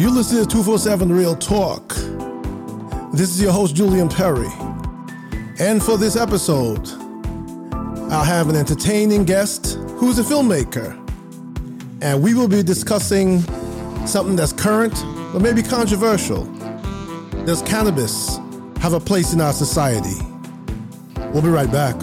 You 0.00 0.08
listen 0.08 0.38
to 0.38 0.46
247 0.46 1.12
Real 1.12 1.36
Talk. 1.36 1.90
This 3.12 3.28
is 3.28 3.42
your 3.42 3.52
host, 3.52 3.76
Julian 3.76 4.08
Perry. 4.08 4.48
And 5.58 5.82
for 5.82 5.98
this 5.98 6.16
episode, 6.16 6.88
I'll 8.10 8.24
have 8.24 8.48
an 8.48 8.56
entertaining 8.56 9.24
guest 9.24 9.74
who's 9.96 10.18
a 10.18 10.22
filmmaker. 10.22 10.96
And 12.00 12.22
we 12.22 12.32
will 12.32 12.48
be 12.48 12.62
discussing 12.62 13.42
something 14.06 14.36
that's 14.36 14.54
current, 14.54 14.94
but 15.34 15.42
maybe 15.42 15.62
controversial. 15.62 16.46
Does 17.44 17.60
cannabis 17.60 18.38
have 18.78 18.94
a 18.94 19.00
place 19.00 19.34
in 19.34 19.42
our 19.42 19.52
society? 19.52 20.16
We'll 21.34 21.42
be 21.42 21.50
right 21.50 21.70
back. 21.70 21.94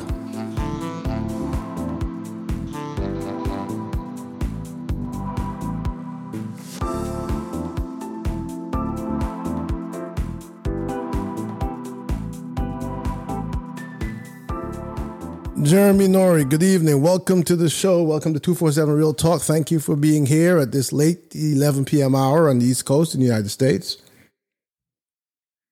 Jeremy 15.67 16.07
Nori, 16.07 16.49
good 16.49 16.63
evening. 16.63 17.01
Welcome 17.01 17.43
to 17.43 17.53
the 17.57 17.69
show. 17.69 18.01
Welcome 18.01 18.33
to 18.33 18.39
247 18.39 18.93
Real 18.95 19.13
Talk. 19.13 19.41
Thank 19.41 19.69
you 19.69 19.81
for 19.81 19.97
being 19.97 20.25
here 20.25 20.59
at 20.59 20.71
this 20.71 20.93
late 20.93 21.35
11 21.35 21.83
p.m. 21.83 22.15
hour 22.15 22.47
on 22.47 22.59
the 22.59 22.65
East 22.65 22.85
Coast 22.85 23.13
in 23.13 23.19
the 23.19 23.25
United 23.25 23.49
States. 23.49 23.97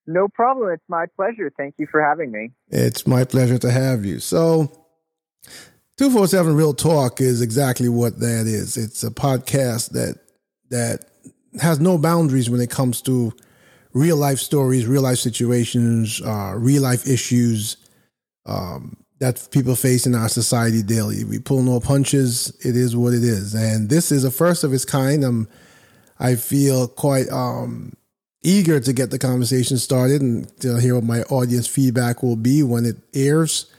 No 0.05 0.27
problem. 0.27 0.73
It's 0.73 0.83
my 0.89 1.05
pleasure. 1.15 1.49
Thank 1.55 1.75
you 1.77 1.87
for 1.89 2.03
having 2.03 2.29
me. 2.29 2.51
It's 2.67 3.07
my 3.07 3.23
pleasure 3.23 3.57
to 3.57 3.71
have 3.71 4.03
you. 4.03 4.19
So, 4.19 4.65
247 5.97 6.57
Real 6.57 6.73
Talk 6.73 7.21
is 7.21 7.41
exactly 7.41 7.87
what 7.87 8.19
that 8.19 8.47
is. 8.47 8.75
It's 8.75 9.01
a 9.01 9.11
podcast 9.11 9.91
that 9.91 10.19
that 10.71 11.05
has 11.61 11.79
no 11.79 11.97
boundaries 11.97 12.49
when 12.49 12.59
it 12.59 12.69
comes 12.69 13.01
to 13.03 13.31
real 13.93 14.17
life 14.17 14.39
stories, 14.39 14.87
real 14.87 15.03
life 15.03 15.19
situations, 15.19 16.21
uh, 16.21 16.53
real 16.57 16.83
life 16.83 17.07
issues 17.07 17.77
um, 18.45 18.97
that 19.19 19.47
people 19.51 19.75
face 19.75 20.05
in 20.05 20.13
our 20.13 20.29
society 20.29 20.83
daily. 20.83 21.23
We 21.23 21.39
pull 21.39 21.61
no 21.61 21.79
punches. 21.79 22.49
It 22.65 22.75
is 22.75 22.95
what 22.95 23.13
it 23.13 23.23
is, 23.23 23.53
and 23.53 23.89
this 23.89 24.11
is 24.11 24.23
a 24.23 24.31
first 24.31 24.63
of 24.63 24.73
its 24.73 24.85
kind. 24.85 25.23
I'm, 25.23 25.47
I 26.19 26.35
feel 26.35 26.87
quite 26.87 27.29
um, 27.29 27.93
eager 28.45 28.79
to 28.79 28.93
get 28.93 29.09
the 29.11 29.19
conversation 29.19 29.77
started 29.77 30.21
and 30.21 30.47
to 30.61 30.79
hear 30.79 30.95
what 30.95 31.03
my 31.03 31.23
audience 31.23 31.67
feedback 31.67 32.21
will 32.21 32.35
be 32.35 32.63
when 32.63 32.85
it 32.85 32.97
airs. 33.13 33.71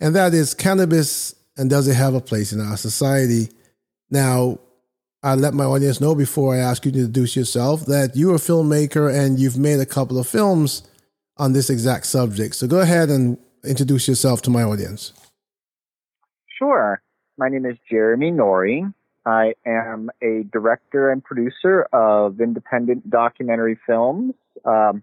And 0.00 0.14
that 0.14 0.34
is 0.34 0.54
cannabis 0.54 1.34
and 1.56 1.68
does 1.68 1.88
it 1.88 1.94
have 1.94 2.14
a 2.14 2.20
place 2.20 2.52
in 2.52 2.60
our 2.60 2.76
society? 2.76 3.48
Now, 4.10 4.58
I 5.22 5.34
let 5.34 5.52
my 5.52 5.64
audience 5.64 6.00
know 6.00 6.14
before 6.14 6.54
I 6.54 6.58
ask 6.58 6.84
you 6.84 6.92
to 6.92 6.98
introduce 6.98 7.36
yourself 7.36 7.86
that 7.86 8.16
you're 8.16 8.36
a 8.36 8.38
filmmaker 8.38 9.12
and 9.12 9.38
you've 9.38 9.58
made 9.58 9.80
a 9.80 9.86
couple 9.86 10.18
of 10.18 10.26
films 10.26 10.82
on 11.36 11.52
this 11.52 11.68
exact 11.68 12.06
subject. 12.06 12.54
So 12.54 12.66
go 12.66 12.80
ahead 12.80 13.10
and 13.10 13.36
introduce 13.64 14.08
yourself 14.08 14.42
to 14.42 14.50
my 14.50 14.62
audience. 14.62 15.12
Sure. 16.58 17.02
My 17.38 17.48
name 17.48 17.66
is 17.66 17.76
Jeremy 17.90 18.30
Nori. 18.30 18.92
I 19.24 19.54
am 19.66 20.10
a 20.22 20.44
director 20.52 21.10
and 21.10 21.22
producer 21.22 21.82
of 21.92 22.40
independent 22.40 23.08
documentary 23.10 23.78
films. 23.86 24.34
Um, 24.64 25.02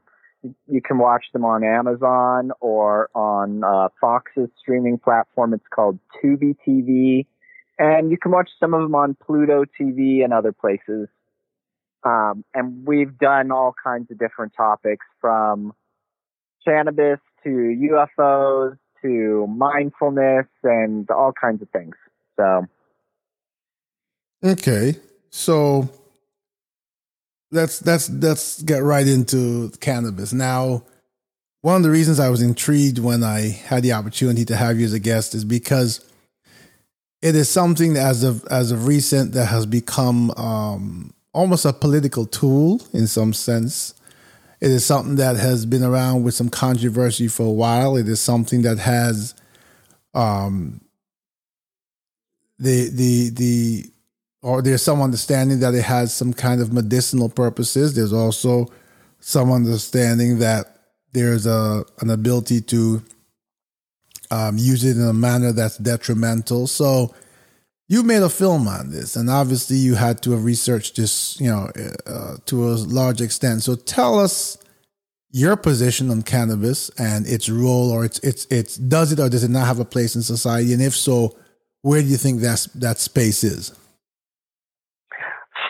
you 0.68 0.82
can 0.82 0.98
watch 0.98 1.26
them 1.34 1.46
on 1.46 1.64
Amazon 1.64 2.52
or 2.60 3.10
on 3.14 3.64
uh, 3.64 3.90
Fox's 4.00 4.50
streaming 4.60 4.98
platform. 4.98 5.54
It's 5.54 5.66
called 5.74 6.00
Tubi 6.24 6.56
TV. 6.68 7.26
And 7.80 8.12
you 8.12 8.18
can 8.18 8.32
watch 8.32 8.50
some 8.60 8.74
of 8.74 8.82
them 8.82 8.96
on 8.96 9.16
Pluto 9.16 9.66
TV 9.80 10.24
and 10.24 10.34
other 10.34 10.52
places. 10.52 11.08
Um, 12.04 12.44
and 12.54 12.88
we've 12.88 13.18
done 13.18 13.52
all 13.52 13.74
kinds 13.84 14.10
of 14.12 14.18
different 14.18 14.54
topics 14.56 15.06
from 15.20 15.74
cannabis 16.66 17.20
to 17.48 18.10
UFOs 18.20 18.78
to 19.02 19.48
mindfulness 19.48 20.48
and 20.64 21.10
all 21.10 21.32
kinds 21.32 21.62
of 21.62 21.70
things. 21.70 21.96
So 22.36 22.68
Okay, 24.44 24.96
so 25.32 25.90
let's 27.52 27.84
let's 27.86 28.10
let's 28.10 28.62
get 28.62 28.84
right 28.84 29.08
into 29.08 29.72
cannabis 29.80 30.34
now. 30.34 30.84
One 31.62 31.78
of 31.78 31.84
the 31.84 31.90
reasons 31.90 32.20
I 32.20 32.30
was 32.30 32.42
intrigued 32.42 33.00
when 33.00 33.24
I 33.24 33.50
had 33.50 33.82
the 33.82 33.94
opportunity 33.94 34.46
to 34.46 34.56
have 34.56 34.80
you 34.80 34.86
as 34.86 34.94
a 34.94 35.00
guest 35.00 35.34
is 35.34 35.44
because 35.44 36.06
it 37.22 37.36
is 37.36 37.50
something 37.50 37.94
that 37.94 38.06
as 38.06 38.24
of 38.24 38.46
as 38.46 38.72
of 38.72 38.86
recent 38.86 39.32
that 39.32 39.46
has 39.46 39.66
become 39.66 40.32
um, 40.32 41.14
almost 41.34 41.66
a 41.66 41.74
political 41.74 42.26
tool 42.26 42.82
in 42.94 43.08
some 43.08 43.34
sense. 43.34 43.96
It 44.60 44.72
is 44.72 44.86
something 44.86 45.16
that 45.16 45.36
has 45.36 45.66
been 45.66 45.84
around 45.84 46.24
with 46.24 46.34
some 46.34 46.50
controversy 46.50 47.28
for 47.28 47.44
a 47.44 47.52
while. 47.52 47.96
It 47.96 48.08
is 48.08 48.20
something 48.20 48.64
that 48.64 48.80
has 48.80 49.36
um, 50.14 50.82
the 52.58 52.90
the 52.90 53.30
the 53.30 53.86
or 54.42 54.62
there's 54.62 54.82
some 54.82 55.02
understanding 55.02 55.60
that 55.60 55.76
it 55.76 55.84
has 55.84 56.14
some 56.14 56.34
kind 56.34 56.62
of 56.62 56.74
medicinal 56.74 57.30
purposes. 57.30 57.96
There's 57.96 58.14
also 58.14 58.68
some 59.20 59.52
understanding 59.52 60.40
that 60.40 60.78
there's 61.14 61.46
a 61.46 61.84
an 62.00 62.10
ability 62.10 62.62
to 62.62 63.04
um, 64.32 64.58
use 64.58 64.84
it 64.84 64.98
in 64.98 65.08
a 65.08 65.14
manner 65.14 65.52
that's 65.52 65.78
detrimental. 65.78 66.68
So 66.68 67.14
you 67.88 68.04
made 68.04 68.22
a 68.22 68.30
film 68.30 68.68
on 68.68 68.92
this, 68.92 69.16
and 69.16 69.30
obviously 69.30 69.78
you 69.78 69.96
had 69.96 70.22
to 70.24 70.32
have 70.32 70.44
researched 70.44 70.98
this, 70.98 71.40
you 71.40 71.50
know, 71.50 71.72
uh, 72.06 72.36
to 72.46 72.70
a 72.70 72.72
large 72.72 73.22
extent. 73.22 73.64
So 73.64 73.76
tell 73.76 74.20
us 74.20 74.58
your 75.32 75.56
position 75.56 76.10
on 76.10 76.22
cannabis 76.22 76.90
and 76.98 77.26
its 77.26 77.50
role, 77.50 77.92
or 77.92 78.04
its 78.04 78.20
its 78.20 78.46
its 78.46 78.76
does 78.76 79.12
it 79.12 79.20
or 79.20 79.30
does 79.30 79.44
it 79.44 79.52
not 79.52 79.68
have 79.68 79.80
a 79.80 79.86
place 79.86 80.16
in 80.16 80.22
society, 80.22 80.74
and 80.74 80.82
if 80.82 80.96
so, 80.96 81.38
where 81.82 82.02
do 82.02 82.08
you 82.08 82.18
think 82.18 82.42
that 82.42 82.68
that 82.76 83.00
space 83.00 83.44
is? 83.44 83.74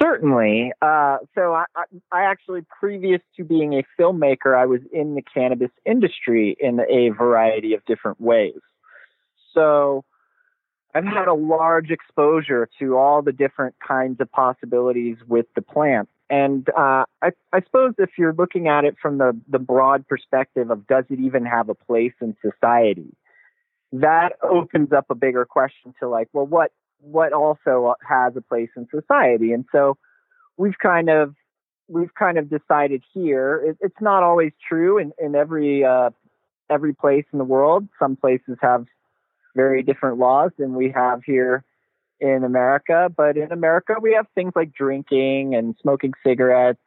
Certainly. 0.02 0.74
Uh, 0.82 1.18
so 1.34 1.54
I, 1.54 1.66
I, 2.12 2.24
actually, 2.24 2.62
previous 2.80 3.22
to 3.36 3.44
being 3.44 3.74
a 3.74 3.84
filmmaker, 4.00 4.56
I 4.56 4.66
was 4.66 4.82
in 4.92 5.16
the 5.16 5.24
cannabis 5.24 5.72
industry 5.86 6.56
in 6.60 6.80
a 6.80 7.10
variety 7.10 7.74
of 7.74 7.84
different 7.86 8.22
ways. 8.22 8.60
So 9.54 10.04
I've 10.96 11.06
had 11.06 11.28
a 11.28 11.34
large 11.34 11.92
exposure 11.92 12.70
to 12.80 12.98
all 12.98 13.22
the 13.22 13.32
different 13.32 13.76
kinds 13.86 14.20
of 14.20 14.32
possibilities 14.32 15.18
with 15.28 15.46
the 15.56 15.62
plant. 15.62 16.10
And 16.30 16.68
uh, 16.70 17.06
I, 17.22 17.32
I 17.54 17.62
suppose 17.64 17.94
if 17.98 18.12
you're 18.18 18.34
looking 18.34 18.68
at 18.68 18.84
it 18.84 18.96
from 19.02 19.18
the, 19.18 19.40
the 19.48 19.60
broad 19.60 20.08
perspective 20.08 20.72
of 20.72 20.88
does 20.88 21.06
it 21.10 21.20
even 21.20 21.46
have 21.46 21.70
a 21.70 21.76
place 21.76 22.14
in 22.22 22.36
society, 22.42 23.16
that 23.94 24.34
opens 24.44 24.92
up 24.92 25.06
a 25.10 25.16
bigger 25.16 25.46
question 25.46 25.94
to 26.00 26.10
like, 26.10 26.28
well, 26.34 26.46
what 26.46 26.72
what 27.00 27.32
also 27.32 27.94
has 28.08 28.36
a 28.36 28.42
place 28.42 28.70
in 28.76 28.88
society. 28.90 29.54
And 29.54 29.66
so 29.72 29.98
we've 30.58 30.78
kind 30.82 31.10
of 31.10 31.36
we've 31.88 32.14
kind 32.14 32.38
of 32.38 32.50
decided 32.50 33.04
here 33.14 33.62
it, 33.64 33.78
it's 33.82 34.02
not 34.02 34.24
always 34.24 34.52
true 34.68 34.98
in, 34.98 35.14
in 35.20 35.36
every 35.36 35.86
uh, 35.86 36.10
every 36.70 36.94
place 36.94 37.26
in 37.32 37.40
the 37.40 37.46
world. 37.46 37.88
Some 38.00 38.16
places 38.16 38.58
have 38.62 38.88
very 39.58 39.84
different 39.84 40.18
laws 40.18 40.52
than 40.58 40.74
we 40.76 40.94
have 40.96 41.24
here 41.26 41.66
in 42.22 42.46
America. 42.46 43.12
But 43.16 43.36
in 43.36 43.52
America, 43.52 43.96
we 44.02 44.14
have 44.14 44.28
things 44.36 44.54
like 44.56 44.72
drinking 44.74 45.56
and 45.56 45.76
smoking 45.82 46.14
cigarettes. 46.26 46.80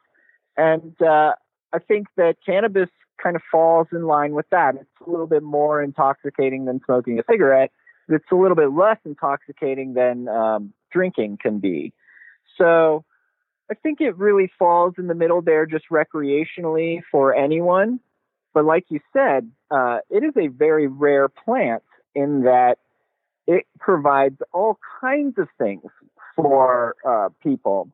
And 0.56 0.94
uh, 1.02 1.32
I 1.74 1.78
think 1.80 2.06
that 2.16 2.36
cannabis 2.46 2.88
kind 3.22 3.36
of 3.36 3.42
falls 3.52 3.88
in 3.92 4.04
line 4.04 4.32
with 4.32 4.46
that. 4.50 4.76
It's 4.76 5.06
a 5.06 5.10
little 5.10 5.26
bit 5.26 5.42
more 5.42 5.82
intoxicating 5.82 6.64
than 6.64 6.80
smoking 6.86 7.18
a 7.18 7.22
cigarette, 7.30 7.70
it's 8.08 8.24
a 8.32 8.34
little 8.34 8.56
bit 8.56 8.72
less 8.72 8.98
intoxicating 9.04 9.94
than 9.94 10.28
um, 10.28 10.72
drinking 10.90 11.38
can 11.40 11.58
be. 11.58 11.92
So 12.58 13.04
I 13.70 13.74
think 13.74 14.00
it 14.00 14.16
really 14.16 14.50
falls 14.58 14.94
in 14.98 15.06
the 15.06 15.14
middle 15.14 15.42
there, 15.42 15.66
just 15.66 15.84
recreationally 15.90 17.00
for 17.10 17.34
anyone. 17.34 18.00
But 18.52 18.64
like 18.64 18.86
you 18.88 19.00
said, 19.12 19.50
uh, 19.70 19.98
it 20.10 20.24
is 20.24 20.32
a 20.36 20.48
very 20.48 20.88
rare 20.88 21.28
plant 21.28 21.84
in 22.14 22.42
that 22.42 22.76
it 23.46 23.66
provides 23.78 24.36
all 24.52 24.78
kinds 25.00 25.38
of 25.38 25.48
things 25.58 25.82
for 26.36 26.94
uh, 27.06 27.28
people. 27.42 27.88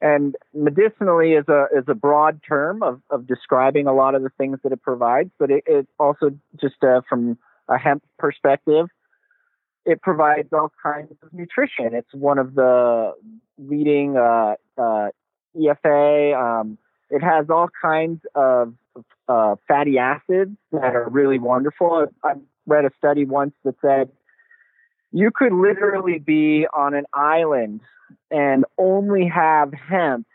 And 0.00 0.36
medicinally 0.54 1.32
is 1.32 1.48
a 1.48 1.66
is 1.76 1.84
a 1.88 1.94
broad 1.94 2.40
term 2.48 2.82
of, 2.82 3.00
of 3.10 3.26
describing 3.26 3.86
a 3.88 3.92
lot 3.92 4.14
of 4.14 4.22
the 4.22 4.30
things 4.38 4.58
that 4.62 4.72
it 4.72 4.80
provides, 4.80 5.30
but 5.38 5.50
it, 5.50 5.64
it 5.66 5.88
also 5.98 6.30
just 6.60 6.76
uh, 6.82 7.00
from 7.08 7.36
a 7.68 7.78
hemp 7.78 8.04
perspective, 8.16 8.86
it 9.84 10.00
provides 10.00 10.48
all 10.52 10.70
kinds 10.82 11.10
of 11.22 11.32
nutrition. 11.32 11.94
It's 11.94 12.12
one 12.12 12.38
of 12.38 12.54
the 12.54 13.12
leading 13.58 14.16
uh, 14.16 14.54
uh, 14.76 15.08
EFA. 15.56 16.60
Um, 16.60 16.78
it 17.10 17.22
has 17.22 17.46
all 17.50 17.68
kinds 17.82 18.20
of 18.34 18.74
uh, 19.28 19.56
fatty 19.66 19.98
acids 19.98 20.56
that 20.72 20.94
are 20.94 21.08
really 21.08 21.38
wonderful. 21.38 22.06
I 22.22 22.34
read 22.68 22.84
a 22.84 22.90
study 22.98 23.24
once 23.24 23.54
that 23.64 23.74
said 23.80 24.10
you 25.10 25.30
could 25.34 25.52
literally 25.52 26.18
be 26.18 26.66
on 26.72 26.94
an 26.94 27.04
island 27.14 27.80
and 28.30 28.64
only 28.76 29.26
have 29.26 29.72
hemp 29.72 30.26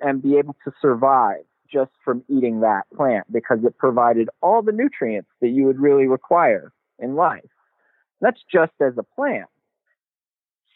and 0.00 0.22
be 0.22 0.36
able 0.38 0.56
to 0.64 0.72
survive 0.80 1.44
just 1.72 1.90
from 2.04 2.22
eating 2.28 2.60
that 2.60 2.82
plant 2.94 3.30
because 3.32 3.58
it 3.64 3.76
provided 3.78 4.28
all 4.42 4.62
the 4.62 4.72
nutrients 4.72 5.28
that 5.40 5.48
you 5.48 5.64
would 5.64 5.80
really 5.80 6.06
require 6.06 6.72
in 6.98 7.14
life. 7.14 7.42
That's 8.20 8.40
just 8.52 8.72
as 8.80 8.94
a 8.98 9.02
plant. 9.02 9.48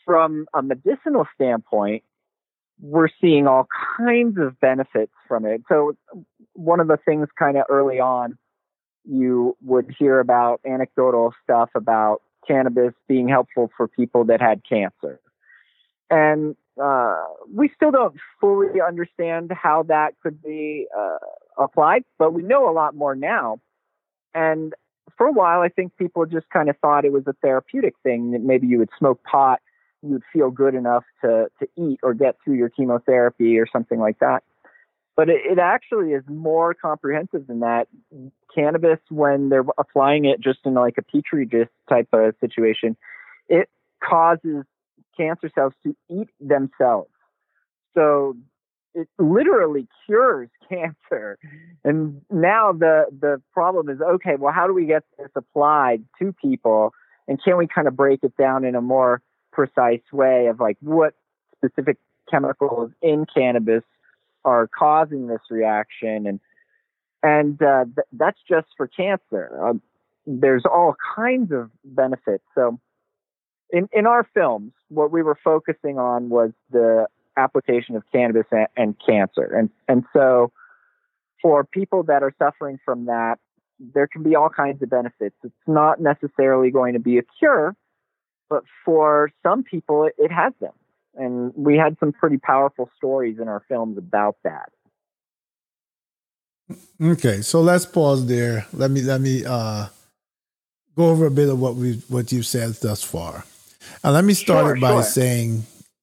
From 0.04 0.46
a 0.54 0.62
medicinal 0.62 1.26
standpoint, 1.34 2.02
we're 2.80 3.08
seeing 3.20 3.46
all 3.46 3.66
kinds 3.96 4.38
of 4.38 4.58
benefits 4.60 5.12
from 5.26 5.44
it. 5.44 5.62
So, 5.68 5.96
one 6.52 6.80
of 6.80 6.88
the 6.88 6.98
things 7.04 7.28
kind 7.38 7.56
of 7.56 7.64
early 7.68 8.00
on, 8.00 8.38
you 9.06 9.56
would 9.64 9.94
hear 9.98 10.20
about 10.20 10.60
anecdotal 10.66 11.34
stuff 11.42 11.70
about 11.74 12.22
cannabis 12.46 12.92
being 13.08 13.28
helpful 13.28 13.70
for 13.76 13.88
people 13.88 14.24
that 14.24 14.40
had 14.40 14.62
cancer. 14.68 15.20
And 16.10 16.56
uh, 16.82 17.16
we 17.52 17.70
still 17.74 17.90
don't 17.90 18.16
fully 18.40 18.80
understand 18.86 19.50
how 19.52 19.84
that 19.84 20.14
could 20.22 20.42
be 20.42 20.86
uh, 20.96 21.18
applied, 21.58 22.04
but 22.18 22.32
we 22.32 22.42
know 22.42 22.70
a 22.70 22.72
lot 22.72 22.94
more 22.94 23.16
now. 23.16 23.58
And 24.34 24.74
for 25.16 25.26
a 25.26 25.32
while, 25.32 25.60
I 25.60 25.68
think 25.68 25.96
people 25.96 26.26
just 26.26 26.48
kind 26.50 26.68
of 26.68 26.76
thought 26.78 27.04
it 27.04 27.12
was 27.12 27.24
a 27.26 27.32
therapeutic 27.42 27.94
thing 28.02 28.32
that 28.32 28.42
maybe 28.42 28.66
you 28.66 28.78
would 28.78 28.90
smoke 28.98 29.22
pot, 29.24 29.60
you'd 30.02 30.22
feel 30.32 30.50
good 30.50 30.74
enough 30.74 31.04
to, 31.22 31.46
to 31.58 31.68
eat 31.76 31.98
or 32.02 32.14
get 32.14 32.36
through 32.44 32.56
your 32.56 32.68
chemotherapy 32.68 33.58
or 33.58 33.66
something 33.72 33.98
like 33.98 34.18
that. 34.18 34.42
But 35.16 35.30
it, 35.30 35.40
it 35.50 35.58
actually 35.58 36.12
is 36.12 36.22
more 36.28 36.74
comprehensive 36.74 37.46
than 37.46 37.60
that. 37.60 37.88
Cannabis, 38.54 38.98
when 39.08 39.48
they're 39.48 39.64
applying 39.78 40.26
it 40.26 40.40
just 40.40 40.60
in 40.64 40.74
like 40.74 40.98
a 40.98 41.02
petri 41.02 41.46
dish 41.46 41.68
type 41.88 42.08
of 42.12 42.34
situation, 42.40 42.96
it 43.48 43.68
causes 44.02 44.64
cancer 45.16 45.50
cells 45.54 45.72
to 45.82 45.96
eat 46.10 46.28
themselves. 46.40 47.10
So 47.94 48.36
it 48.94 49.08
literally 49.18 49.88
cures 50.04 50.50
cancer. 50.68 51.38
And 51.84 52.20
now 52.30 52.72
the 52.72 53.06
the 53.18 53.40
problem 53.52 53.88
is 53.88 54.00
okay, 54.00 54.36
well 54.38 54.52
how 54.52 54.66
do 54.66 54.74
we 54.74 54.86
get 54.86 55.04
this 55.18 55.30
applied 55.34 56.04
to 56.18 56.34
people 56.42 56.92
and 57.28 57.42
can 57.42 57.56
we 57.56 57.66
kind 57.66 57.88
of 57.88 57.96
break 57.96 58.20
it 58.22 58.36
down 58.36 58.64
in 58.64 58.74
a 58.74 58.80
more 58.80 59.20
precise 59.52 60.02
way 60.12 60.46
of 60.46 60.60
like 60.60 60.76
what 60.80 61.14
specific 61.56 61.96
chemicals 62.30 62.90
in 63.02 63.24
cannabis 63.34 63.82
are 64.46 64.68
causing 64.68 65.26
this 65.26 65.42
reaction 65.50 66.26
and 66.26 66.40
and 67.22 67.60
uh, 67.60 67.84
th- 67.84 68.06
that's 68.12 68.38
just 68.48 68.68
for 68.76 68.86
cancer. 68.86 69.50
Um, 69.60 69.82
there's 70.26 70.64
all 70.64 70.94
kinds 71.16 71.50
of 71.50 71.70
benefits. 71.84 72.44
So 72.54 72.78
in 73.70 73.88
in 73.92 74.06
our 74.06 74.26
films, 74.32 74.72
what 74.88 75.10
we 75.10 75.22
were 75.22 75.38
focusing 75.42 75.98
on 75.98 76.28
was 76.28 76.52
the 76.70 77.08
application 77.36 77.96
of 77.96 78.04
cannabis 78.12 78.46
and, 78.50 78.68
and 78.76 78.94
cancer, 79.04 79.52
and 79.54 79.70
and 79.88 80.04
so 80.12 80.52
for 81.42 81.64
people 81.64 82.04
that 82.04 82.22
are 82.22 82.34
suffering 82.38 82.78
from 82.84 83.06
that, 83.06 83.38
there 83.78 84.06
can 84.06 84.22
be 84.22 84.36
all 84.36 84.48
kinds 84.48 84.80
of 84.82 84.88
benefits. 84.88 85.36
It's 85.42 85.54
not 85.66 86.00
necessarily 86.00 86.70
going 86.70 86.94
to 86.94 87.00
be 87.00 87.18
a 87.18 87.22
cure, 87.38 87.76
but 88.48 88.62
for 88.84 89.30
some 89.42 89.64
people, 89.64 90.04
it, 90.04 90.14
it 90.18 90.30
has 90.30 90.52
them 90.60 90.72
and 91.16 91.52
we 91.54 91.76
had 91.76 91.96
some 91.98 92.12
pretty 92.12 92.38
powerful 92.38 92.90
stories 92.96 93.38
in 93.40 93.48
our 93.48 93.62
films 93.68 93.98
about 93.98 94.36
that. 94.44 94.70
Okay, 97.00 97.42
so 97.42 97.60
let's 97.60 97.86
pause 97.86 98.26
there. 98.26 98.66
Let 98.72 98.90
me 98.90 99.02
let 99.02 99.20
me 99.20 99.44
uh, 99.44 99.86
go 100.96 101.10
over 101.10 101.26
a 101.26 101.30
bit 101.30 101.48
of 101.48 101.60
what 101.60 101.76
we 101.76 102.02
what 102.08 102.32
you've 102.32 102.46
said 102.46 102.72
thus 102.74 103.02
far, 103.02 103.44
and 104.02 104.12
let 104.12 104.24
me 104.24 104.34
start 104.34 104.66
sure, 104.66 104.76
it 104.76 104.80
by 104.80 104.90
sure. 104.90 105.02
saying, 105.02 105.62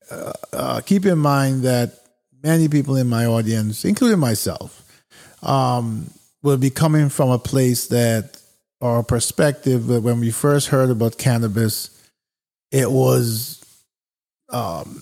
uh, 0.09 0.33
uh, 0.53 0.81
keep 0.81 1.05
in 1.05 1.19
mind 1.19 1.63
that 1.63 1.99
many 2.41 2.69
people 2.69 2.95
in 2.95 3.07
my 3.07 3.25
audience, 3.25 3.83
including 3.83 4.19
myself, 4.19 4.83
um, 5.41 6.09
will 6.43 6.57
be 6.57 6.69
coming 6.69 7.09
from 7.09 7.29
a 7.29 7.39
place 7.39 7.87
that 7.87 8.37
or 8.79 8.99
a 8.99 9.03
perspective 9.03 9.87
that 9.87 10.01
when 10.01 10.19
we 10.19 10.29
first 10.29 10.67
heard 10.67 10.89
about 10.89 11.17
cannabis, 11.17 11.89
it 12.69 12.91
was 12.91 13.62
um, 14.53 15.01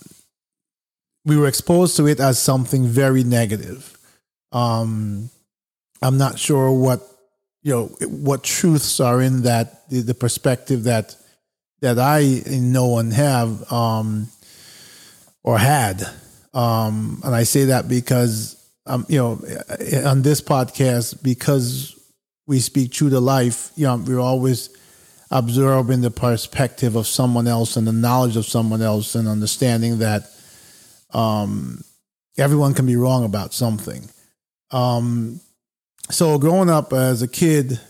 we 1.24 1.36
were 1.36 1.46
exposed 1.46 1.96
to 1.96 2.06
it 2.06 2.20
as 2.20 2.38
something 2.38 2.86
very 2.86 3.24
negative. 3.24 3.96
Um, 4.50 5.30
I'm 6.02 6.18
not 6.18 6.38
sure 6.38 6.70
what 6.72 7.00
you 7.62 7.72
know 7.72 7.86
what 8.08 8.42
truths 8.42 8.98
are 9.00 9.20
in 9.20 9.42
that 9.42 9.88
the, 9.88 10.00
the 10.00 10.14
perspective 10.14 10.84
that 10.84 11.14
that 11.80 11.98
I 11.98 12.42
know 12.48 12.98
and 12.98 13.12
have 13.12 13.70
um, 13.72 14.28
or 15.42 15.58
had, 15.58 16.02
um, 16.54 17.20
and 17.24 17.34
I 17.34 17.44
say 17.44 17.66
that 17.66 17.88
because 17.88 18.56
um, 18.86 19.06
you 19.08 19.18
know 19.18 19.32
on 20.04 20.22
this 20.22 20.40
podcast 20.40 21.22
because 21.22 21.98
we 22.46 22.58
speak 22.58 22.92
true 22.92 23.10
to 23.10 23.20
life. 23.20 23.70
You 23.76 23.86
know, 23.86 23.96
we're 23.96 24.20
always 24.20 24.70
absorbing 25.32 26.02
the 26.02 26.10
perspective 26.10 26.94
of 26.94 27.06
someone 27.06 27.48
else 27.48 27.76
and 27.76 27.86
the 27.86 27.92
knowledge 27.92 28.36
of 28.36 28.44
someone 28.44 28.82
else 28.82 29.14
and 29.14 29.26
understanding 29.26 29.98
that 29.98 30.30
um, 31.14 31.82
everyone 32.36 32.74
can 32.74 32.86
be 32.86 32.96
wrong 32.96 33.24
about 33.24 33.54
something. 33.54 34.08
Um, 34.70 35.40
so 36.10 36.38
growing 36.38 36.68
up 36.68 36.92
as 36.92 37.22
a 37.22 37.28
kid, 37.28 37.80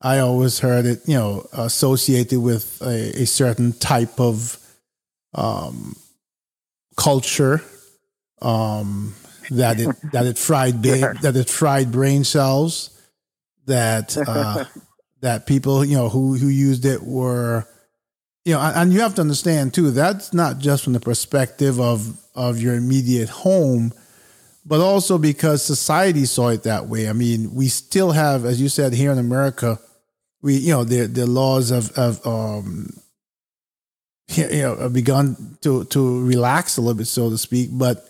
I 0.00 0.18
always 0.18 0.58
heard 0.58 0.84
it, 0.84 1.02
you 1.06 1.14
know, 1.14 1.46
associated 1.52 2.40
with 2.40 2.82
a, 2.82 3.22
a 3.22 3.26
certain 3.26 3.72
type 3.72 4.20
of 4.20 4.58
um, 5.32 5.94
culture 6.96 7.62
um, 8.42 9.14
that 9.50 9.78
it 9.78 9.96
that 10.12 10.26
it 10.26 10.38
fried 10.38 10.82
ba- 10.82 11.14
that 11.22 11.36
it 11.36 11.48
fried 11.48 11.92
brain 11.92 12.24
cells 12.24 12.90
that 13.66 14.16
uh, 14.16 14.64
that 15.24 15.46
people 15.46 15.82
you 15.84 15.96
know 15.96 16.10
who 16.10 16.34
who 16.34 16.48
used 16.48 16.84
it 16.84 17.02
were 17.02 17.66
you 18.44 18.52
know 18.52 18.60
and 18.60 18.92
you 18.92 19.00
have 19.00 19.14
to 19.14 19.22
understand 19.22 19.72
too 19.72 19.90
that's 19.90 20.34
not 20.34 20.58
just 20.58 20.84
from 20.84 20.92
the 20.92 21.00
perspective 21.00 21.80
of 21.80 22.20
of 22.34 22.60
your 22.60 22.74
immediate 22.74 23.30
home 23.30 23.90
but 24.66 24.80
also 24.80 25.16
because 25.16 25.62
society 25.62 26.24
saw 26.24 26.48
it 26.48 26.62
that 26.62 26.88
way. 26.88 27.08
I 27.08 27.12
mean 27.12 27.54
we 27.54 27.68
still 27.68 28.12
have 28.12 28.44
as 28.44 28.60
you 28.60 28.68
said 28.68 28.92
here 28.92 29.12
in 29.12 29.18
america 29.18 29.78
we 30.42 30.56
you 30.56 30.72
know 30.74 30.84
the 30.84 31.06
the 31.06 31.26
laws 31.26 31.70
of 31.70 31.90
of 31.92 32.24
um 32.26 32.90
you 34.28 34.62
know 34.62 34.76
have 34.76 34.92
begun 34.92 35.56
to 35.62 35.84
to 35.84 36.22
relax 36.22 36.76
a 36.76 36.82
little 36.82 36.98
bit 36.98 37.06
so 37.06 37.30
to 37.30 37.38
speak 37.38 37.70
but 37.72 38.06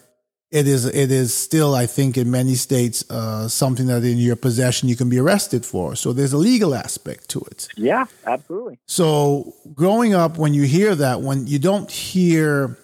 it 0.55 0.69
is 0.69 0.85
it 0.85 1.11
is 1.11 1.35
still 1.35 1.75
I 1.75 1.87
think 1.87 2.17
in 2.17 2.31
many 2.31 2.55
states 2.55 3.05
uh, 3.11 3.49
something 3.49 3.87
that 3.89 4.05
in 4.05 4.19
your 4.19 4.37
possession 4.37 4.89
you 4.89 4.95
can 4.95 5.09
be 5.09 5.19
arrested 5.19 5.67
for. 5.67 5.97
So 5.97 6.13
there's 6.13 6.33
a 6.33 6.39
legal 6.39 6.77
aspect 6.77 7.29
to 7.31 7.41
it. 7.51 7.67
Yeah, 7.77 8.05
absolutely. 8.25 8.79
So 8.87 9.53
growing 9.75 10.15
up, 10.15 10.39
when 10.39 10.55
you 10.55 10.63
hear 10.63 10.95
that, 10.95 11.23
when 11.23 11.49
you 11.49 11.59
don't 11.59 11.91
hear, 11.91 12.79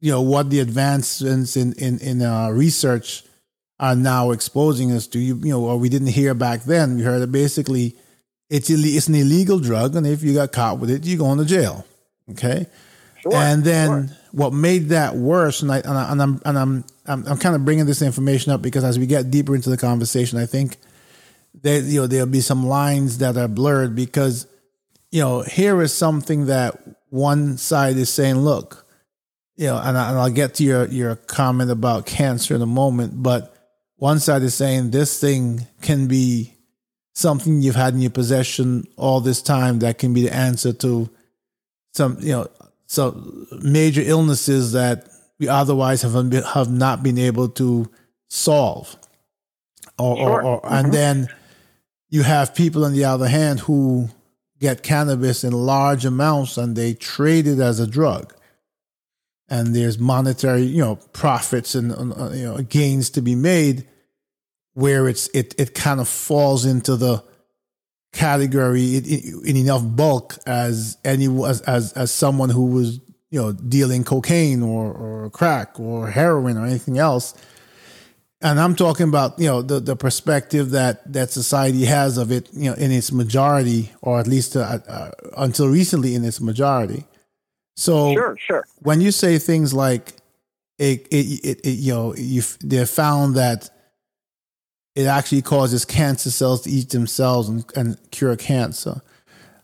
you 0.00 0.12
know, 0.12 0.20
what 0.20 0.50
the 0.50 0.60
advancements 0.60 1.56
in 1.56 1.72
in 1.72 1.98
in 2.00 2.20
uh, 2.20 2.50
research 2.50 3.24
are 3.78 3.96
now 3.96 4.30
exposing 4.30 4.92
us 4.92 5.06
to, 5.06 5.18
you 5.18 5.36
you 5.36 5.52
know, 5.52 5.64
or 5.64 5.78
we 5.78 5.88
didn't 5.88 6.08
hear 6.08 6.34
back 6.34 6.64
then. 6.64 6.96
We 6.96 7.02
heard 7.02 7.20
that 7.20 7.32
basically 7.32 7.96
it's 8.50 8.68
it's 8.68 9.08
an 9.08 9.14
illegal 9.14 9.58
drug, 9.58 9.96
and 9.96 10.06
if 10.06 10.22
you 10.22 10.34
got 10.34 10.52
caught 10.52 10.78
with 10.78 10.90
it, 10.90 11.06
you 11.06 11.16
go 11.16 11.32
into 11.32 11.46
jail. 11.46 11.86
Okay. 12.32 12.66
Sure, 13.22 13.34
and 13.34 13.64
then 13.64 14.08
sure. 14.08 14.16
What 14.32 14.52
made 14.52 14.88
that 14.90 15.16
worse, 15.16 15.62
and 15.62 15.72
I 15.72 15.78
and, 15.78 15.98
I, 15.98 16.12
and 16.12 16.22
I'm 16.22 16.42
and 16.44 16.58
I'm, 16.58 16.84
I'm 17.06 17.26
I'm 17.26 17.38
kind 17.38 17.54
of 17.54 17.64
bringing 17.64 17.86
this 17.86 18.02
information 18.02 18.52
up 18.52 18.62
because 18.62 18.84
as 18.84 18.98
we 18.98 19.06
get 19.06 19.30
deeper 19.30 19.54
into 19.54 19.70
the 19.70 19.76
conversation, 19.76 20.38
I 20.38 20.46
think 20.46 20.76
that 21.62 21.82
you 21.82 22.00
know 22.00 22.06
there'll 22.06 22.26
be 22.26 22.40
some 22.40 22.66
lines 22.66 23.18
that 23.18 23.36
are 23.36 23.48
blurred 23.48 23.94
because 23.94 24.46
you 25.10 25.20
know 25.20 25.42
here 25.42 25.82
is 25.82 25.92
something 25.92 26.46
that 26.46 26.80
one 27.10 27.58
side 27.58 27.96
is 27.96 28.08
saying, 28.08 28.36
look, 28.36 28.86
you 29.56 29.66
know, 29.66 29.76
and, 29.76 29.98
I, 29.98 30.10
and 30.10 30.18
I'll 30.18 30.30
get 30.30 30.54
to 30.54 30.64
your 30.64 30.86
your 30.86 31.16
comment 31.16 31.70
about 31.70 32.06
cancer 32.06 32.54
in 32.54 32.62
a 32.62 32.66
moment, 32.66 33.22
but 33.22 33.54
one 33.96 34.18
side 34.18 34.42
is 34.42 34.54
saying 34.54 34.90
this 34.90 35.20
thing 35.20 35.66
can 35.82 36.06
be 36.06 36.54
something 37.12 37.60
you've 37.60 37.74
had 37.76 37.92
in 37.92 38.00
your 38.00 38.10
possession 38.10 38.86
all 38.96 39.20
this 39.20 39.42
time 39.42 39.80
that 39.80 39.98
can 39.98 40.14
be 40.14 40.22
the 40.22 40.34
answer 40.34 40.72
to 40.72 41.10
some 41.92 42.16
you 42.20 42.32
know 42.32 42.46
so 42.90 43.46
major 43.62 44.02
illnesses 44.04 44.72
that 44.72 45.08
we 45.38 45.46
otherwise 45.46 46.02
have 46.02 46.32
have 46.32 46.68
not 46.68 47.04
been 47.04 47.18
able 47.18 47.48
to 47.50 47.88
solve, 48.28 48.96
or, 49.96 50.16
sure. 50.16 50.28
or, 50.28 50.42
or 50.42 50.60
mm-hmm. 50.62 50.74
and 50.74 50.92
then 50.92 51.28
you 52.08 52.24
have 52.24 52.52
people 52.52 52.84
on 52.84 52.92
the 52.92 53.04
other 53.04 53.28
hand 53.28 53.60
who 53.60 54.08
get 54.58 54.82
cannabis 54.82 55.44
in 55.44 55.52
large 55.52 56.04
amounts 56.04 56.58
and 56.58 56.74
they 56.74 56.92
trade 56.92 57.46
it 57.46 57.60
as 57.60 57.78
a 57.78 57.86
drug 57.86 58.34
and 59.48 59.74
there's 59.74 59.96
monetary 59.96 60.62
you 60.62 60.82
know 60.82 60.96
profits 61.12 61.76
and 61.76 61.92
uh, 61.92 62.30
you 62.30 62.44
know 62.44 62.58
gains 62.58 63.08
to 63.10 63.22
be 63.22 63.36
made 63.36 63.86
where 64.74 65.06
it's 65.06 65.28
it 65.28 65.54
it 65.58 65.76
kind 65.76 66.00
of 66.00 66.08
falls 66.08 66.64
into 66.64 66.96
the 66.96 67.22
category 68.12 68.96
in, 68.96 69.42
in 69.44 69.56
enough 69.56 69.82
bulk 69.84 70.36
as 70.46 70.98
any 71.04 71.26
as, 71.44 71.60
as 71.62 71.92
as 71.92 72.10
someone 72.10 72.50
who 72.50 72.66
was 72.66 73.00
you 73.30 73.40
know 73.40 73.52
dealing 73.52 74.04
cocaine 74.04 74.62
or 74.62 74.92
or 74.92 75.30
crack 75.30 75.78
or 75.78 76.10
heroin 76.10 76.56
or 76.56 76.66
anything 76.66 76.98
else 76.98 77.34
and 78.42 78.58
I'm 78.58 78.74
talking 78.74 79.08
about 79.08 79.38
you 79.38 79.46
know 79.46 79.62
the 79.62 79.80
the 79.80 79.96
perspective 79.96 80.70
that 80.70 81.12
that 81.12 81.30
society 81.30 81.84
has 81.84 82.16
of 82.16 82.32
it, 82.32 82.48
you 82.52 82.70
know, 82.70 82.76
in 82.76 82.90
its 82.90 83.12
majority, 83.12 83.90
or 84.00 84.18
at 84.18 84.26
least 84.26 84.56
uh, 84.56 84.78
uh, 84.88 85.10
until 85.36 85.68
recently 85.68 86.14
in 86.14 86.24
its 86.24 86.40
majority. 86.40 87.04
So 87.76 88.12
sure, 88.12 88.36
sure. 88.38 88.64
When 88.78 89.00
you 89.00 89.10
say 89.10 89.38
things 89.38 89.74
like 89.74 90.14
it, 90.78 91.06
it, 91.10 91.44
it, 91.44 91.60
it 91.64 91.70
you 91.70 91.92
know, 91.92 92.14
you 92.16 92.42
they 92.62 92.84
found 92.86 93.36
that 93.36 93.70
it 94.94 95.06
actually 95.06 95.42
causes 95.42 95.84
cancer 95.84 96.30
cells 96.30 96.62
to 96.62 96.70
eat 96.70 96.90
themselves 96.90 97.48
and, 97.48 97.64
and 97.76 98.10
cure 98.10 98.36
cancer. 98.36 99.02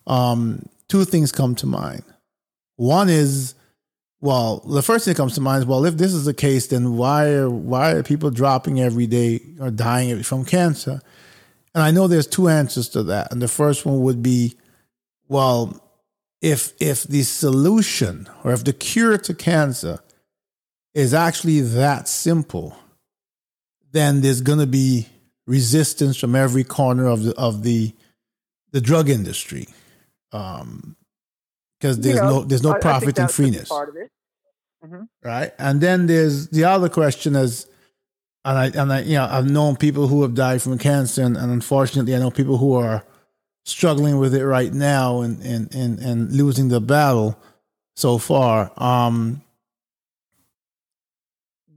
Um, 0.06 0.68
two 0.88 1.04
things 1.04 1.32
come 1.32 1.54
to 1.56 1.66
mind. 1.66 2.04
One 2.76 3.08
is 3.08 3.54
well, 4.20 4.58
the 4.66 4.82
first 4.82 5.04
thing 5.04 5.12
that 5.12 5.18
comes 5.18 5.34
to 5.34 5.40
mind 5.40 5.62
is, 5.62 5.66
well, 5.66 5.84
if 5.84 5.98
this 5.98 6.14
is 6.14 6.24
the 6.24 6.34
case, 6.34 6.68
then 6.68 6.96
why 6.96 7.32
are 7.32 7.50
why 7.50 7.92
are 7.92 8.02
people 8.02 8.30
dropping 8.30 8.80
every 8.80 9.06
day 9.06 9.40
or 9.60 9.70
dying 9.70 10.22
from 10.22 10.44
cancer? 10.44 11.00
And 11.74 11.82
I 11.82 11.90
know 11.90 12.08
there's 12.08 12.26
two 12.26 12.48
answers 12.48 12.88
to 12.90 13.02
that. 13.04 13.30
And 13.30 13.42
the 13.42 13.48
first 13.48 13.84
one 13.84 14.00
would 14.00 14.22
be, 14.22 14.56
well, 15.28 15.82
if 16.40 16.72
if 16.80 17.04
the 17.04 17.22
solution 17.22 18.28
or 18.42 18.52
if 18.52 18.64
the 18.64 18.72
cure 18.72 19.18
to 19.18 19.34
cancer 19.34 20.00
is 20.94 21.12
actually 21.12 21.60
that 21.60 22.08
simple, 22.08 22.74
then 23.92 24.22
there's 24.22 24.40
going 24.40 24.60
to 24.60 24.66
be 24.66 25.06
resistance 25.46 26.16
from 26.16 26.34
every 26.34 26.64
corner 26.64 27.06
of 27.06 27.22
the 27.22 27.34
of 27.36 27.62
the 27.62 27.94
the 28.72 28.80
drug 28.80 29.08
industry. 29.08 29.68
Um, 30.32 30.96
because 31.78 32.00
there's 32.00 32.16
you 32.16 32.22
know, 32.22 32.30
no 32.30 32.44
there's 32.44 32.62
no 32.62 32.74
profit 32.74 33.18
in 33.18 33.28
freeness. 33.28 33.68
Part 33.68 33.88
of 33.90 33.96
it. 33.96 34.10
Mm-hmm. 34.84 35.02
Right, 35.22 35.52
and 35.58 35.80
then 35.80 36.06
there's 36.06 36.48
the 36.48 36.64
other 36.64 36.88
question 36.88 37.36
is, 37.36 37.66
and 38.44 38.58
I 38.58 38.66
and 38.66 38.92
I 38.92 39.00
you 39.00 39.14
know 39.14 39.28
I've 39.30 39.50
known 39.50 39.76
people 39.76 40.08
who 40.08 40.22
have 40.22 40.34
died 40.34 40.62
from 40.62 40.78
cancer, 40.78 41.22
and, 41.22 41.36
and 41.36 41.52
unfortunately 41.52 42.14
I 42.14 42.18
know 42.18 42.30
people 42.30 42.58
who 42.58 42.74
are 42.74 43.04
struggling 43.64 44.18
with 44.18 44.34
it 44.34 44.46
right 44.46 44.72
now 44.72 45.20
and 45.20 45.42
and 45.42 45.74
and, 45.74 45.98
and 45.98 46.32
losing 46.32 46.68
the 46.68 46.80
battle 46.80 47.38
so 47.94 48.18
far. 48.18 48.72
Um, 48.76 49.42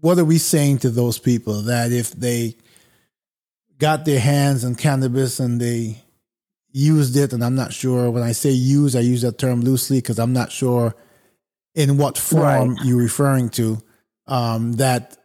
what 0.01 0.17
are 0.17 0.25
we 0.25 0.37
saying 0.37 0.79
to 0.79 0.89
those 0.89 1.19
people 1.19 1.61
that 1.63 1.91
if 1.91 2.11
they 2.11 2.55
got 3.79 4.05
their 4.05 4.19
hands 4.19 4.63
on 4.63 4.75
cannabis 4.75 5.39
and 5.39 5.59
they 5.59 6.03
used 6.71 7.15
it, 7.15 7.33
and 7.33 7.43
I'm 7.43 7.55
not 7.55 7.73
sure 7.73 8.11
when 8.11 8.23
I 8.23 8.33
say 8.33 8.51
use, 8.51 8.95
I 8.95 8.99
use 8.99 9.23
that 9.23 9.37
term 9.37 9.61
loosely 9.61 9.97
because 9.97 10.19
I'm 10.19 10.33
not 10.33 10.51
sure 10.51 10.95
in 11.73 11.97
what 11.97 12.17
form 12.17 12.75
right. 12.75 12.85
you're 12.85 12.97
referring 12.97 13.49
to. 13.49 13.81
Um, 14.27 14.73
that 14.73 15.17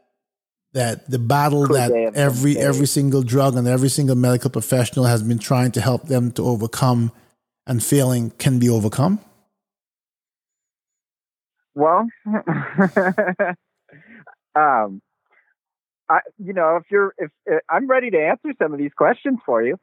that 0.72 1.10
the 1.10 1.18
battle 1.18 1.66
Could 1.66 1.76
that 1.76 1.92
every 2.14 2.56
every 2.56 2.86
single 2.86 3.22
drug 3.22 3.56
and 3.56 3.68
every 3.68 3.90
single 3.90 4.16
medical 4.16 4.50
professional 4.50 5.04
has 5.04 5.22
been 5.22 5.38
trying 5.38 5.72
to 5.72 5.80
help 5.80 6.08
them 6.08 6.32
to 6.32 6.44
overcome 6.44 7.12
and 7.66 7.82
failing 7.82 8.30
can 8.30 8.58
be 8.58 8.68
overcome. 8.68 9.20
Well, 11.74 12.06
um, 14.54 15.02
I, 16.08 16.20
you 16.38 16.52
know, 16.52 16.76
if 16.76 16.84
you're, 16.90 17.14
if, 17.18 17.30
if, 17.46 17.60
I'm 17.68 17.86
ready 17.86 18.10
to 18.10 18.18
answer 18.18 18.52
some 18.60 18.72
of 18.72 18.78
these 18.78 18.92
questions 18.96 19.38
for 19.44 19.62
you. 19.62 19.78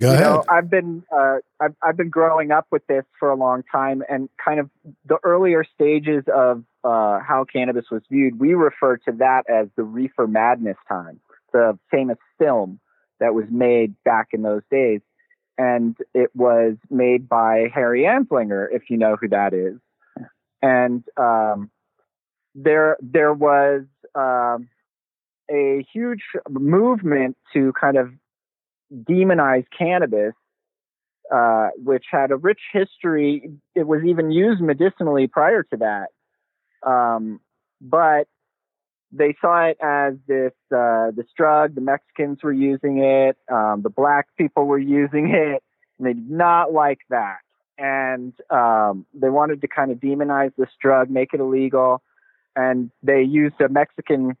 Go 0.00 0.08
you 0.08 0.14
ahead. 0.14 0.26
Know, 0.26 0.44
I've 0.48 0.70
been 0.70 1.02
uh, 1.12 1.38
I've 1.60 1.74
I've 1.82 1.96
been 1.96 2.10
growing 2.10 2.52
up 2.52 2.66
with 2.70 2.86
this 2.86 3.04
for 3.18 3.30
a 3.30 3.34
long 3.34 3.64
time, 3.70 4.04
and 4.08 4.28
kind 4.42 4.60
of 4.60 4.70
the 5.04 5.18
earlier 5.24 5.64
stages 5.74 6.22
of 6.32 6.62
uh, 6.84 7.18
how 7.20 7.44
cannabis 7.50 7.86
was 7.90 8.02
viewed, 8.10 8.38
we 8.38 8.54
refer 8.54 8.96
to 8.96 9.12
that 9.18 9.42
as 9.50 9.68
the 9.76 9.82
reefer 9.82 10.26
madness 10.26 10.76
time, 10.88 11.20
the 11.52 11.78
famous 11.90 12.18
film 12.38 12.78
that 13.18 13.34
was 13.34 13.46
made 13.50 13.94
back 14.04 14.28
in 14.32 14.42
those 14.42 14.62
days, 14.70 15.00
and 15.58 15.96
it 16.14 16.30
was 16.34 16.76
made 16.88 17.28
by 17.28 17.68
Harry 17.74 18.02
Anslinger, 18.02 18.68
if 18.70 18.90
you 18.90 18.96
know 18.96 19.16
who 19.20 19.28
that 19.28 19.52
is, 19.52 19.78
and 20.62 21.02
um, 21.16 21.70
there 22.54 22.96
there 23.00 23.34
was 23.34 23.82
um, 24.14 24.68
a 25.50 25.84
huge 25.92 26.22
movement 26.48 27.36
to 27.52 27.72
kind 27.78 27.96
of 27.96 28.10
demonize 28.92 29.64
cannabis, 29.76 30.34
uh, 31.34 31.68
which 31.76 32.04
had 32.10 32.30
a 32.30 32.36
rich 32.36 32.60
history. 32.72 33.50
It 33.74 33.86
was 33.86 34.02
even 34.04 34.30
used 34.30 34.60
medicinally 34.60 35.26
prior 35.26 35.62
to 35.64 35.76
that. 35.78 36.08
Um, 36.88 37.40
but 37.80 38.26
they 39.12 39.34
saw 39.40 39.66
it 39.66 39.78
as 39.82 40.14
this 40.26 40.52
uh, 40.74 41.10
this 41.14 41.26
drug. 41.36 41.74
The 41.74 41.80
Mexicans 41.80 42.38
were 42.42 42.52
using 42.52 42.98
it. 42.98 43.36
Um, 43.50 43.82
the 43.82 43.90
black 43.90 44.26
people 44.36 44.66
were 44.66 44.78
using 44.78 45.30
it, 45.30 45.62
and 45.98 46.06
they 46.06 46.12
did 46.12 46.30
not 46.30 46.72
like 46.72 47.00
that. 47.10 47.38
And 47.78 48.34
um, 48.50 49.06
they 49.14 49.30
wanted 49.30 49.60
to 49.60 49.68
kind 49.68 49.92
of 49.92 49.98
demonize 49.98 50.52
this 50.58 50.68
drug, 50.82 51.10
make 51.10 51.32
it 51.32 51.40
illegal. 51.40 52.02
And 52.56 52.90
they 53.02 53.22
used 53.22 53.60
a 53.60 53.68
Mexican 53.68 54.36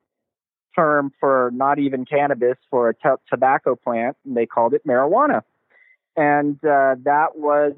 term 0.78 1.12
for 1.18 1.50
not 1.52 1.78
even 1.80 2.04
cannabis 2.04 2.56
for 2.70 2.88
a 2.88 2.94
t- 2.94 3.22
tobacco 3.28 3.74
plant, 3.74 4.16
and 4.24 4.36
they 4.36 4.46
called 4.46 4.74
it 4.74 4.86
marijuana. 4.86 5.42
And 6.16 6.56
uh, 6.64 6.96
that 7.04 7.36
was 7.36 7.74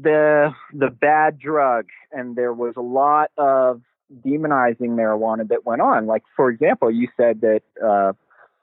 the 0.00 0.52
the 0.72 0.88
bad 0.88 1.38
drug, 1.38 1.86
and 2.12 2.36
there 2.36 2.52
was 2.52 2.74
a 2.76 2.80
lot 2.80 3.30
of 3.36 3.82
demonizing 4.24 4.90
marijuana 4.90 5.48
that 5.48 5.66
went 5.66 5.82
on. 5.82 6.06
Like 6.06 6.22
for 6.36 6.48
example, 6.48 6.90
you 6.90 7.08
said 7.16 7.40
that 7.40 7.62
uh, 7.84 8.12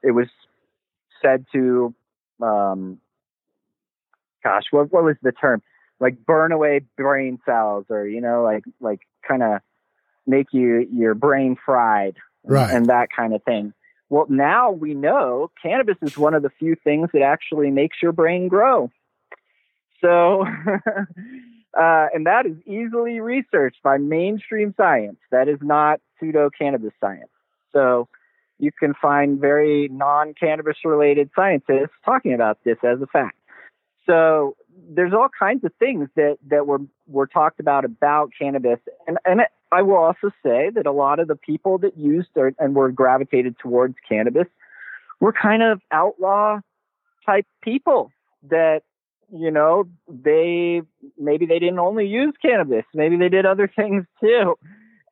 it 0.02 0.12
was 0.12 0.28
said 1.22 1.46
to, 1.54 1.94
um, 2.42 3.00
gosh, 4.44 4.64
what 4.72 4.92
what 4.92 5.04
was 5.04 5.18
the 5.22 5.34
term? 5.34 5.62
Like 6.00 6.26
burn 6.26 6.52
away 6.52 6.82
brain 6.98 7.40
cells, 7.46 7.86
or 7.90 8.08
you 8.08 8.22
know, 8.22 8.44
like 8.44 8.64
like 8.80 9.02
kind 9.28 9.44
of 9.44 9.62
make 10.26 10.48
you 10.52 10.88
your 10.92 11.14
brain 11.14 11.58
fried 11.66 12.16
right. 12.44 12.74
and 12.74 12.88
that 12.88 13.10
kind 13.16 13.34
of 13.34 13.44
thing. 13.44 13.74
Well, 14.10 14.26
now 14.28 14.72
we 14.72 14.94
know 14.94 15.52
cannabis 15.62 15.96
is 16.02 16.18
one 16.18 16.34
of 16.34 16.44
the 16.44 16.50
few 16.50 16.76
things 16.76 17.10
that 17.14 17.22
actually 17.22 17.72
makes 17.72 17.98
your 18.02 18.12
brain 18.12 18.50
grow. 18.50 18.92
So, 20.02 20.46
uh, 21.80 22.08
and 22.14 22.26
that 22.26 22.46
is 22.46 22.58
easily 22.66 23.20
researched 23.22 23.82
by 23.84 23.98
mainstream 23.98 24.74
science. 24.76 25.20
That 25.32 25.48
is 25.48 25.60
not 25.62 26.02
pseudo 26.20 26.50
cannabis 26.50 26.94
science. 27.00 27.30
So, 27.72 28.10
you 28.60 28.72
can 28.72 28.94
find 29.02 29.40
very 29.40 29.88
non 29.88 30.34
cannabis 30.34 30.78
related 30.86 31.30
scientists 31.36 31.96
talking 32.06 32.34
about 32.34 32.60
this 32.64 32.78
as 32.84 33.02
a 33.02 33.08
fact. 33.08 33.38
So, 34.06 34.56
there's 34.90 35.14
all 35.14 35.30
kinds 35.38 35.64
of 35.64 35.72
things 35.80 36.10
that, 36.16 36.38
that 36.50 36.68
were, 36.68 36.80
were 37.08 37.28
talked 37.28 37.60
about 37.60 37.86
about 37.86 38.32
cannabis. 38.38 38.80
And, 39.08 39.18
and 39.26 39.42
I 39.72 39.82
will 39.82 39.96
also 39.96 40.32
say 40.44 40.70
that 40.74 40.86
a 40.86 40.92
lot 40.92 41.20
of 41.20 41.28
the 41.28 41.36
people 41.36 41.78
that 41.80 41.98
used 41.98 42.30
or, 42.36 42.54
and 42.60 42.76
were 42.76 42.92
gravitated 42.92 43.56
towards 43.60 43.96
cannabis 44.08 44.48
were 45.20 45.34
kind 45.34 45.64
of 45.64 45.82
outlaw 45.92 46.60
type 47.26 47.46
people 47.62 48.12
that 48.50 48.82
you 49.32 49.52
know 49.52 49.88
they 50.10 50.82
maybe 51.18 51.46
they 51.46 51.60
didn't 51.60 51.80
only 51.80 52.08
use 52.08 52.34
cannabis 52.42 52.84
maybe 52.94 53.16
they 53.16 53.30
did 53.30 53.46
other 53.46 53.72
things 53.76 54.06
too 54.20 54.58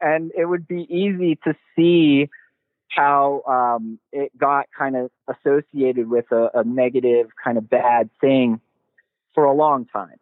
and 0.02 0.32
it 0.36 0.46
would 0.46 0.68
be 0.68 0.88
easy 0.90 1.38
to 1.44 1.54
see 1.76 2.28
how 2.90 3.44
um, 3.48 4.00
it 4.12 4.36
got 4.38 4.66
kind 4.78 4.96
of 4.96 5.12
associated 5.28 6.10
with 6.10 6.26
a, 6.32 6.50
a 6.56 6.64
negative 6.64 7.28
kind 7.42 7.58
of 7.58 7.70
bad 7.70 8.10
thing 8.20 8.60
for 9.34 9.46
a 9.46 9.54
long 9.54 9.86
time 9.86 10.18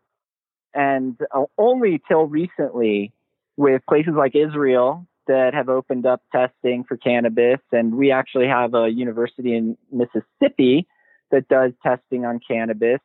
and 0.73 1.17
uh, 1.33 1.43
only 1.57 2.01
till 2.07 2.25
recently 2.25 3.11
with 3.57 3.81
places 3.89 4.13
like 4.15 4.35
Israel 4.35 5.07
that 5.25 5.53
have 5.53 5.69
opened 5.69 6.05
up 6.05 6.21
testing 6.31 6.83
for 6.83 6.95
cannabis. 6.95 7.59
And 7.71 7.95
we 7.95 8.11
actually 8.11 8.47
have 8.47 8.75
a 8.75 8.87
university 8.87 9.55
in 9.55 9.77
Mississippi 9.91 10.87
that 11.31 11.47
does 11.49 11.71
testing 11.83 12.25
on 12.25 12.39
cannabis 12.47 12.99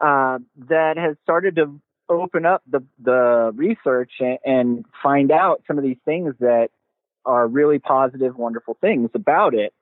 uh, 0.00 0.38
that 0.68 0.96
has 0.96 1.16
started 1.24 1.56
to 1.56 1.80
open 2.08 2.46
up 2.46 2.62
the, 2.70 2.84
the 3.02 3.50
research 3.54 4.12
and, 4.20 4.38
and 4.44 4.84
find 5.02 5.32
out 5.32 5.62
some 5.66 5.76
of 5.76 5.84
these 5.84 5.98
things 6.04 6.34
that 6.38 6.68
are 7.24 7.48
really 7.48 7.80
positive, 7.80 8.36
wonderful 8.36 8.78
things 8.80 9.10
about 9.12 9.54
it. 9.54 9.74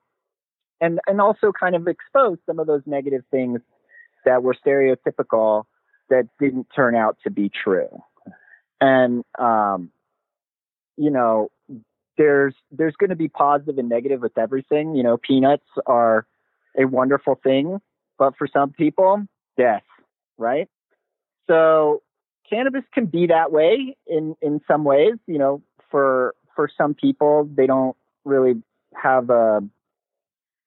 And, 0.80 1.00
and 1.06 1.20
also 1.20 1.52
kind 1.52 1.76
of 1.76 1.86
expose 1.86 2.38
some 2.46 2.58
of 2.58 2.66
those 2.66 2.82
negative 2.86 3.22
things 3.30 3.60
that 4.24 4.42
were 4.42 4.54
stereotypical 4.54 5.64
that 6.10 6.28
didn't 6.38 6.66
turn 6.74 6.94
out 6.94 7.16
to 7.24 7.30
be 7.30 7.50
true. 7.50 8.02
And 8.80 9.24
um, 9.38 9.90
you 10.96 11.10
know 11.10 11.50
there's 12.16 12.54
there's 12.70 12.94
going 12.96 13.10
to 13.10 13.16
be 13.16 13.28
positive 13.28 13.78
and 13.78 13.88
negative 13.88 14.20
with 14.20 14.36
everything. 14.38 14.94
You 14.94 15.02
know 15.02 15.16
peanuts 15.16 15.66
are 15.86 16.26
a 16.78 16.84
wonderful 16.84 17.38
thing 17.42 17.80
but 18.18 18.36
for 18.36 18.48
some 18.52 18.70
people 18.72 19.24
death 19.56 19.82
right? 20.38 20.68
So 21.46 22.02
cannabis 22.48 22.84
can 22.92 23.06
be 23.06 23.26
that 23.26 23.52
way 23.52 23.96
in 24.06 24.36
in 24.40 24.60
some 24.66 24.84
ways. 24.84 25.14
You 25.26 25.38
know 25.38 25.62
for 25.90 26.34
for 26.54 26.68
some 26.76 26.94
people 26.94 27.48
they 27.54 27.66
don't 27.66 27.96
really 28.24 28.62
have 28.94 29.30
a 29.30 29.62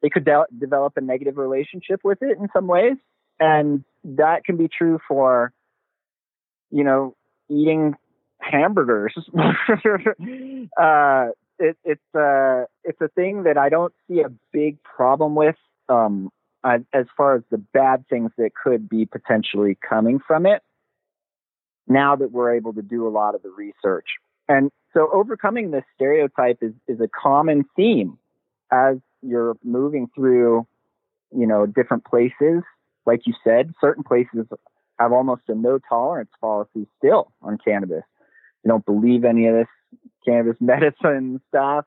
they 0.01 0.09
could 0.09 0.25
de- 0.25 0.45
develop 0.57 0.93
a 0.97 1.01
negative 1.01 1.37
relationship 1.37 2.01
with 2.03 2.19
it 2.21 2.37
in 2.37 2.47
some 2.53 2.67
ways, 2.67 2.97
and 3.39 3.83
that 4.03 4.43
can 4.45 4.57
be 4.57 4.67
true 4.67 4.99
for 5.07 5.53
you 6.71 6.83
know 6.83 7.15
eating 7.49 7.95
hamburgers. 8.39 9.13
uh, 9.37 11.27
it, 11.59 11.77
it's 11.83 12.15
uh, 12.15 12.65
it's 12.83 13.01
a 13.01 13.07
thing 13.15 13.43
that 13.43 13.57
I 13.57 13.69
don't 13.69 13.93
see 14.07 14.21
a 14.21 14.29
big 14.51 14.81
problem 14.83 15.35
with. 15.35 15.55
Um, 15.89 16.31
as 16.63 17.05
far 17.15 17.35
as 17.35 17.43
the 17.49 17.57
bad 17.57 18.05
things 18.09 18.31
that 18.37 18.51
could 18.53 18.89
be 18.89 19.05
potentially 19.05 19.77
coming 19.87 20.19
from 20.19 20.45
it 20.45 20.61
now 21.87 22.15
that 22.15 22.31
we're 22.31 22.53
able 22.53 22.73
to 22.73 22.81
do 22.81 23.07
a 23.07 23.09
lot 23.09 23.35
of 23.35 23.41
the 23.43 23.49
research. 23.49 24.07
And 24.49 24.71
so 24.93 25.09
overcoming 25.13 25.71
this 25.71 25.83
stereotype 25.95 26.59
is, 26.61 26.73
is 26.87 26.99
a 26.99 27.07
common 27.07 27.65
theme 27.75 28.17
as 28.71 28.97
you're 29.21 29.55
moving 29.63 30.09
through, 30.13 30.67
you 31.35 31.47
know, 31.47 31.65
different 31.65 32.05
places. 32.05 32.63
Like 33.07 33.21
you 33.25 33.33
said, 33.43 33.73
certain 33.79 34.03
places 34.03 34.45
have 34.99 35.13
almost 35.13 35.43
a 35.47 35.55
no 35.55 35.79
tolerance 35.79 36.29
policy 36.41 36.85
still 36.97 37.31
on 37.41 37.57
cannabis. 37.57 38.03
They 38.63 38.67
don't 38.67 38.85
believe 38.85 39.23
any 39.23 39.47
of 39.47 39.55
this 39.55 39.67
cannabis 40.25 40.57
medicine 40.59 41.41
stuff. 41.47 41.85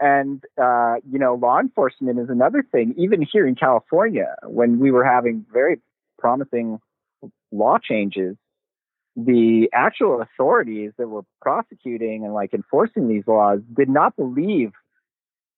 And, 0.00 0.42
uh, 0.60 0.94
you 1.08 1.18
know, 1.18 1.34
law 1.34 1.60
enforcement 1.60 2.18
is 2.18 2.30
another 2.30 2.64
thing. 2.72 2.94
Even 2.96 3.20
here 3.20 3.46
in 3.46 3.54
California, 3.54 4.34
when 4.44 4.78
we 4.78 4.90
were 4.90 5.04
having 5.04 5.44
very 5.52 5.78
promising 6.18 6.80
law 7.52 7.76
changes, 7.78 8.36
the 9.14 9.68
actual 9.74 10.22
authorities 10.22 10.92
that 10.96 11.08
were 11.08 11.24
prosecuting 11.42 12.24
and 12.24 12.32
like 12.32 12.54
enforcing 12.54 13.08
these 13.08 13.24
laws 13.26 13.58
did 13.76 13.90
not 13.90 14.16
believe 14.16 14.72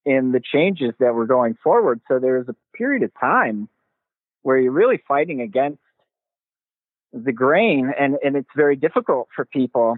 in 0.05 0.33
the 0.33 0.41
changes 0.41 0.91
that 0.99 1.13
were 1.13 1.25
going 1.25 1.55
forward. 1.63 2.01
So 2.09 2.19
there 2.19 2.39
was 2.39 2.49
a 2.49 2.77
period 2.77 3.03
of 3.03 3.11
time 3.17 3.69
where 4.43 4.57
you're 4.57 4.71
really 4.71 5.01
fighting 5.07 5.41
against 5.41 5.79
the 7.11 7.31
grain 7.31 7.91
and, 7.97 8.17
and 8.23 8.35
it's 8.35 8.49
very 8.55 8.75
difficult 8.75 9.27
for 9.35 9.45
people. 9.45 9.97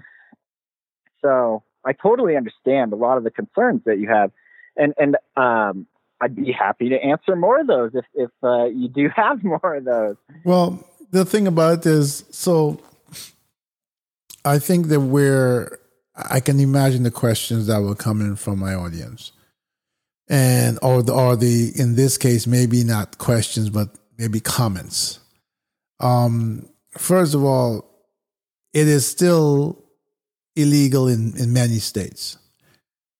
So 1.21 1.63
I 1.85 1.93
totally 1.93 2.35
understand 2.35 2.93
a 2.93 2.95
lot 2.95 3.17
of 3.17 3.23
the 3.23 3.31
concerns 3.31 3.81
that 3.85 3.99
you 3.99 4.09
have, 4.09 4.31
and 4.75 4.93
and 4.97 5.17
um, 5.37 5.87
I'd 6.19 6.35
be 6.35 6.51
happy 6.51 6.89
to 6.89 6.95
answer 6.95 7.35
more 7.35 7.59
of 7.59 7.67
those 7.67 7.91
if 7.93 8.05
if 8.13 8.31
uh, 8.43 8.65
you 8.65 8.87
do 8.87 9.09
have 9.15 9.43
more 9.43 9.75
of 9.75 9.85
those. 9.85 10.15
Well, 10.43 10.87
the 11.11 11.25
thing 11.25 11.47
about 11.47 11.79
it 11.79 11.85
is, 11.85 12.25
so 12.31 12.81
I 14.43 14.59
think 14.59 14.87
that 14.87 15.01
we're 15.01 15.79
I 16.15 16.39
can 16.39 16.59
imagine 16.59 17.03
the 17.03 17.11
questions 17.11 17.67
that 17.67 17.79
will 17.79 17.95
come 17.95 18.21
in 18.21 18.35
from 18.35 18.59
my 18.59 18.73
audience, 18.73 19.31
and 20.27 20.79
or 20.81 21.03
the 21.03 21.13
or 21.13 21.35
the 21.35 21.71
in 21.75 21.95
this 21.95 22.17
case 22.17 22.47
maybe 22.47 22.83
not 22.83 23.17
questions 23.17 23.69
but 23.69 23.89
maybe 24.17 24.39
comments. 24.39 25.19
Um, 25.99 26.69
first 26.97 27.33
of 27.33 27.43
all, 27.43 27.91
it 28.73 28.87
is 28.87 29.07
still 29.07 29.83
illegal 30.55 31.07
in, 31.07 31.35
in 31.37 31.53
many 31.53 31.79
states. 31.79 32.37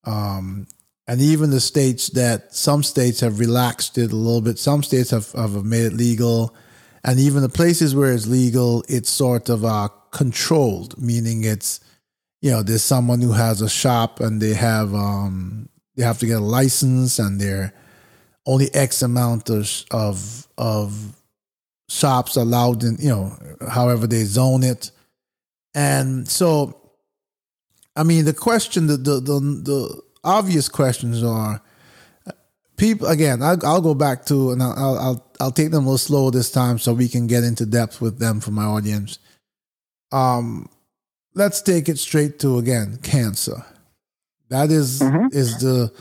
Um, 0.05 0.67
and 1.07 1.21
even 1.21 1.49
the 1.51 1.59
states 1.59 2.09
that 2.09 2.53
some 2.53 2.83
states 2.83 3.19
have 3.19 3.39
relaxed 3.39 3.97
it 3.97 4.11
a 4.11 4.15
little 4.15 4.41
bit, 4.41 4.57
some 4.57 4.83
states 4.83 5.11
have, 5.11 5.31
have 5.33 5.63
made 5.63 5.85
it 5.85 5.93
legal. 5.93 6.55
And 7.03 7.19
even 7.19 7.43
the 7.43 7.49
places 7.49 7.95
where 7.95 8.11
it's 8.11 8.25
legal, 8.25 8.83
it's 8.89 9.09
sort 9.09 9.49
of 9.49 9.63
uh, 9.63 9.89
controlled, 10.11 10.99
meaning 10.99 11.43
it's, 11.43 11.79
you 12.41 12.49
know, 12.49 12.63
there's 12.63 12.83
someone 12.83 13.21
who 13.21 13.33
has 13.33 13.61
a 13.61 13.69
shop 13.69 14.19
and 14.19 14.41
they 14.41 14.53
have 14.53 14.93
um, 14.95 15.69
they 15.95 16.03
have 16.03 16.19
to 16.19 16.25
get 16.25 16.37
a 16.37 16.43
license 16.43 17.19
and 17.19 17.39
they're 17.39 17.73
only 18.45 18.73
X 18.73 19.01
amount 19.01 19.49
of 19.49 19.69
of, 19.91 20.47
of 20.57 21.15
shops 21.89 22.35
allowed 22.35 22.83
in, 22.83 22.97
you 22.99 23.09
know, 23.09 23.37
however 23.69 24.07
they 24.07 24.23
zone 24.23 24.63
it. 24.63 24.91
And 25.73 26.27
so 26.27 26.85
I 27.95 28.03
mean, 28.03 28.25
the 28.25 28.33
question, 28.33 28.87
the 28.87 28.97
the 28.97 29.19
the, 29.19 29.39
the 29.39 30.01
obvious 30.23 30.69
questions 30.69 31.23
are 31.23 31.61
people. 32.77 33.07
Again, 33.07 33.41
I'll, 33.41 33.65
I'll 33.65 33.81
go 33.81 33.93
back 33.93 34.25
to 34.25 34.51
and 34.51 34.61
I'll, 34.61 34.97
I'll 34.97 35.31
I'll 35.39 35.51
take 35.51 35.71
them 35.71 35.83
a 35.83 35.87
little 35.87 35.97
slow 35.97 36.29
this 36.29 36.51
time 36.51 36.77
so 36.77 36.93
we 36.93 37.07
can 37.07 37.27
get 37.27 37.43
into 37.43 37.65
depth 37.65 38.01
with 38.01 38.19
them 38.19 38.41
for 38.41 38.51
my 38.51 38.65
audience. 38.65 39.19
Um, 40.11 40.69
let's 41.33 41.61
take 41.61 41.87
it 41.89 41.99
straight 41.99 42.39
to 42.39 42.57
again 42.57 42.99
cancer. 43.01 43.65
That 44.49 44.69
is, 44.69 44.99
mm-hmm. 44.99 45.27
is 45.31 45.57
the 45.57 45.91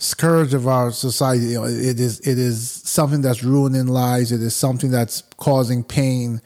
scourge 0.00 0.54
of 0.54 0.66
our 0.66 0.90
society. 0.90 1.46
You 1.46 1.60
know, 1.60 1.64
it 1.64 2.00
is 2.00 2.20
it 2.20 2.38
is 2.38 2.68
something 2.68 3.20
that's 3.20 3.44
ruining 3.44 3.86
lives. 3.86 4.32
It 4.32 4.42
is 4.42 4.56
something 4.56 4.90
that's 4.90 5.22
causing 5.36 5.84
pain 5.84 6.40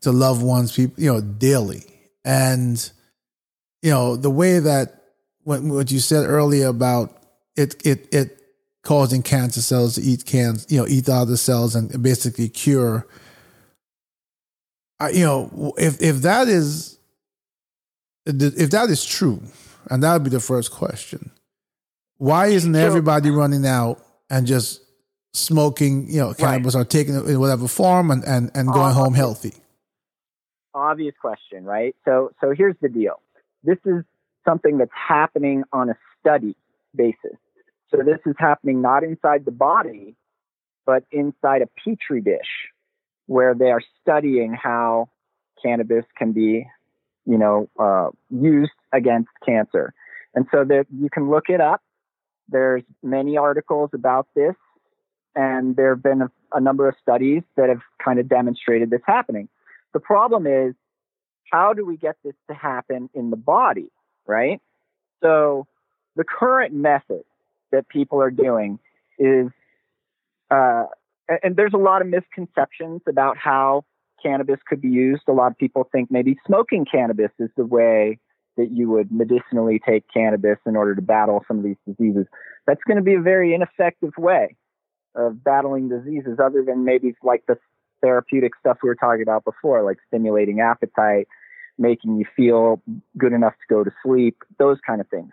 to 0.00 0.12
loved 0.12 0.42
ones, 0.42 0.74
people, 0.74 1.02
you 1.02 1.12
know, 1.12 1.20
daily. 1.20 1.84
And 2.24 2.90
you 3.82 3.90
know, 3.90 4.16
the 4.16 4.30
way 4.30 4.58
that 4.58 5.02
what, 5.44 5.62
what 5.62 5.90
you 5.90 5.98
said 5.98 6.26
earlier 6.26 6.68
about 6.68 7.22
it, 7.56 7.74
it, 7.84 8.08
it 8.12 8.40
causing 8.82 9.22
cancer 9.22 9.60
cells 9.60 9.96
to 9.96 10.00
eat 10.00 10.24
cans, 10.24 10.66
you 10.68 10.78
know, 10.80 10.86
eat 10.86 11.08
other 11.08 11.36
cells 11.36 11.74
and 11.74 12.02
basically 12.02 12.48
cure. 12.48 13.06
I, 15.00 15.10
you 15.10 15.24
know, 15.24 15.74
if 15.76 16.00
if 16.00 16.22
that 16.22 16.48
is 16.48 16.98
if 18.26 18.70
that 18.70 18.90
is 18.90 19.04
true, 19.04 19.42
and 19.90 20.02
that 20.02 20.12
would 20.12 20.24
be 20.24 20.30
the 20.30 20.40
first 20.40 20.70
question, 20.70 21.30
why 22.18 22.46
isn't 22.48 22.74
everybody 22.74 23.30
running 23.30 23.66
out 23.66 24.00
and 24.28 24.46
just 24.46 24.82
smoking, 25.32 26.08
you 26.08 26.18
know, 26.18 26.34
cannabis 26.34 26.74
right. 26.74 26.82
or 26.82 26.84
taking 26.84 27.14
it 27.14 27.24
in 27.26 27.40
whatever 27.40 27.66
form 27.66 28.10
and 28.10 28.24
and, 28.24 28.50
and 28.54 28.72
going 28.72 28.94
home 28.94 29.14
healthy? 29.14 29.54
Obvious 30.74 31.14
question, 31.20 31.64
right? 31.64 31.96
So 32.04 32.32
so 32.40 32.52
here's 32.56 32.76
the 32.82 32.88
deal 32.88 33.20
this 33.64 33.78
is 33.84 34.04
something 34.46 34.78
that's 34.78 34.90
happening 34.92 35.64
on 35.72 35.90
a 35.90 35.94
study 36.20 36.56
basis. 36.94 37.36
So 37.90 37.98
this 37.98 38.18
is 38.26 38.34
happening 38.38 38.82
not 38.82 39.02
inside 39.02 39.44
the 39.44 39.50
body, 39.50 40.14
but 40.86 41.04
inside 41.10 41.62
a 41.62 41.68
petri 41.82 42.20
dish 42.20 42.70
where 43.26 43.54
they 43.54 43.70
are 43.70 43.82
studying 44.00 44.54
how 44.54 45.08
cannabis 45.62 46.04
can 46.16 46.32
be, 46.32 46.66
you 47.26 47.38
know, 47.38 47.68
uh, 47.78 48.08
used 48.30 48.72
against 48.92 49.28
cancer. 49.44 49.92
And 50.34 50.46
so 50.52 50.64
that 50.64 50.86
you 50.90 51.08
can 51.10 51.30
look 51.30 51.44
it 51.48 51.60
up. 51.60 51.82
There's 52.48 52.82
many 53.02 53.36
articles 53.36 53.90
about 53.92 54.26
this, 54.34 54.54
and 55.34 55.76
there 55.76 55.94
have 55.94 56.02
been 56.02 56.22
a, 56.22 56.30
a 56.52 56.60
number 56.60 56.88
of 56.88 56.94
studies 57.02 57.42
that 57.56 57.68
have 57.68 57.80
kind 58.02 58.18
of 58.18 58.28
demonstrated 58.28 58.90
this 58.90 59.02
happening. 59.06 59.48
The 59.92 60.00
problem 60.00 60.46
is 60.46 60.74
how 61.50 61.72
do 61.72 61.84
we 61.84 61.96
get 61.96 62.16
this 62.24 62.34
to 62.48 62.54
happen 62.54 63.08
in 63.14 63.30
the 63.30 63.36
body, 63.36 63.90
right? 64.26 64.60
So 65.22 65.66
the 66.16 66.24
current 66.24 66.74
method 66.74 67.24
that 67.72 67.88
people 67.88 68.20
are 68.20 68.30
doing 68.30 68.78
is, 69.18 69.48
uh, 70.50 70.86
and 71.42 71.56
there's 71.56 71.74
a 71.74 71.78
lot 71.78 72.02
of 72.02 72.08
misconceptions 72.08 73.02
about 73.06 73.36
how 73.36 73.84
cannabis 74.22 74.58
could 74.66 74.80
be 74.80 74.88
used. 74.88 75.22
A 75.28 75.32
lot 75.32 75.50
of 75.50 75.58
people 75.58 75.88
think 75.90 76.10
maybe 76.10 76.38
smoking 76.46 76.86
cannabis 76.90 77.30
is 77.38 77.50
the 77.56 77.64
way 77.64 78.18
that 78.58 78.70
you 78.72 78.90
would 78.90 79.10
medicinally 79.10 79.80
take 79.88 80.04
cannabis 80.12 80.58
in 80.66 80.76
order 80.76 80.94
to 80.94 81.00
battle 81.00 81.42
some 81.48 81.58
of 81.58 81.64
these 81.64 81.76
diseases. 81.86 82.26
That's 82.66 82.82
going 82.86 82.96
to 82.96 83.02
be 83.02 83.14
a 83.14 83.20
very 83.20 83.54
ineffective 83.54 84.12
way 84.18 84.56
of 85.14 85.42
battling 85.42 85.88
diseases, 85.88 86.38
other 86.42 86.62
than 86.62 86.84
maybe 86.84 87.16
like 87.22 87.44
the 87.46 87.56
therapeutic 88.02 88.52
stuff 88.60 88.78
we 88.82 88.88
were 88.88 88.94
talking 88.94 89.22
about 89.22 89.44
before, 89.44 89.82
like 89.82 89.98
stimulating 90.08 90.60
appetite, 90.60 91.28
making 91.78 92.16
you 92.16 92.26
feel 92.36 92.82
good 93.16 93.32
enough 93.32 93.54
to 93.54 93.74
go 93.74 93.84
to 93.84 93.90
sleep, 94.04 94.36
those 94.58 94.78
kind 94.86 95.00
of 95.00 95.08
things. 95.08 95.32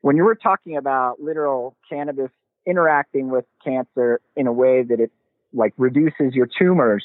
When 0.00 0.16
you 0.16 0.24
were 0.24 0.34
talking 0.34 0.76
about 0.76 1.20
literal 1.20 1.76
cannabis 1.88 2.30
interacting 2.66 3.28
with 3.28 3.44
cancer 3.62 4.20
in 4.36 4.46
a 4.46 4.52
way 4.52 4.82
that 4.82 5.00
it 5.00 5.12
like 5.52 5.74
reduces 5.76 6.32
your 6.32 6.46
tumors 6.46 7.04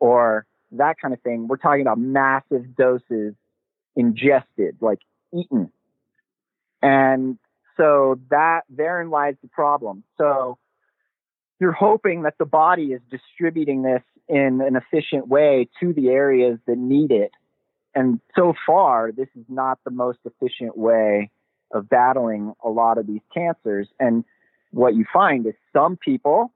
or 0.00 0.46
that 0.72 0.96
kind 1.00 1.14
of 1.14 1.20
thing, 1.20 1.46
we're 1.46 1.56
talking 1.56 1.82
about 1.82 1.98
massive 1.98 2.74
doses 2.74 3.34
ingested, 3.96 4.76
like 4.80 5.00
eaten. 5.32 5.70
And 6.82 7.38
so 7.76 8.20
that 8.30 8.62
therein 8.68 9.10
lies 9.10 9.34
the 9.42 9.48
problem. 9.48 10.04
So 10.18 10.58
you're 11.60 11.72
hoping 11.72 12.22
that 12.22 12.34
the 12.38 12.44
body 12.44 12.92
is 12.92 13.00
distributing 13.10 13.82
this 13.82 14.02
in 14.28 14.60
an 14.60 14.76
efficient 14.76 15.28
way 15.28 15.68
to 15.80 15.92
the 15.92 16.08
areas 16.08 16.58
that 16.66 16.78
need 16.78 17.10
it. 17.10 17.30
And 17.94 18.20
so 18.36 18.54
far, 18.66 19.12
this 19.12 19.28
is 19.36 19.44
not 19.48 19.78
the 19.84 19.90
most 19.90 20.18
efficient 20.24 20.76
way 20.76 21.30
of 21.72 21.88
battling 21.88 22.54
a 22.64 22.68
lot 22.68 22.98
of 22.98 23.06
these 23.06 23.20
cancers. 23.32 23.88
And 24.00 24.24
what 24.70 24.94
you 24.94 25.04
find 25.12 25.46
is 25.46 25.54
some 25.72 25.96
people 25.96 26.52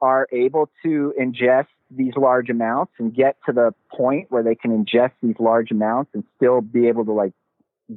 are 0.00 0.26
able 0.32 0.70
to 0.84 1.12
ingest 1.20 1.66
these 1.96 2.14
large 2.16 2.50
amounts 2.50 2.92
and 2.98 3.14
get 3.14 3.36
to 3.46 3.52
the 3.52 3.74
point 3.94 4.26
where 4.30 4.42
they 4.42 4.54
can 4.54 4.70
ingest 4.70 5.12
these 5.22 5.36
large 5.38 5.70
amounts 5.70 6.10
and 6.14 6.24
still 6.36 6.60
be 6.60 6.88
able 6.88 7.04
to 7.04 7.12
like 7.12 7.32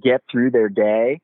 get 0.04 0.22
through 0.32 0.52
their 0.52 0.70
day 0.70 1.22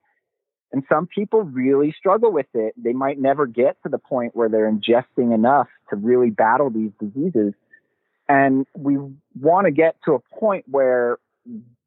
And 0.71 0.83
some 0.87 1.07
people 1.07 1.43
really 1.43 1.93
struggle 1.97 2.31
with 2.31 2.47
it. 2.53 2.73
They 2.77 2.93
might 2.93 3.19
never 3.19 3.45
get 3.45 3.77
to 3.83 3.89
the 3.89 3.97
point 3.97 4.35
where 4.35 4.47
they're 4.47 4.71
ingesting 4.71 5.33
enough 5.33 5.67
to 5.89 5.95
really 5.95 6.29
battle 6.29 6.69
these 6.69 6.91
diseases. 6.99 7.53
And 8.29 8.65
we 8.75 8.97
want 9.39 9.65
to 9.65 9.71
get 9.71 9.97
to 10.05 10.13
a 10.13 10.19
point 10.39 10.65
where 10.69 11.17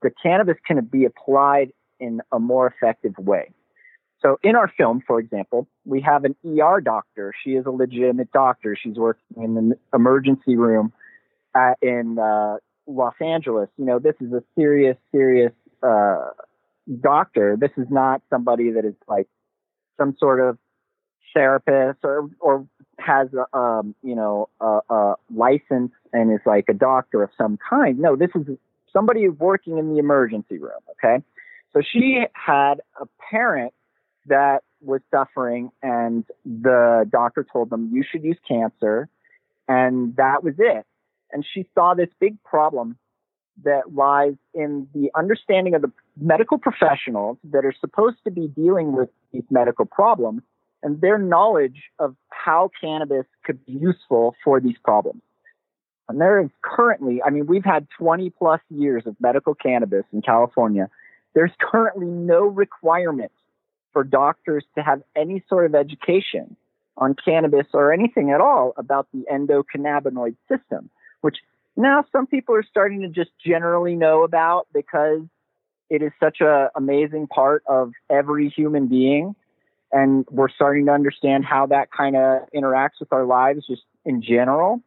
the 0.02 0.10
cannabis 0.22 0.56
can 0.66 0.84
be 0.84 1.06
applied 1.06 1.72
in 1.98 2.20
a 2.30 2.38
more 2.38 2.66
effective 2.66 3.16
way. 3.16 3.50
So 4.24 4.38
in 4.42 4.56
our 4.56 4.72
film, 4.74 5.02
for 5.06 5.20
example, 5.20 5.68
we 5.84 6.00
have 6.00 6.24
an 6.24 6.34
ER 6.46 6.80
doctor. 6.80 7.34
She 7.44 7.50
is 7.50 7.66
a 7.66 7.70
legitimate 7.70 8.32
doctor. 8.32 8.74
She's 8.80 8.96
working 8.96 9.42
in 9.42 9.54
the 9.54 9.78
emergency 9.92 10.56
room 10.56 10.94
at, 11.54 11.74
in 11.82 12.18
uh, 12.18 12.56
Los 12.86 13.14
Angeles. 13.20 13.68
You 13.76 13.84
know, 13.84 13.98
this 13.98 14.14
is 14.20 14.32
a 14.32 14.42
serious, 14.56 14.96
serious 15.12 15.52
uh, 15.82 16.30
doctor. 17.02 17.56
This 17.60 17.72
is 17.76 17.86
not 17.90 18.22
somebody 18.30 18.70
that 18.70 18.86
is 18.86 18.94
like 19.06 19.28
some 19.98 20.16
sort 20.18 20.40
of 20.40 20.56
therapist 21.34 21.98
or 22.02 22.30
or 22.40 22.66
has 22.98 23.28
a 23.34 23.56
um, 23.56 23.94
you 24.02 24.14
know 24.14 24.48
a, 24.60 24.78
a 24.88 25.14
license 25.34 25.92
and 26.12 26.32
is 26.32 26.40
like 26.46 26.66
a 26.68 26.74
doctor 26.74 27.22
of 27.22 27.30
some 27.36 27.58
kind. 27.68 27.98
No, 27.98 28.16
this 28.16 28.30
is 28.34 28.56
somebody 28.90 29.28
working 29.28 29.76
in 29.76 29.92
the 29.92 29.98
emergency 29.98 30.58
room. 30.58 30.80
Okay, 30.92 31.22
so 31.74 31.82
she 31.82 32.24
had 32.34 32.80
a 33.00 33.06
parent 33.30 33.74
that 34.26 34.62
was 34.80 35.00
suffering, 35.10 35.70
and 35.82 36.24
the 36.44 37.08
doctor 37.10 37.46
told 37.50 37.70
them 37.70 37.90
you 37.92 38.04
should 38.08 38.22
use 38.22 38.38
cancer, 38.46 39.08
and 39.68 40.16
that 40.16 40.44
was 40.44 40.54
it. 40.58 40.84
And 41.32 41.44
she 41.52 41.66
saw 41.74 41.94
this 41.94 42.10
big 42.20 42.42
problem 42.44 42.96
that 43.64 43.94
lies 43.94 44.34
in 44.52 44.88
the 44.94 45.10
understanding 45.14 45.74
of 45.74 45.82
the 45.82 45.92
medical 46.20 46.58
professionals 46.58 47.38
that 47.44 47.64
are 47.64 47.74
supposed 47.80 48.16
to 48.24 48.30
be 48.30 48.48
dealing 48.48 48.92
with 48.92 49.08
these 49.32 49.44
medical 49.50 49.84
problems 49.84 50.42
and 50.82 51.00
their 51.00 51.18
knowledge 51.18 51.82
of 51.98 52.14
how 52.28 52.70
cannabis 52.80 53.26
could 53.44 53.64
be 53.64 53.72
useful 53.72 54.34
for 54.44 54.60
these 54.60 54.76
problems. 54.84 55.22
And 56.08 56.20
there 56.20 56.40
is 56.40 56.50
currently, 56.62 57.22
I 57.22 57.30
mean, 57.30 57.46
we've 57.46 57.64
had 57.64 57.86
20 57.98 58.30
plus 58.30 58.60
years 58.68 59.04
of 59.06 59.16
medical 59.20 59.54
cannabis 59.54 60.04
in 60.12 60.20
California. 60.20 60.90
There's 61.34 61.52
currently 61.58 62.06
no 62.06 62.42
requirement 62.42 63.32
for 63.94 64.04
doctors 64.04 64.64
to 64.74 64.82
have 64.82 65.02
any 65.16 65.42
sort 65.48 65.64
of 65.64 65.74
education 65.74 66.56
on 66.98 67.16
cannabis 67.24 67.66
or 67.72 67.92
anything 67.92 68.30
at 68.30 68.42
all 68.42 68.74
about 68.76 69.08
the 69.14 69.24
endocannabinoid 69.32 70.36
system, 70.48 70.90
which 71.22 71.38
now 71.76 72.04
some 72.12 72.26
people 72.26 72.54
are 72.54 72.62
starting 72.62 73.00
to 73.00 73.08
just 73.08 73.30
generally 73.44 73.94
know 73.96 74.22
about 74.22 74.66
because 74.74 75.22
it 75.88 76.02
is 76.02 76.12
such 76.20 76.38
an 76.40 76.68
amazing 76.76 77.26
part 77.26 77.62
of 77.66 77.92
every 78.10 78.50
human 78.50 78.86
being. 78.86 79.34
And 79.90 80.26
we're 80.30 80.48
starting 80.48 80.86
to 80.86 80.92
understand 80.92 81.44
how 81.44 81.66
that 81.66 81.90
kind 81.90 82.16
of 82.16 82.42
interacts 82.54 83.00
with 83.00 83.12
our 83.12 83.24
lives 83.24 83.66
just 83.66 83.82
in 84.04 84.22
general 84.22 84.82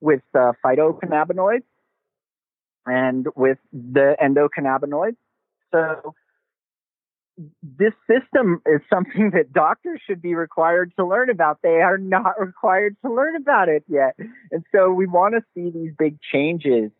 with 0.00 0.22
uh, 0.34 0.52
phytocannabinoids 0.64 1.62
and 2.84 3.28
with 3.36 3.58
the 3.72 4.16
endocannabinoids. 4.20 5.16
So 5.70 6.14
this 7.62 7.94
system 8.06 8.60
is 8.66 8.80
something 8.90 9.30
that 9.34 9.52
doctors 9.52 10.00
should 10.06 10.20
be 10.20 10.34
required 10.34 10.92
to 10.96 11.06
learn 11.06 11.30
about. 11.30 11.60
They 11.62 11.80
are 11.80 11.98
not 11.98 12.38
required 12.38 12.96
to 13.04 13.12
learn 13.12 13.36
about 13.36 13.68
it 13.68 13.84
yet. 13.88 14.16
And 14.50 14.64
so 14.72 14.92
we 14.92 15.06
want 15.06 15.34
to 15.34 15.42
see 15.54 15.70
these 15.70 15.92
big 15.98 16.18
changes 16.20 16.90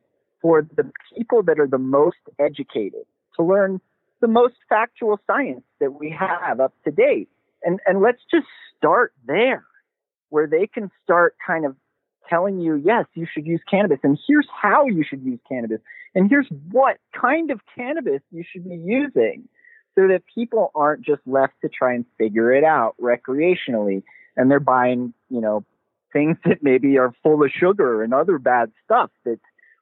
for 0.40 0.66
the 0.76 0.90
people 1.16 1.42
that 1.44 1.60
are 1.60 1.68
the 1.68 1.78
most 1.78 2.16
educated 2.38 3.04
to 3.36 3.44
learn 3.44 3.80
the 4.20 4.28
most 4.28 4.54
factual 4.68 5.20
science 5.26 5.64
that 5.80 5.92
we 5.92 6.10
have 6.10 6.60
up 6.60 6.74
to 6.84 6.90
date. 6.90 7.28
And, 7.62 7.80
and 7.86 8.00
let's 8.00 8.22
just 8.30 8.46
start 8.76 9.12
there 9.26 9.64
where 10.30 10.46
they 10.46 10.66
can 10.66 10.90
start 11.04 11.36
kind 11.46 11.64
of 11.66 11.76
telling 12.28 12.58
you, 12.58 12.76
yes, 12.76 13.04
you 13.14 13.26
should 13.32 13.46
use 13.46 13.60
cannabis 13.70 13.98
and 14.02 14.18
here's 14.26 14.48
how 14.50 14.86
you 14.86 15.04
should 15.08 15.22
use 15.22 15.40
cannabis 15.48 15.80
and 16.14 16.30
here's 16.30 16.46
what 16.70 16.96
kind 17.18 17.50
of 17.50 17.60
cannabis 17.76 18.22
you 18.30 18.44
should 18.50 18.64
be 18.64 18.76
using 18.76 19.48
so 19.94 20.08
that 20.08 20.22
people 20.34 20.70
aren't 20.74 21.04
just 21.04 21.22
left 21.26 21.54
to 21.62 21.68
try 21.68 21.94
and 21.94 22.04
figure 22.18 22.52
it 22.52 22.64
out 22.64 22.94
recreationally 23.00 24.02
and 24.36 24.50
they're 24.50 24.60
buying, 24.60 25.12
you 25.28 25.40
know, 25.40 25.64
things 26.12 26.36
that 26.44 26.62
maybe 26.62 26.98
are 26.98 27.12
full 27.22 27.42
of 27.42 27.50
sugar 27.50 28.02
and 28.02 28.14
other 28.14 28.38
bad 28.38 28.70
stuff 28.84 29.10
that 29.24 29.38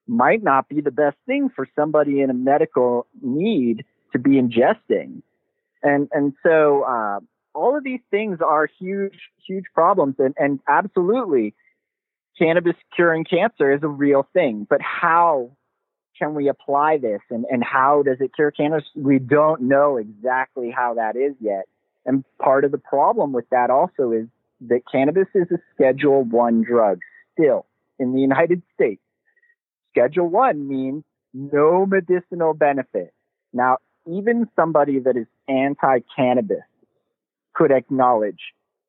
might 0.06 0.42
not 0.42 0.68
be 0.68 0.80
the 0.80 0.90
best 0.90 1.16
thing 1.26 1.48
for 1.54 1.68
somebody 1.76 2.20
in 2.20 2.30
a 2.30 2.34
medical 2.34 3.06
need 3.22 3.84
to 4.12 4.18
be 4.18 4.30
ingesting. 4.30 5.22
And 5.82 6.08
and 6.12 6.34
so 6.42 6.82
uh, 6.82 7.20
all 7.54 7.76
of 7.76 7.84
these 7.84 8.00
things 8.10 8.38
are 8.44 8.68
huge, 8.78 9.18
huge 9.46 9.64
problems 9.74 10.16
and, 10.18 10.34
and 10.36 10.60
absolutely 10.68 11.54
cannabis 12.38 12.76
curing 12.94 13.24
cancer 13.24 13.72
is 13.72 13.82
a 13.82 13.88
real 13.88 14.26
thing. 14.32 14.66
But 14.68 14.80
how 14.82 15.52
can 16.20 16.34
we 16.34 16.48
apply 16.48 16.98
this 16.98 17.20
and, 17.30 17.46
and 17.50 17.64
how 17.64 18.02
does 18.02 18.18
it 18.20 18.34
cure 18.34 18.50
cancer? 18.50 18.82
We 18.94 19.18
don't 19.18 19.62
know 19.62 19.96
exactly 19.96 20.70
how 20.70 20.94
that 20.94 21.16
is 21.16 21.34
yet. 21.40 21.64
And 22.04 22.24
part 22.38 22.64
of 22.64 22.70
the 22.70 22.78
problem 22.78 23.32
with 23.32 23.48
that 23.50 23.70
also 23.70 24.12
is 24.12 24.26
that 24.68 24.82
cannabis 24.90 25.28
is 25.34 25.48
a 25.50 25.58
schedule 25.74 26.22
one 26.22 26.62
drug 26.62 27.00
still 27.32 27.66
in 27.98 28.12
the 28.12 28.20
United 28.20 28.62
States. 28.74 29.00
Schedule 29.90 30.28
one 30.28 30.68
means 30.68 31.04
no 31.32 31.86
medicinal 31.86 32.54
benefit. 32.54 33.12
Now, 33.52 33.78
even 34.06 34.48
somebody 34.56 34.98
that 35.00 35.16
is 35.16 35.26
anti 35.48 36.00
cannabis 36.16 36.64
could 37.54 37.72
acknowledge 37.72 38.40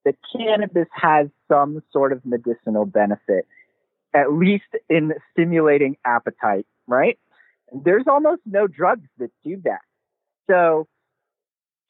that 0.05 0.15
cannabis 0.35 0.87
has 0.93 1.27
some 1.47 1.81
sort 1.91 2.11
of 2.11 2.25
medicinal 2.25 2.85
benefit, 2.85 3.45
at 4.13 4.33
least 4.33 4.65
in 4.89 5.13
stimulating 5.31 5.97
appetite 6.05 6.65
right? 6.91 7.17
There's 7.71 8.05
almost 8.07 8.41
no 8.45 8.67
drugs 8.67 9.07
that 9.17 9.31
do 9.43 9.61
that. 9.63 9.81
So, 10.49 10.87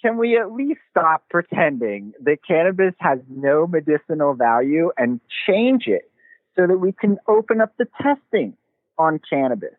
can 0.02 0.18
we 0.18 0.38
at 0.38 0.52
least 0.52 0.80
stop 0.90 1.24
pretending 1.30 2.14
that 2.22 2.38
cannabis 2.48 2.94
has 3.00 3.20
no 3.30 3.68
medicinal 3.68 4.34
value 4.34 4.92
and 4.98 5.20
change 5.48 5.84
it 5.86 6.10
so 6.56 6.66
that 6.66 6.78
we 6.78 6.92
can 6.92 7.18
open 7.28 7.62
up 7.62 7.74
the 7.78 7.88
testing 8.02 8.56
on 8.98 9.20
cannabis? 9.30 9.76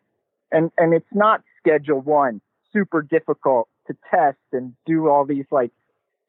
And, 0.51 0.71
and 0.77 0.93
it's 0.93 1.05
not 1.13 1.41
schedule 1.59 1.99
one, 1.99 2.39
super 2.71 3.01
difficult 3.01 3.67
to 3.87 3.95
test 4.09 4.37
and 4.51 4.73
do 4.85 5.09
all 5.09 5.25
these 5.25 5.45
like 5.51 5.71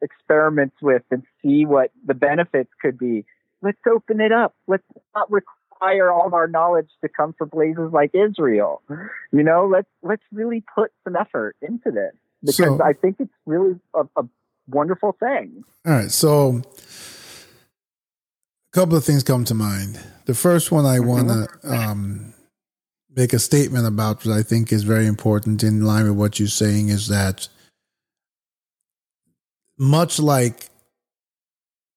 experiments 0.01 0.75
with 0.81 1.03
and 1.11 1.23
see 1.41 1.65
what 1.65 1.91
the 2.05 2.13
benefits 2.13 2.69
could 2.81 2.97
be. 2.97 3.25
Let's 3.61 3.79
open 3.87 4.19
it 4.19 4.31
up. 4.31 4.55
Let's 4.67 4.83
not 5.15 5.31
require 5.31 5.54
require 5.75 6.11
all 6.11 6.27
of 6.27 6.33
our 6.33 6.47
knowledge 6.47 6.89
to 7.01 7.09
come 7.09 7.33
from 7.37 7.49
places 7.49 7.91
like 7.91 8.11
Israel. 8.13 8.81
You 9.31 9.43
know, 9.43 9.67
let's 9.67 9.87
let's 10.01 10.23
really 10.31 10.63
put 10.73 10.91
some 11.03 11.15
effort 11.15 11.55
into 11.61 11.91
this 11.91 12.13
because 12.41 12.77
so, 12.77 12.83
I 12.83 12.93
think 12.93 13.17
it's 13.19 13.33
really 13.45 13.79
a, 13.93 14.03
a 14.15 14.23
wonderful 14.67 15.15
thing. 15.19 15.63
All 15.85 15.93
right, 15.93 16.11
so 16.11 16.61
a 16.61 16.63
couple 18.73 18.95
of 18.95 19.03
things 19.03 19.23
come 19.23 19.45
to 19.45 19.53
mind. 19.53 19.99
The 20.25 20.33
first 20.33 20.71
one 20.71 20.85
I 20.85 20.99
want 20.99 21.29
to 21.29 21.47
um, 21.63 22.33
make 23.15 23.33
a 23.33 23.39
statement 23.39 23.85
about, 23.85 24.23
which 24.23 24.33
I 24.33 24.41
think 24.41 24.71
is 24.71 24.83
very 24.83 25.07
important 25.07 25.63
in 25.63 25.83
line 25.83 26.05
with 26.05 26.17
what 26.17 26.39
you're 26.39 26.47
saying, 26.47 26.89
is 26.89 27.07
that 27.09 27.47
much 29.77 30.19
like 30.19 30.69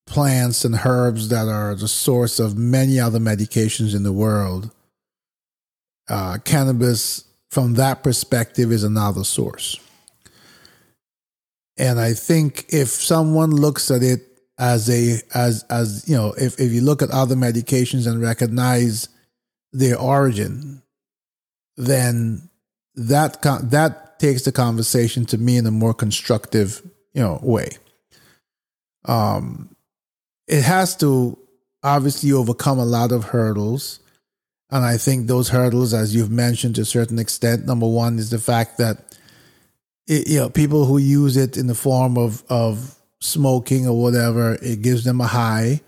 plants 0.08 0.64
and 0.64 0.74
herbs 0.84 1.28
that 1.28 1.48
are 1.48 1.74
the 1.74 1.88
source 1.88 2.40
of 2.40 2.56
many 2.56 2.98
other 2.98 3.18
medications 3.18 3.94
in 3.94 4.02
the 4.02 4.12
world. 4.12 4.70
Uh, 6.08 6.38
cannabis, 6.44 7.24
from 7.50 7.74
that 7.74 8.02
perspective, 8.02 8.72
is 8.72 8.84
another 8.84 9.24
source. 9.24 9.78
And 11.76 12.00
I 12.00 12.14
think 12.14 12.66
if 12.70 12.88
someone 12.88 13.50
looks 13.50 13.90
at 13.90 14.02
it 14.02 14.24
as 14.58 14.90
a 14.90 15.22
as 15.34 15.64
as 15.70 16.08
you 16.08 16.16
know, 16.16 16.34
if 16.36 16.58
if 16.58 16.72
you 16.72 16.80
look 16.80 17.02
at 17.02 17.10
other 17.10 17.36
medications 17.36 18.06
and 18.06 18.20
recognize 18.20 19.08
their 19.72 19.98
origin, 19.98 20.82
then 21.76 22.50
that 22.96 23.40
that 23.42 24.18
takes 24.18 24.42
the 24.42 24.52
conversation 24.52 25.24
to 25.26 25.38
me 25.38 25.56
in 25.56 25.66
a 25.66 25.70
more 25.70 25.94
constructive 25.94 26.82
you 27.12 27.22
know 27.22 27.38
way. 27.42 27.70
Um, 29.04 29.76
it 30.48 30.62
has 30.62 30.96
to 30.96 31.38
obviously 31.82 32.32
overcome 32.32 32.78
a 32.78 32.84
lot 32.84 33.12
of 33.12 33.24
hurdles. 33.24 34.00
And 34.70 34.84
I 34.84 34.96
think 34.96 35.26
those 35.26 35.48
hurdles, 35.48 35.94
as 35.94 36.14
you've 36.14 36.30
mentioned 36.30 36.74
to 36.74 36.82
a 36.82 36.86
certain 36.86 37.18
extent, 37.18 37.66
number 37.66 37.86
one 37.86 38.18
is 38.18 38.30
the 38.30 38.38
fact 38.38 38.78
that 38.78 39.16
it, 40.06 40.28
you 40.28 40.38
know 40.38 40.50
people 40.50 40.84
who 40.84 40.98
use 40.98 41.36
it 41.36 41.56
in 41.56 41.66
the 41.66 41.74
form 41.74 42.18
of 42.18 42.42
of 42.48 42.94
smoking 43.20 43.86
or 43.86 44.00
whatever, 44.00 44.58
it 44.62 44.82
gives 44.82 45.04
them 45.04 45.20
a 45.20 45.26
high. 45.26 45.80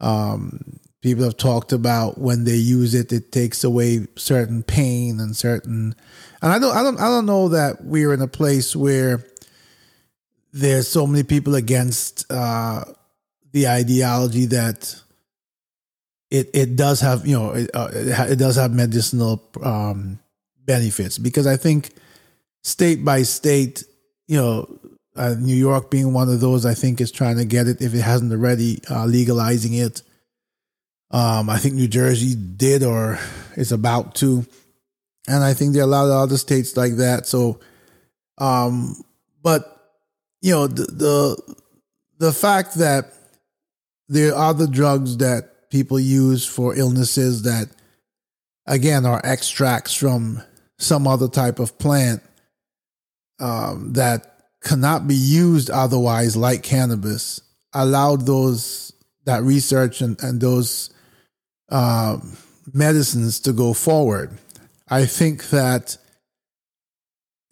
Um, 0.00 0.78
people 1.00 1.24
have 1.24 1.36
talked 1.36 1.72
about 1.72 2.18
when 2.18 2.44
they 2.44 2.56
use 2.56 2.94
it, 2.94 3.12
it 3.12 3.32
takes 3.32 3.64
away 3.64 4.06
certain 4.16 4.62
pain 4.62 5.20
and 5.20 5.36
certain. 5.36 5.94
And 6.42 6.52
I 6.52 6.58
don't, 6.58 6.76
I 6.76 6.82
don't, 6.82 6.98
I 6.98 7.04
don't 7.04 7.26
know 7.26 7.48
that 7.50 7.84
we're 7.84 8.12
in 8.12 8.20
a 8.20 8.28
place 8.28 8.74
where 8.74 9.24
there's 10.52 10.88
so 10.88 11.06
many 11.06 11.22
people 11.22 11.54
against 11.54 12.30
uh, 12.30 12.84
the 13.56 13.68
ideology 13.68 14.44
that 14.44 14.94
it 16.30 16.50
it 16.52 16.76
does 16.76 17.00
have 17.00 17.26
you 17.26 17.38
know 17.38 17.52
it, 17.52 17.70
uh, 17.72 17.88
it, 17.90 18.36
does 18.36 18.56
have 18.56 18.70
medicinal 18.70 19.42
um, 19.62 20.18
benefits 20.66 21.16
because 21.16 21.46
I 21.46 21.56
think 21.56 21.94
state 22.62 23.02
by 23.02 23.22
state, 23.22 23.82
you 24.28 24.36
know, 24.36 24.78
uh, 25.16 25.36
New 25.38 25.54
York 25.54 25.90
being 25.90 26.12
one 26.12 26.28
of 26.28 26.38
those, 26.40 26.66
I 26.66 26.74
think 26.74 27.00
is 27.00 27.10
trying 27.10 27.38
to 27.38 27.46
get 27.46 27.66
it 27.66 27.80
if 27.80 27.94
it 27.94 28.02
hasn't 28.02 28.30
already 28.30 28.78
uh, 28.90 29.06
legalizing 29.06 29.72
it. 29.72 30.02
Um, 31.10 31.48
I 31.48 31.56
think 31.56 31.76
New 31.76 31.88
Jersey 31.88 32.34
did 32.34 32.82
or 32.82 33.18
is 33.56 33.72
about 33.72 34.16
to, 34.16 34.44
and 35.26 35.42
I 35.42 35.54
think 35.54 35.72
there 35.72 35.82
are 35.82 35.88
a 35.88 35.96
lot 35.98 36.04
of 36.04 36.10
other 36.10 36.36
states 36.36 36.76
like 36.76 36.96
that. 36.96 37.26
So, 37.26 37.58
um, 38.36 39.02
but 39.42 39.94
you 40.42 40.52
know 40.52 40.66
the 40.66 40.84
the, 40.84 41.56
the 42.18 42.32
fact 42.32 42.74
that 42.74 43.15
there 44.08 44.34
are 44.34 44.50
other 44.50 44.66
drugs 44.66 45.16
that 45.18 45.70
people 45.70 45.98
use 45.98 46.46
for 46.46 46.76
illnesses 46.76 47.42
that 47.42 47.68
again 48.66 49.04
are 49.04 49.20
extracts 49.24 49.94
from 49.94 50.42
some 50.78 51.06
other 51.06 51.28
type 51.28 51.58
of 51.58 51.78
plant 51.78 52.22
um, 53.40 53.92
that 53.94 54.36
cannot 54.62 55.06
be 55.06 55.14
used 55.14 55.70
otherwise, 55.70 56.36
like 56.36 56.62
cannabis, 56.62 57.40
allowed 57.72 58.26
those 58.26 58.92
that 59.24 59.42
research 59.42 60.00
and, 60.00 60.20
and 60.22 60.40
those 60.40 60.90
uh, 61.70 62.18
medicines 62.72 63.40
to 63.40 63.52
go 63.52 63.72
forward. 63.72 64.36
I 64.88 65.06
think 65.06 65.50
that 65.50 65.96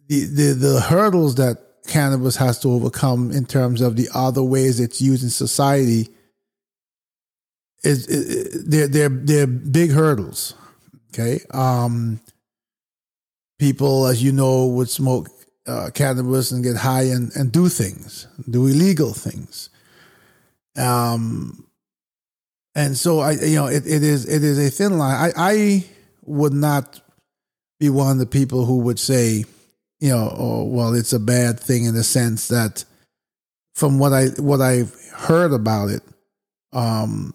the, 0.08 0.24
the 0.24 0.52
the 0.54 0.80
hurdles 0.80 1.34
that 1.36 1.58
cannabis 1.86 2.36
has 2.36 2.58
to 2.60 2.70
overcome 2.70 3.30
in 3.30 3.44
terms 3.44 3.80
of 3.80 3.96
the 3.96 4.08
other 4.14 4.42
ways 4.42 4.80
it's 4.80 5.02
used 5.02 5.22
in 5.22 5.30
society 5.30 6.08
is, 7.84 8.06
is 8.06 8.64
they're 8.64 8.88
they're 8.88 9.08
they're 9.08 9.46
big 9.46 9.90
hurdles. 9.90 10.54
Okay, 11.12 11.40
um, 11.52 12.20
people, 13.58 14.06
as 14.06 14.22
you 14.22 14.32
know, 14.32 14.66
would 14.66 14.90
smoke 14.90 15.28
uh, 15.66 15.90
cannabis 15.94 16.50
and 16.50 16.64
get 16.64 16.76
high 16.76 17.04
and, 17.04 17.30
and 17.36 17.52
do 17.52 17.68
things, 17.68 18.26
do 18.50 18.66
illegal 18.66 19.12
things. 19.12 19.70
Um, 20.76 21.66
and 22.74 22.96
so 22.96 23.20
I, 23.20 23.32
you 23.32 23.54
know, 23.54 23.66
it, 23.66 23.86
it 23.86 24.02
is 24.02 24.26
it 24.26 24.42
is 24.42 24.58
a 24.58 24.70
thin 24.70 24.98
line. 24.98 25.14
I, 25.14 25.32
I 25.36 25.84
would 26.22 26.52
not 26.52 27.00
be 27.78 27.90
one 27.90 28.12
of 28.12 28.18
the 28.18 28.26
people 28.26 28.64
who 28.64 28.78
would 28.78 28.98
say, 28.98 29.44
you 30.00 30.10
know, 30.10 30.34
oh, 30.36 30.64
well, 30.64 30.94
it's 30.94 31.12
a 31.12 31.20
bad 31.20 31.60
thing 31.60 31.84
in 31.84 31.94
the 31.94 32.04
sense 32.04 32.48
that, 32.48 32.84
from 33.74 33.98
what 33.98 34.12
I 34.12 34.26
what 34.38 34.60
I've 34.60 34.94
heard 35.12 35.52
about 35.52 35.90
it, 35.90 36.02
um, 36.72 37.32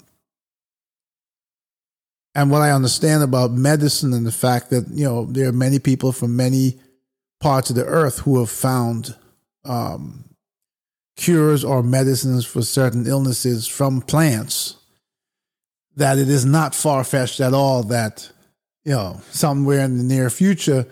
and 2.36 2.52
what 2.52 2.62
I 2.62 2.72
understand 2.72 3.24
about 3.24 3.52
medicine 3.52 4.14
and 4.14 4.26
the 4.26 4.32
fact 4.32 4.70
that 4.70 4.88
you 4.90 5.06
know 5.06 5.26
there 5.26 5.48
are 5.50 5.54
many 5.54 5.80
people 5.80 6.12
from 6.12 6.36
many 6.36 6.80
parts 7.40 7.70
of 7.70 7.76
the 7.76 7.86
earth 7.86 8.20
who 8.20 8.40
have 8.40 8.50
found 8.50 9.16
um, 9.66 10.26
cures 11.16 11.64
or 11.64 11.84
medicines 11.84 12.46
for 12.46 12.62
certain 12.62 13.08
illnesses 13.08 13.68
from 13.68 14.02
plants. 14.02 14.76
That 15.96 16.18
it 16.18 16.30
is 16.30 16.46
not 16.46 16.76
far 16.76 17.04
fetched 17.04 17.40
at 17.40 17.54
all 17.54 17.84
that 17.84 18.32
you 18.86 18.94
know 18.94 19.22
somewhere 19.32 19.82
in 19.82 19.98
the 19.98 20.04
near 20.04 20.30
future 20.30 20.86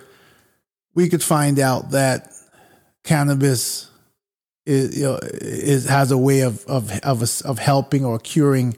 we 0.97 1.07
could 1.07 1.23
find 1.23 1.59
out 1.59 1.91
that 1.91 2.33
cannabis 3.03 3.91
is, 4.65 4.97
you 4.97 5.03
know, 5.03 5.19
has 5.87 6.09
a 6.09 6.17
way 6.17 6.39
of 6.39 6.65
of 6.65 6.91
of, 7.01 7.41
of 7.45 7.59
helping 7.59 8.03
or 8.03 8.17
curing 8.17 8.75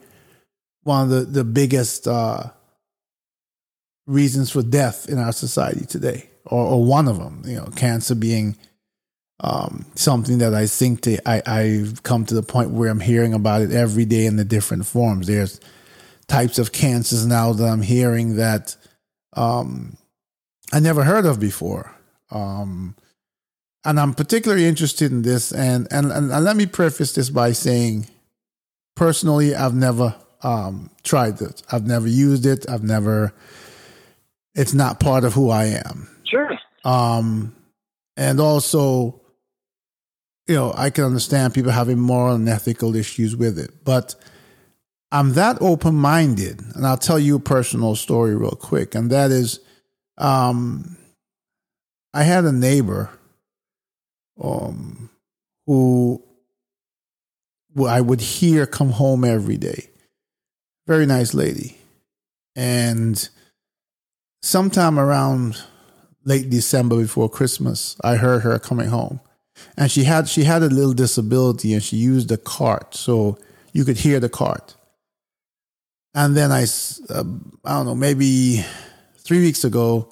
one 0.83 1.03
of 1.03 1.09
the 1.09 1.21
the 1.21 1.43
biggest 1.43 2.07
uh, 2.07 2.51
reasons 4.07 4.51
for 4.51 4.63
death 4.63 5.07
in 5.09 5.17
our 5.17 5.31
society 5.31 5.85
today, 5.85 6.29
or, 6.45 6.65
or 6.65 6.83
one 6.83 7.07
of 7.07 7.17
them. 7.17 7.43
You 7.45 7.57
know, 7.57 7.69
cancer 7.75 8.15
being 8.15 8.57
um, 9.41 9.85
something 9.95 10.39
that 10.39 10.53
I 10.53 10.65
think 10.65 11.01
to, 11.01 11.17
I, 11.29 11.41
I've 11.45 12.03
come 12.03 12.25
to 12.25 12.33
the 12.33 12.43
point 12.43 12.71
where 12.71 12.89
I'm 12.89 12.99
hearing 12.99 13.33
about 13.33 13.61
it 13.61 13.71
every 13.71 14.05
day 14.05 14.25
in 14.25 14.35
the 14.35 14.43
different 14.43 14.85
forms. 14.85 15.27
There's 15.27 15.59
types 16.27 16.59
of 16.59 16.71
cancers 16.71 17.25
now 17.25 17.53
that 17.53 17.65
I'm 17.65 17.81
hearing 17.81 18.35
that 18.35 18.75
um, 19.33 19.97
I 20.73 20.79
never 20.79 21.03
heard 21.03 21.25
of 21.25 21.39
before. 21.39 21.95
Um, 22.31 22.95
and 23.85 23.99
I'm 23.99 24.13
particularly 24.13 24.65
interested 24.65 25.11
in 25.11 25.21
this. 25.21 25.51
And, 25.53 25.87
and, 25.89 26.11
and, 26.11 26.31
and 26.31 26.43
let 26.45 26.57
me 26.57 26.65
preface 26.65 27.13
this 27.13 27.29
by 27.29 27.53
saying, 27.53 28.07
personally, 28.95 29.55
I've 29.55 29.73
never 29.73 30.15
um, 30.41 30.89
tried 31.03 31.41
it. 31.41 31.63
I've 31.71 31.85
never 31.85 32.07
used 32.07 32.45
it. 32.45 32.69
I've 32.69 32.83
never. 32.83 33.33
It's 34.55 34.73
not 34.73 34.99
part 34.99 35.23
of 35.23 35.33
who 35.33 35.49
I 35.49 35.65
am. 35.65 36.09
Sure. 36.23 36.57
Um, 36.83 37.55
and 38.17 38.39
also, 38.39 39.21
you 40.47 40.55
know, 40.55 40.73
I 40.75 40.89
can 40.89 41.05
understand 41.05 41.53
people 41.53 41.71
having 41.71 41.99
moral 41.99 42.35
and 42.35 42.49
ethical 42.49 42.95
issues 42.95 43.35
with 43.35 43.57
it, 43.59 43.83
but 43.83 44.15
I'm 45.11 45.33
that 45.33 45.57
open 45.61 45.95
minded, 45.95 46.61
and 46.75 46.85
I'll 46.85 46.97
tell 46.97 47.19
you 47.19 47.37
a 47.37 47.39
personal 47.39 47.95
story 47.95 48.35
real 48.35 48.51
quick, 48.51 48.95
and 48.95 49.09
that 49.11 49.31
is, 49.31 49.59
um, 50.17 50.97
I 52.13 52.23
had 52.23 52.45
a 52.45 52.51
neighbor, 52.51 53.09
um, 54.41 55.09
who 55.65 56.23
I 57.87 58.01
would 58.01 58.21
hear 58.21 58.65
come 58.65 58.91
home 58.91 59.23
every 59.23 59.57
day 59.57 59.88
very 60.89 61.05
nice 61.05 61.35
lady. 61.35 61.77
And 62.55 63.29
sometime 64.41 64.99
around 64.99 65.61
late 66.25 66.49
December 66.49 66.97
before 66.97 67.29
Christmas, 67.29 67.95
I 68.03 68.15
heard 68.15 68.41
her 68.41 68.57
coming 68.57 68.89
home. 68.89 69.19
And 69.77 69.91
she 69.91 70.05
had 70.05 70.27
she 70.27 70.45
had 70.45 70.63
a 70.63 70.69
little 70.79 70.93
disability 70.93 71.73
and 71.73 71.83
she 71.83 71.97
used 71.97 72.31
a 72.31 72.37
cart 72.37 72.95
so 72.95 73.37
you 73.71 73.85
could 73.85 73.97
hear 73.97 74.19
the 74.19 74.29
cart. 74.29 74.75
And 76.15 76.35
then 76.35 76.51
I 76.51 76.63
uh, 77.09 77.23
I 77.63 77.73
don't 77.75 77.85
know, 77.85 77.95
maybe 77.95 78.65
3 79.17 79.41
weeks 79.41 79.63
ago 79.63 80.11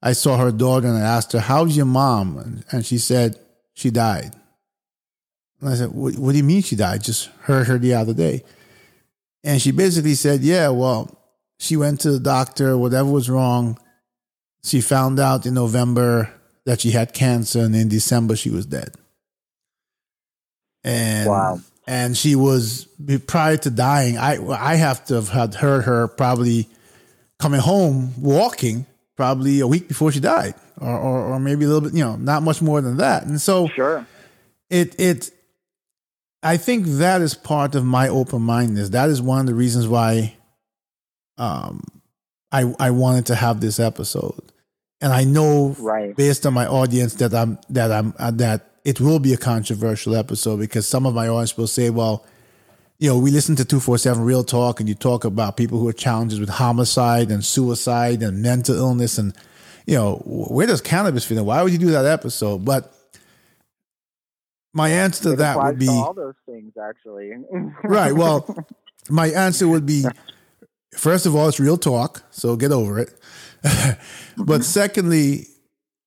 I 0.00 0.12
saw 0.12 0.36
her 0.36 0.52
daughter 0.52 0.86
and 0.86 0.98
I 0.98 1.16
asked 1.16 1.32
her, 1.32 1.40
"How's 1.40 1.76
your 1.76 1.86
mom?" 1.86 2.62
And 2.70 2.86
she 2.86 2.98
said 2.98 3.40
she 3.74 3.90
died. 3.90 4.36
And 5.60 5.70
I 5.70 5.74
said, 5.74 5.90
what, 5.90 6.14
what, 6.16 6.32
do 6.32 6.38
you 6.38 6.44
mean 6.44 6.62
she 6.62 6.76
died? 6.76 7.02
Just 7.02 7.30
heard 7.48 7.66
her 7.66 7.78
the 7.78 7.94
other 7.94 8.12
day. 8.12 8.44
And 9.46 9.62
she 9.62 9.70
basically 9.70 10.16
said, 10.16 10.40
Yeah, 10.40 10.70
well, 10.70 11.16
she 11.58 11.76
went 11.76 12.00
to 12.00 12.10
the 12.10 12.20
doctor, 12.20 12.76
whatever 12.76 13.08
was 13.08 13.30
wrong. 13.30 13.78
She 14.64 14.80
found 14.80 15.20
out 15.20 15.46
in 15.46 15.54
November 15.54 16.34
that 16.64 16.80
she 16.80 16.90
had 16.90 17.14
cancer, 17.14 17.60
and 17.60 17.74
in 17.74 17.88
December 17.88 18.34
she 18.34 18.50
was 18.50 18.66
dead. 18.66 18.92
And 20.82 21.28
wow. 21.28 21.60
and 21.86 22.16
she 22.16 22.34
was 22.34 22.88
prior 23.28 23.56
to 23.58 23.70
dying. 23.70 24.18
I 24.18 24.44
I 24.50 24.74
have 24.74 25.04
to 25.06 25.14
have 25.14 25.28
had 25.28 25.54
heard 25.54 25.84
her 25.84 26.08
probably 26.08 26.68
coming 27.38 27.60
home 27.60 28.20
walking, 28.20 28.84
probably 29.16 29.60
a 29.60 29.66
week 29.68 29.86
before 29.86 30.10
she 30.10 30.18
died, 30.18 30.54
or, 30.80 30.98
or 30.98 31.20
or 31.34 31.40
maybe 31.40 31.64
a 31.64 31.68
little 31.68 31.82
bit, 31.82 31.94
you 31.94 32.04
know, 32.04 32.16
not 32.16 32.42
much 32.42 32.60
more 32.60 32.80
than 32.80 32.96
that. 32.96 33.24
And 33.24 33.40
so, 33.40 33.68
sure, 33.68 34.04
it 34.70 34.98
it 34.98 35.30
I 36.46 36.58
think 36.58 36.86
that 36.86 37.22
is 37.22 37.34
part 37.34 37.74
of 37.74 37.84
my 37.84 38.08
open 38.08 38.40
mindedness. 38.42 38.90
That 38.90 39.10
is 39.10 39.20
one 39.20 39.40
of 39.40 39.46
the 39.46 39.54
reasons 39.54 39.88
why 39.88 40.36
um, 41.38 41.82
I 42.52 42.72
I 42.78 42.90
wanted 42.92 43.26
to 43.26 43.34
have 43.34 43.60
this 43.60 43.80
episode. 43.80 44.52
And 45.00 45.12
I 45.12 45.24
know 45.24 45.74
right. 45.80 46.14
based 46.16 46.46
on 46.46 46.54
my 46.54 46.66
audience 46.66 47.14
that 47.14 47.34
I'm 47.34 47.58
that 47.70 47.90
I'm 47.90 48.14
uh, 48.18 48.30
that 48.32 48.70
it 48.84 49.00
will 49.00 49.18
be 49.18 49.32
a 49.32 49.36
controversial 49.36 50.14
episode 50.14 50.60
because 50.60 50.86
some 50.86 51.04
of 51.04 51.14
my 51.14 51.26
audience 51.26 51.56
will 51.56 51.66
say, 51.66 51.90
well, 51.90 52.24
you 52.98 53.10
know, 53.10 53.18
we 53.18 53.32
listen 53.32 53.56
to 53.56 53.64
247 53.64 54.22
Real 54.24 54.44
Talk 54.44 54.78
and 54.78 54.88
you 54.88 54.94
talk 54.94 55.24
about 55.24 55.56
people 55.56 55.80
who 55.80 55.88
are 55.88 55.92
challenged 55.92 56.38
with 56.38 56.48
homicide 56.48 57.32
and 57.32 57.44
suicide 57.44 58.22
and 58.22 58.40
mental 58.40 58.76
illness 58.76 59.18
and 59.18 59.34
you 59.84 59.96
know, 59.96 60.22
where 60.24 60.66
does 60.66 60.80
cannabis 60.80 61.24
fit 61.24 61.38
in? 61.38 61.44
Why 61.44 61.62
would 61.62 61.72
you 61.72 61.78
do 61.78 61.90
that 61.90 62.06
episode? 62.06 62.64
But 62.64 62.92
my 64.76 64.90
answer 64.90 65.30
to 65.30 65.36
that 65.36 65.56
would 65.56 65.78
be 65.78 65.88
all 65.88 66.12
those 66.12 66.34
things 66.44 66.74
actually. 66.76 67.32
right. 67.84 68.12
Well, 68.12 68.66
my 69.08 69.28
answer 69.28 69.66
would 69.66 69.86
be 69.86 70.04
first 70.94 71.24
of 71.24 71.34
all, 71.34 71.48
it's 71.48 71.58
real 71.58 71.78
talk, 71.78 72.22
so 72.30 72.56
get 72.56 72.72
over 72.72 72.98
it. 72.98 73.18
but 74.36 74.64
secondly, 74.64 75.46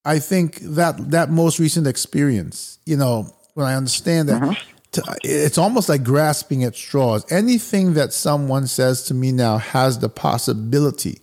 I 0.06 0.20
think 0.20 0.60
that 0.62 1.12
that 1.12 1.32
most 1.32 1.58
recent 1.58 1.88
experience, 1.88 2.78
you 2.86 2.96
know, 2.96 3.36
when 3.56 3.66
I 3.66 3.74
understand 3.74 4.30
that, 4.30 4.44
uh-huh. 4.44 4.54
to, 4.92 5.18
it's 5.24 5.58
almost 5.58 5.90
like 5.90 6.04
grasping 6.04 6.64
at 6.64 6.76
straws. 6.76 7.30
Anything 7.32 7.96
that 7.96 8.14
someone 8.14 8.68
says 8.68 9.04
to 9.06 9.16
me 9.16 9.32
now 9.32 9.58
has 9.58 9.98
the 9.98 10.10
possibility, 10.10 11.22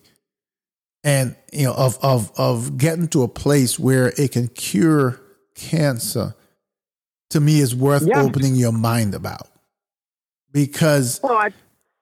and 1.05 1.37
you 1.53 1.67
know, 1.67 1.75
of 1.75 1.97
of 2.03 2.33
of 2.37 2.77
getting 2.77 3.07
to 3.09 3.23
a 3.23 3.29
place 3.29 3.79
where 3.79 4.13
it 4.19 4.33
can 4.33 4.49
cure 4.49 5.21
cancer 5.55 6.35
to 7.31 7.41
me 7.41 7.61
is 7.61 7.75
worth 7.75 8.07
yeah. 8.07 8.23
opening 8.23 8.55
your 8.55 8.73
mind 8.73 9.15
about 9.15 9.49
because 10.53 11.21
well, 11.23 11.37
I, 11.37 11.53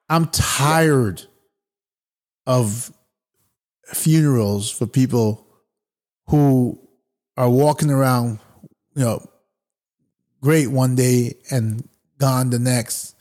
I'm 0.09 0.27
tired 0.27 1.23
of 2.45 2.91
funerals 3.87 4.69
for 4.69 4.87
people 4.87 5.45
who 6.27 6.79
are 7.37 7.49
walking 7.49 7.91
around, 7.91 8.39
you 8.95 9.03
know, 9.03 9.25
great 10.41 10.67
one 10.67 10.95
day 10.95 11.35
and 11.51 11.87
gone 12.17 12.49
the 12.49 12.59
next. 12.59 13.15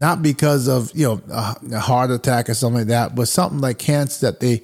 Not 0.00 0.22
because 0.22 0.68
of 0.68 0.90
you 0.94 1.06
know 1.06 1.22
a, 1.30 1.80
heart 1.80 2.10
attack 2.10 2.48
or 2.48 2.54
something 2.54 2.80
like 2.80 2.88
that, 2.88 3.14
but 3.14 3.28
something 3.28 3.60
like 3.60 3.78
cancer 3.78 4.26
that 4.26 4.40
they 4.40 4.62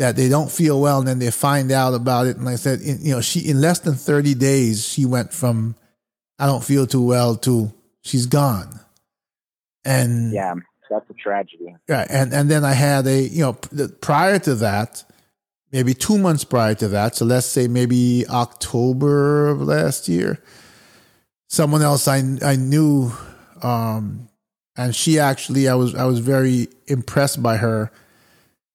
that 0.00 0.16
they 0.16 0.30
don't 0.30 0.50
feel 0.50 0.80
well 0.80 1.00
and 1.00 1.08
then 1.08 1.18
they 1.18 1.30
find 1.30 1.70
out 1.70 1.92
about 1.92 2.26
it. 2.26 2.36
And 2.36 2.46
like 2.46 2.54
I 2.54 2.56
said, 2.56 2.80
in, 2.80 3.04
you 3.04 3.12
know, 3.12 3.20
she 3.20 3.40
in 3.40 3.60
less 3.60 3.80
than 3.80 3.94
thirty 3.94 4.34
days 4.34 4.88
she 4.88 5.04
went 5.04 5.30
from 5.30 5.76
I 6.38 6.46
don't 6.46 6.64
feel 6.64 6.86
too 6.86 7.02
well 7.02 7.36
to 7.36 7.70
she's 8.00 8.24
gone. 8.24 8.80
And 9.84 10.32
yeah, 10.32 10.54
that's 10.88 11.04
a 11.10 11.12
tragedy. 11.12 11.76
Yeah, 11.86 12.06
and 12.08 12.32
and 12.32 12.50
then 12.50 12.64
I 12.64 12.72
had 12.72 13.06
a 13.06 13.20
you 13.20 13.42
know 13.42 13.52
prior 13.52 14.38
to 14.38 14.54
that, 14.56 15.04
maybe 15.70 15.92
two 15.92 16.16
months 16.16 16.44
prior 16.44 16.74
to 16.76 16.88
that. 16.88 17.16
So 17.16 17.26
let's 17.26 17.46
say 17.46 17.68
maybe 17.68 18.24
October 18.26 19.48
of 19.48 19.60
last 19.60 20.08
year. 20.08 20.42
Someone 21.48 21.82
else 21.82 22.08
I 22.08 22.22
I 22.42 22.56
knew, 22.56 23.12
um, 23.62 24.30
and 24.78 24.96
she 24.96 25.18
actually 25.18 25.68
I 25.68 25.74
was 25.74 25.94
I 25.94 26.06
was 26.06 26.20
very 26.20 26.68
impressed 26.86 27.42
by 27.42 27.58
her. 27.58 27.92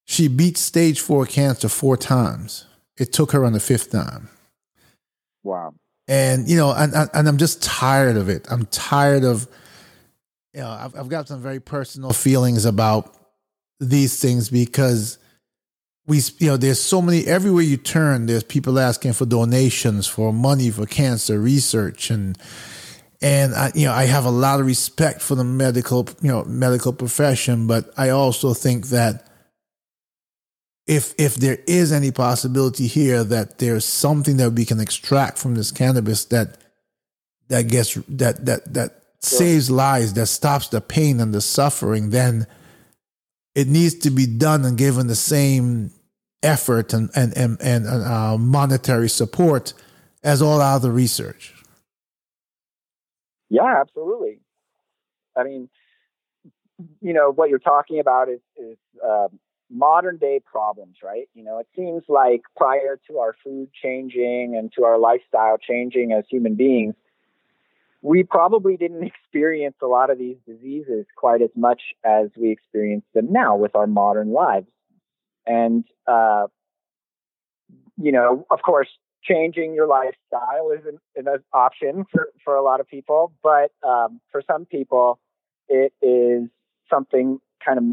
She 0.06 0.28
beat 0.28 0.58
stage 0.58 1.00
four 1.00 1.26
cancer 1.26 1.68
four 1.68 1.98
times. 1.98 2.66
It 2.98 3.12
took 3.12 3.32
her 3.32 3.44
on 3.44 3.54
the 3.54 3.60
fifth 3.60 3.92
time. 3.92 4.30
Wow. 5.44 5.74
And 6.08 6.48
you 6.48 6.56
know, 6.56 6.72
and 6.72 6.94
and 6.94 7.28
I'm 7.28 7.38
just 7.38 7.64
tired 7.64 8.16
of 8.16 8.30
it. 8.30 8.48
I'm 8.50 8.66
tired 8.68 9.24
of 9.24 9.48
you 10.56 10.62
know, 10.62 10.70
I've, 10.70 10.96
I've 10.98 11.10
got 11.10 11.28
some 11.28 11.42
very 11.42 11.60
personal 11.60 12.14
feelings 12.14 12.64
about 12.64 13.14
these 13.82 14.22
things 14.22 14.50
because 14.50 15.18
we, 16.08 16.22
you 16.38 16.48
know, 16.48 16.56
there's 16.56 16.82
so 16.82 17.02
many 17.02 17.26
everywhere 17.26 17.64
you 17.64 17.76
turn. 17.76 18.28
There's 18.28 18.44
people 18.44 18.80
asking 18.80 19.14
for 19.14 19.26
donations 19.26 20.08
for 20.08 20.32
money 20.32 20.72
for 20.72 20.86
cancer 20.86 21.40
research, 21.40 22.10
and 22.10 22.38
and 23.22 23.54
I, 23.54 23.72
you 23.76 23.86
know, 23.86 23.92
I 23.92 24.06
have 24.06 24.24
a 24.24 24.30
lot 24.30 24.62
of 24.62 24.66
respect 24.66 25.22
for 25.22 25.36
the 25.36 25.44
medical, 25.44 26.08
you 26.22 26.32
know, 26.32 26.46
medical 26.46 26.94
profession, 26.94 27.68
but 27.68 27.90
I 27.98 28.10
also 28.10 28.54
think 28.54 28.88
that 28.88 29.28
if 30.88 31.14
if 31.18 31.36
there 31.36 31.58
is 31.68 31.92
any 31.92 32.12
possibility 32.12 32.88
here 32.88 33.24
that 33.24 33.58
there's 33.58 33.86
something 33.86 34.38
that 34.38 34.52
we 34.52 34.66
can 34.66 34.80
extract 34.80 35.38
from 35.38 35.56
this 35.56 35.72
cannabis 35.72 36.26
that 36.26 36.58
that 37.48 37.68
gets 37.68 37.96
that 38.08 38.46
that 38.46 38.74
that 38.74 39.02
saves 39.20 39.72
lives, 39.72 40.14
that 40.14 40.28
stops 40.28 40.68
the 40.70 40.82
pain 40.82 41.20
and 41.20 41.34
the 41.34 41.42
suffering, 41.42 42.12
then 42.12 42.46
it 43.56 43.68
needs 43.68 43.96
to 43.96 44.12
be 44.12 44.26
done 44.26 44.64
and 44.66 44.78
given 44.78 45.08
the 45.08 45.16
same 45.16 45.92
effort 46.44 46.94
and 46.94 47.10
and 47.16 47.36
and, 47.36 47.58
and 47.62 47.88
uh, 47.88 48.38
monetary 48.38 49.10
support 49.10 49.74
as 50.24 50.42
all 50.42 50.62
other 50.62 50.92
research. 50.92 51.54
Yeah, 53.50 53.80
absolutely. 53.80 54.40
I 55.36 55.44
mean, 55.44 55.70
you 57.02 57.14
know 57.14 57.32
what 57.32 57.50
you're 57.50 57.60
talking 57.60 58.00
about 58.00 58.30
is 58.30 58.42
is 58.56 58.78
uh, 59.04 59.28
modern 59.70 60.18
day 60.18 60.40
problems, 60.44 60.98
right? 61.04 61.28
You 61.34 61.44
know, 61.44 61.60
it 61.60 61.68
seems 61.76 62.04
like 62.08 62.42
prior 62.56 63.00
to 63.08 63.20
our 63.20 63.36
food 63.44 63.70
changing 63.82 64.56
and 64.58 64.72
to 64.74 64.84
our 64.84 64.98
lifestyle 64.98 65.58
changing 65.58 66.12
as 66.12 66.24
human 66.30 66.56
beings, 66.56 66.96
we 68.02 68.24
probably 68.24 68.78
didn't 68.78 69.04
experience 69.26 69.76
a 69.82 69.88
lot 69.88 70.10
of 70.10 70.18
these 70.18 70.38
diseases 70.48 71.06
quite 71.16 71.42
as 71.42 71.50
much 71.56 71.82
as 72.04 72.30
we 72.38 72.52
experience 72.52 73.06
them 73.14 73.32
now 73.32 73.56
with 73.56 73.76
our 73.76 73.88
modern 73.88 74.32
lives. 74.32 74.68
And, 75.48 75.84
uh, 76.08 76.48
you 77.98 78.12
know, 78.12 78.46
of 78.52 78.62
course, 78.62 78.90
changing 79.24 79.74
your 79.74 79.88
lifestyle 79.88 80.72
is 80.72 80.86
an, 80.86 81.00
an 81.16 81.44
option 81.54 82.06
for, 82.12 82.30
for 82.44 82.56
a 82.56 82.62
lot 82.62 82.80
of 82.80 82.88
people, 82.88 83.34
but 83.42 83.72
um, 83.84 84.20
for 84.32 84.42
some 84.46 84.66
people, 84.66 85.20
it 85.68 85.94
is 86.02 86.50
something 86.90 87.40
kind 87.64 87.80
of, 87.80 87.84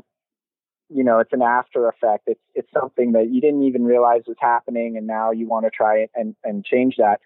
you 0.94 1.04
know, 1.04 1.18
it's 1.18 1.32
an 1.32 1.42
after 1.42 1.88
effect. 1.88 2.24
It's 2.26 2.40
it's 2.54 2.68
something 2.72 3.12
that 3.12 3.30
you 3.30 3.40
didn't 3.40 3.64
even 3.64 3.84
realize 3.84 4.22
was 4.26 4.36
happening, 4.40 4.96
and 4.96 5.06
now 5.06 5.30
you 5.30 5.46
want 5.46 5.64
to 5.66 5.70
try 5.70 6.06
and 6.14 6.34
and 6.44 6.64
change 6.64 6.96
that. 6.98 7.20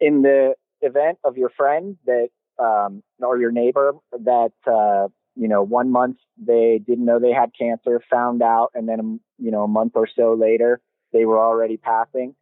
In 0.00 0.22
the 0.22 0.54
event 0.80 1.18
of 1.24 1.36
your 1.36 1.50
friend 1.50 1.96
that 2.06 2.28
um, 2.58 3.02
or 3.20 3.38
your 3.38 3.52
neighbor 3.52 3.92
that 4.12 4.52
uh, 4.66 5.08
you 5.36 5.48
know 5.48 5.62
one 5.62 5.90
month 5.90 6.18
they 6.36 6.80
didn't 6.84 7.04
know 7.04 7.18
they 7.18 7.32
had 7.32 7.50
cancer, 7.58 8.02
found 8.10 8.42
out, 8.42 8.70
and 8.74 8.88
then 8.88 9.20
you 9.38 9.50
know 9.50 9.64
a 9.64 9.68
month 9.68 9.92
or 9.94 10.08
so 10.14 10.34
later 10.34 10.80
they 11.12 11.24
were 11.24 11.38
already 11.38 11.76
passing. 11.76 12.34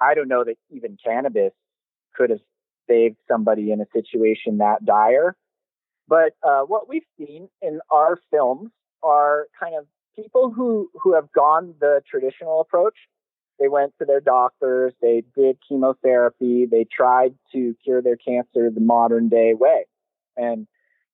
I 0.00 0.14
don't 0.14 0.28
know 0.28 0.44
that 0.44 0.56
even 0.70 0.98
cannabis 1.04 1.52
could 2.14 2.30
have 2.30 2.40
saved 2.88 3.16
somebody 3.28 3.70
in 3.70 3.80
a 3.80 3.86
situation 3.92 4.58
that 4.58 4.84
dire. 4.84 5.36
But 6.08 6.32
uh, 6.42 6.62
what 6.62 6.88
we've 6.88 7.06
seen 7.16 7.48
in 7.62 7.80
our 7.90 8.18
films 8.30 8.70
are 9.02 9.46
kind 9.58 9.74
of 9.76 9.86
people 10.16 10.52
who 10.52 10.90
who 11.00 11.14
have 11.14 11.30
gone 11.32 11.74
the 11.80 12.02
traditional 12.08 12.60
approach 12.60 12.96
they 13.62 13.68
went 13.68 13.92
to 13.98 14.04
their 14.04 14.20
doctors, 14.20 14.92
they 15.00 15.22
did 15.36 15.56
chemotherapy, 15.66 16.66
they 16.66 16.84
tried 16.84 17.34
to 17.52 17.76
cure 17.84 18.02
their 18.02 18.16
cancer 18.16 18.70
the 18.70 18.80
modern 18.80 19.28
day 19.28 19.54
way. 19.54 19.84
And 20.36 20.66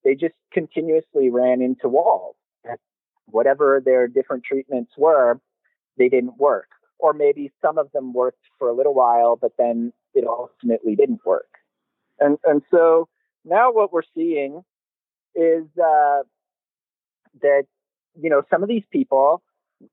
they 0.02 0.14
just 0.14 0.34
continuously 0.50 1.28
ran 1.28 1.60
into 1.60 1.88
walls. 1.88 2.36
Whatever 3.26 3.82
their 3.84 4.08
different 4.08 4.44
treatments 4.44 4.92
were, 4.96 5.38
they 5.98 6.08
didn't 6.08 6.38
work. 6.38 6.68
Or 6.98 7.12
maybe 7.12 7.52
some 7.60 7.76
of 7.76 7.92
them 7.92 8.14
worked 8.14 8.44
for 8.58 8.68
a 8.68 8.74
little 8.74 8.94
while, 8.94 9.36
but 9.36 9.52
then 9.58 9.92
it 10.14 10.24
ultimately 10.26 10.96
didn't 10.96 11.20
work. 11.26 11.50
And 12.18 12.38
and 12.44 12.62
so 12.70 13.08
now 13.44 13.70
what 13.70 13.92
we're 13.92 14.02
seeing 14.14 14.64
is 15.34 15.64
uh, 15.76 16.22
that 17.42 17.66
you 18.20 18.30
know 18.30 18.42
some 18.50 18.62
of 18.62 18.68
these 18.68 18.84
people 18.90 19.42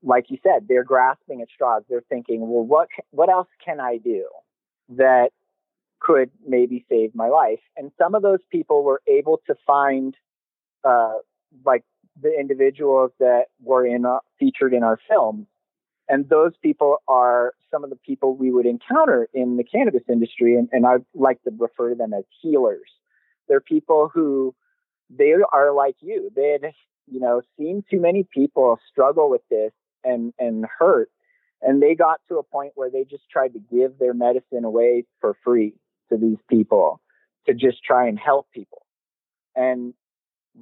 like 0.02 0.26
you 0.30 0.38
said, 0.44 0.68
they're 0.68 0.84
grasping 0.84 1.42
at 1.42 1.50
straws. 1.50 1.84
They're 1.90 2.04
thinking, 2.10 2.42
well, 2.42 2.66
what 2.66 2.90
what 3.12 3.30
else 3.30 3.48
can 3.64 3.80
I 3.80 3.98
do 3.98 4.28
that 4.90 5.30
could 6.00 6.30
maybe 6.46 6.86
save 6.90 7.16
my 7.16 7.28
life? 7.28 7.60
And 7.78 7.92
some 7.98 8.16
of 8.16 8.22
those 8.22 8.40
people 8.52 8.84
were 8.84 9.02
able 9.08 9.42
to 9.48 9.56
find, 9.66 10.16
uh, 10.84 11.14
like 11.66 11.84
the 12.22 12.34
individuals 12.40 13.12
that 13.20 13.46
were 13.62 13.86
in 13.86 14.06
uh, 14.06 14.20
featured 14.40 14.74
in 14.74 14.84
our 14.84 15.00
film. 15.08 15.48
and 16.08 16.30
those 16.30 16.54
people 16.62 16.98
are 17.08 17.54
some 17.72 17.84
of 17.84 17.90
the 17.90 17.96
people 17.96 18.36
we 18.36 18.52
would 18.52 18.66
encounter 18.66 19.28
in 19.34 19.58
the 19.58 19.64
cannabis 19.64 20.04
industry, 20.10 20.56
and, 20.56 20.70
and 20.72 20.86
I 20.86 20.98
like 21.14 21.42
to 21.44 21.52
refer 21.58 21.90
to 21.90 21.96
them 21.96 22.14
as 22.14 22.24
healers. 22.42 22.90
They're 23.48 23.62
people 23.62 24.10
who 24.14 24.56
they 25.10 25.34
are 25.52 25.74
like 25.74 25.96
you. 26.02 26.32
They 26.36 26.50
had 26.50 26.74
you 27.08 27.20
know, 27.20 27.41
seen 27.58 27.84
too 27.89 28.00
many 28.00 28.24
people 28.34 28.80
struggle 28.91 29.30
with 29.30 29.41
this 29.50 29.72
and 30.04 30.34
and 30.39 30.65
hurt, 30.80 31.10
and 31.62 31.82
they 31.82 31.96
got 31.96 32.20
to 32.30 32.38
a 32.38 32.44
point 32.44 32.74
where 32.76 32.89
they 32.89 33.04
just 33.04 33.30
tried 33.30 33.53
to 33.53 33.60
give 33.60 33.97
their 33.99 34.14
medicine 34.14 34.66
away 34.66 35.06
for 35.22 35.36
free 35.43 35.74
to 36.10 36.18
these 36.18 36.38
people 36.49 37.01
to 37.47 37.53
just 37.53 37.84
try 37.84 38.08
and 38.08 38.20
help 38.20 38.47
people, 38.53 38.86
and 39.56 39.93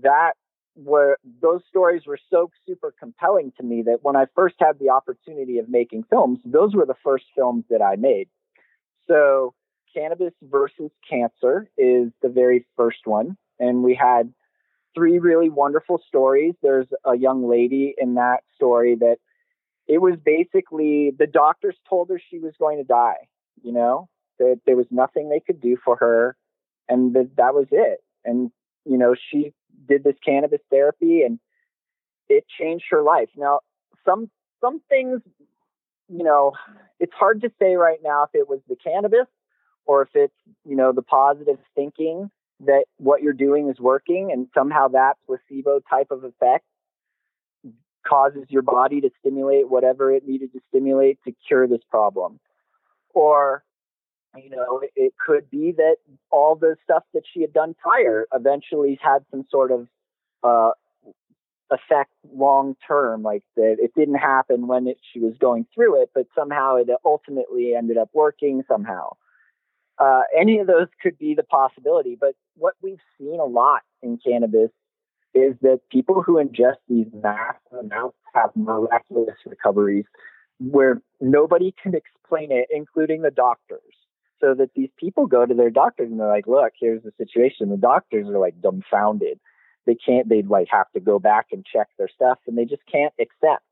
that 0.02 0.34
were 0.76 1.18
those 1.42 1.62
stories 1.70 2.04
were 2.06 2.20
so 2.30 2.50
super 2.66 2.94
compelling 3.00 3.52
to 3.58 3.64
me 3.64 3.84
that 3.84 4.00
when 4.02 4.16
I 4.16 4.26
first 4.36 4.56
had 4.60 4.80
the 4.80 4.90
opportunity 4.90 5.60
of 5.60 5.70
making 5.70 6.04
films, 6.10 6.40
those 6.46 6.74
were 6.74 6.86
the 6.86 6.96
first 7.04 7.26
films 7.36 7.66
that 7.70 7.82
I 7.82 7.96
made. 7.96 8.28
So, 9.08 9.54
Cannabis 9.94 10.34
versus 10.42 10.92
Cancer 11.08 11.70
is 11.78 12.12
the 12.22 12.30
very 12.30 12.66
first 12.76 13.06
one, 13.06 13.38
and 13.60 13.84
we 13.84 13.94
had 13.96 14.34
three 14.96 15.20
really 15.20 15.50
wonderful 15.50 16.02
stories. 16.08 16.54
There's 16.62 16.88
a 17.06 17.18
young 17.18 17.50
lady 17.50 17.96
in 17.98 18.16
that 18.16 18.44
story 18.56 18.96
that 18.96 19.18
it 19.88 20.00
was 20.00 20.16
basically 20.24 21.12
the 21.18 21.28
doctors 21.28 21.76
told 21.90 22.10
her 22.10 22.22
she 22.30 22.40
was 22.40 22.54
going 22.58 22.78
to 22.78 22.84
die, 22.84 23.28
you 23.62 23.72
know, 23.72 24.08
that 24.40 24.62
there 24.66 24.76
was 24.76 24.88
nothing 24.92 25.30
they 25.30 25.40
could 25.40 25.62
do 25.62 25.78
for 25.84 25.96
her 25.98 26.36
and 26.88 27.14
that 27.14 27.36
that 27.38 27.54
was 27.54 27.68
it. 27.72 28.00
And, 28.24 28.52
you 28.86 28.98
know, 28.98 29.16
she 29.32 29.54
did 29.88 30.04
this 30.04 30.16
cannabis 30.26 30.62
therapy 30.70 31.24
and 31.24 31.40
it 32.30 32.46
changed 32.60 32.86
her 32.92 33.02
life. 33.02 33.30
Now, 33.36 33.60
some, 34.06 34.30
some 34.62 34.80
things, 34.90 35.22
you 36.08 36.24
know, 36.24 36.54
it's 37.00 37.14
hard 37.14 37.42
to 37.42 37.52
say 37.60 37.76
right 37.76 38.00
now 38.04 38.24
if 38.24 38.30
it 38.34 38.48
was 38.48 38.60
the 38.70 38.76
cannabis 38.76 39.28
or 39.86 40.04
if 40.04 40.10
it's, 40.14 40.34
you 40.66 40.76
know, 40.76 40.94
the 40.94 41.02
positive 41.02 41.58
thinking 41.76 42.32
that 42.62 42.86
what 42.98 43.22
you're 43.22 43.34
doing 43.34 43.70
is 43.70 43.80
working 43.80 44.32
and 44.32 44.48
somehow 44.54 44.88
that 44.88 45.18
placebo 45.26 45.82
type 45.90 46.12
of 46.12 46.24
effect 46.24 46.66
causes 48.08 48.46
your 48.50 48.62
body 48.62 49.02
to 49.02 49.10
stimulate 49.20 49.70
whatever 49.70 50.12
it 50.12 50.28
needed 50.28 50.52
to 50.54 50.60
stimulate 50.70 51.20
to 51.26 51.34
cure 51.48 51.68
this 51.68 51.82
problem. 51.90 52.40
Or 53.14 53.64
You 54.36 54.50
know, 54.50 54.80
it, 54.80 54.92
it 54.96 55.14
could 55.24 55.50
be 55.50 55.74
that 55.74 55.98
all 56.32 56.56
the 56.56 56.76
stuff 56.84 57.04
that 57.14 57.24
she 57.32 57.42
had 57.42 57.54
done 57.54 57.76
prior 57.76 58.26
eventually 58.34 58.98
had 59.02 59.24
some 59.30 59.46
sort 59.50 59.72
of 59.72 59.88
uh, 60.42 60.72
effect 61.70 62.12
long 62.34 62.76
term, 62.88 63.24
like 63.24 63.44
that 63.56 63.78
it 63.80 63.94
didn't 63.96 64.16
happen 64.16 64.68
when 64.68 64.88
it, 64.88 64.98
she 65.12 65.20
was 65.20 65.34
going 65.40 65.66
through 65.74 66.02
it, 66.02 66.10
but 66.14 66.26
somehow 66.36 66.76
it 66.78 66.90
ultimately 67.06 67.76
ended 67.76 67.98
up 67.98 68.10
working 68.14 68.64
somehow. 68.68 69.16
Uh, 70.00 70.24
any 70.36 70.60
of 70.60 70.68
those 70.68 70.88
could 71.02 71.18
be 71.18 71.36
the 71.36 71.44
possibility, 71.44 72.18
but 72.20 72.36
what 72.56 72.74
we've 72.82 73.02
seen 73.18 73.40
a 73.40 73.46
lot 73.46 73.82
in 74.02 74.20
cannabis 74.26 74.72
is 75.34 75.56
that 75.62 75.80
people 75.92 76.22
who 76.22 76.36
ingest 76.36 76.78
these 76.88 77.08
massive 77.14 77.80
amounts 77.80 78.18
have 78.34 78.52
miraculous 78.56 79.36
recoveries 79.46 80.06
where 80.60 81.02
nobody 81.20 81.74
can 81.82 81.96
explain 81.96 82.52
it, 82.52 82.68
including 82.72 83.22
the 83.22 83.32
doctors. 83.32 83.82
So 84.40 84.54
that 84.56 84.72
these 84.76 84.90
people 85.00 85.26
go 85.26 85.46
to 85.46 85.54
their 85.54 85.70
doctors 85.70 86.12
and 86.12 86.20
they're 86.20 86.28
like, 86.28 86.48
look, 86.48 86.74
here's 86.78 87.02
the 87.02 87.14
situation. 87.18 87.70
The 87.70 87.78
doctors 87.78 88.28
are 88.28 88.38
like 88.38 88.62
dumbfounded 88.62 89.40
they 89.86 89.96
can't 89.96 90.30
They'd 90.30 90.48
like 90.48 90.68
have 90.72 90.92
to 90.94 91.00
go 91.00 91.20
back 91.20 91.48
and 91.52 91.66
check 91.66 91.88
their 91.98 92.10
stuff 92.14 92.40
and 92.48 92.58
they 92.58 92.66
just 92.66 92.84
can't 92.92 93.14
accept 93.20 93.64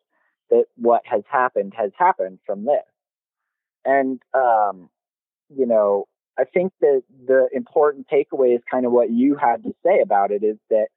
that 0.49 0.65
what 0.75 1.01
has 1.05 1.23
happened 1.29 1.73
has 1.77 1.91
happened 1.97 2.39
from 2.45 2.65
this 2.65 2.83
and 3.85 4.21
um 4.33 4.89
you 5.49 5.65
know 5.65 6.07
i 6.41 6.45
think 6.45 6.73
that 6.81 7.03
the 7.27 7.47
important 7.53 8.07
takeaway 8.11 8.55
is 8.55 8.61
kind 8.69 8.85
of 8.85 8.91
what 8.91 9.11
you 9.11 9.35
had 9.35 9.63
to 9.63 9.73
say 9.85 10.01
about 10.01 10.31
it 10.31 10.43
is 10.43 10.57
that 10.69 10.87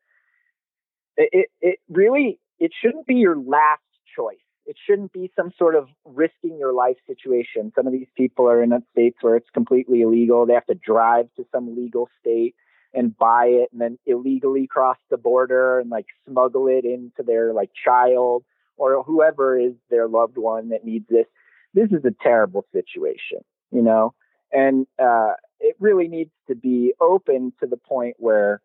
it 1.16 1.48
it 1.60 1.78
really 1.88 2.38
it 2.58 2.72
shouldn't 2.80 3.06
be 3.06 3.14
your 3.14 3.36
last 3.36 3.82
choice. 4.16 4.36
It 4.66 4.76
shouldn't 4.86 5.12
be 5.12 5.30
some 5.36 5.52
sort 5.58 5.74
of 5.74 5.88
risking 6.04 6.58
your 6.58 6.72
life 6.72 6.96
situation. 7.06 7.72
Some 7.76 7.86
of 7.86 7.92
these 7.92 8.08
people 8.16 8.48
are 8.48 8.62
in 8.62 8.72
states 8.92 9.18
where 9.20 9.36
it's 9.36 9.50
completely 9.52 10.00
illegal. 10.00 10.46
They 10.46 10.54
have 10.54 10.66
to 10.66 10.74
drive 10.74 11.26
to 11.36 11.44
some 11.52 11.76
legal 11.76 12.08
state 12.20 12.54
and 12.94 13.16
buy 13.16 13.46
it 13.46 13.70
and 13.72 13.80
then 13.80 13.98
illegally 14.06 14.66
cross 14.66 14.96
the 15.10 15.18
border 15.18 15.80
and 15.80 15.90
like 15.90 16.06
smuggle 16.26 16.68
it 16.68 16.84
into 16.84 17.22
their 17.22 17.52
like 17.52 17.70
child 17.84 18.44
or 18.76 19.02
whoever 19.02 19.58
is 19.58 19.74
their 19.90 20.08
loved 20.08 20.38
one 20.38 20.70
that 20.70 20.84
needs 20.84 21.06
this. 21.10 21.26
This 21.74 21.90
is 21.90 22.04
a 22.04 22.14
terrible 22.22 22.64
situation, 22.72 23.40
you 23.70 23.82
know, 23.82 24.14
and 24.54 24.86
uh, 24.98 25.34
it 25.60 25.76
really 25.78 26.08
needs 26.08 26.30
to 26.48 26.54
be 26.54 26.94
open 27.00 27.52
to 27.60 27.66
the 27.66 27.76
point 27.76 28.16
where 28.18 28.62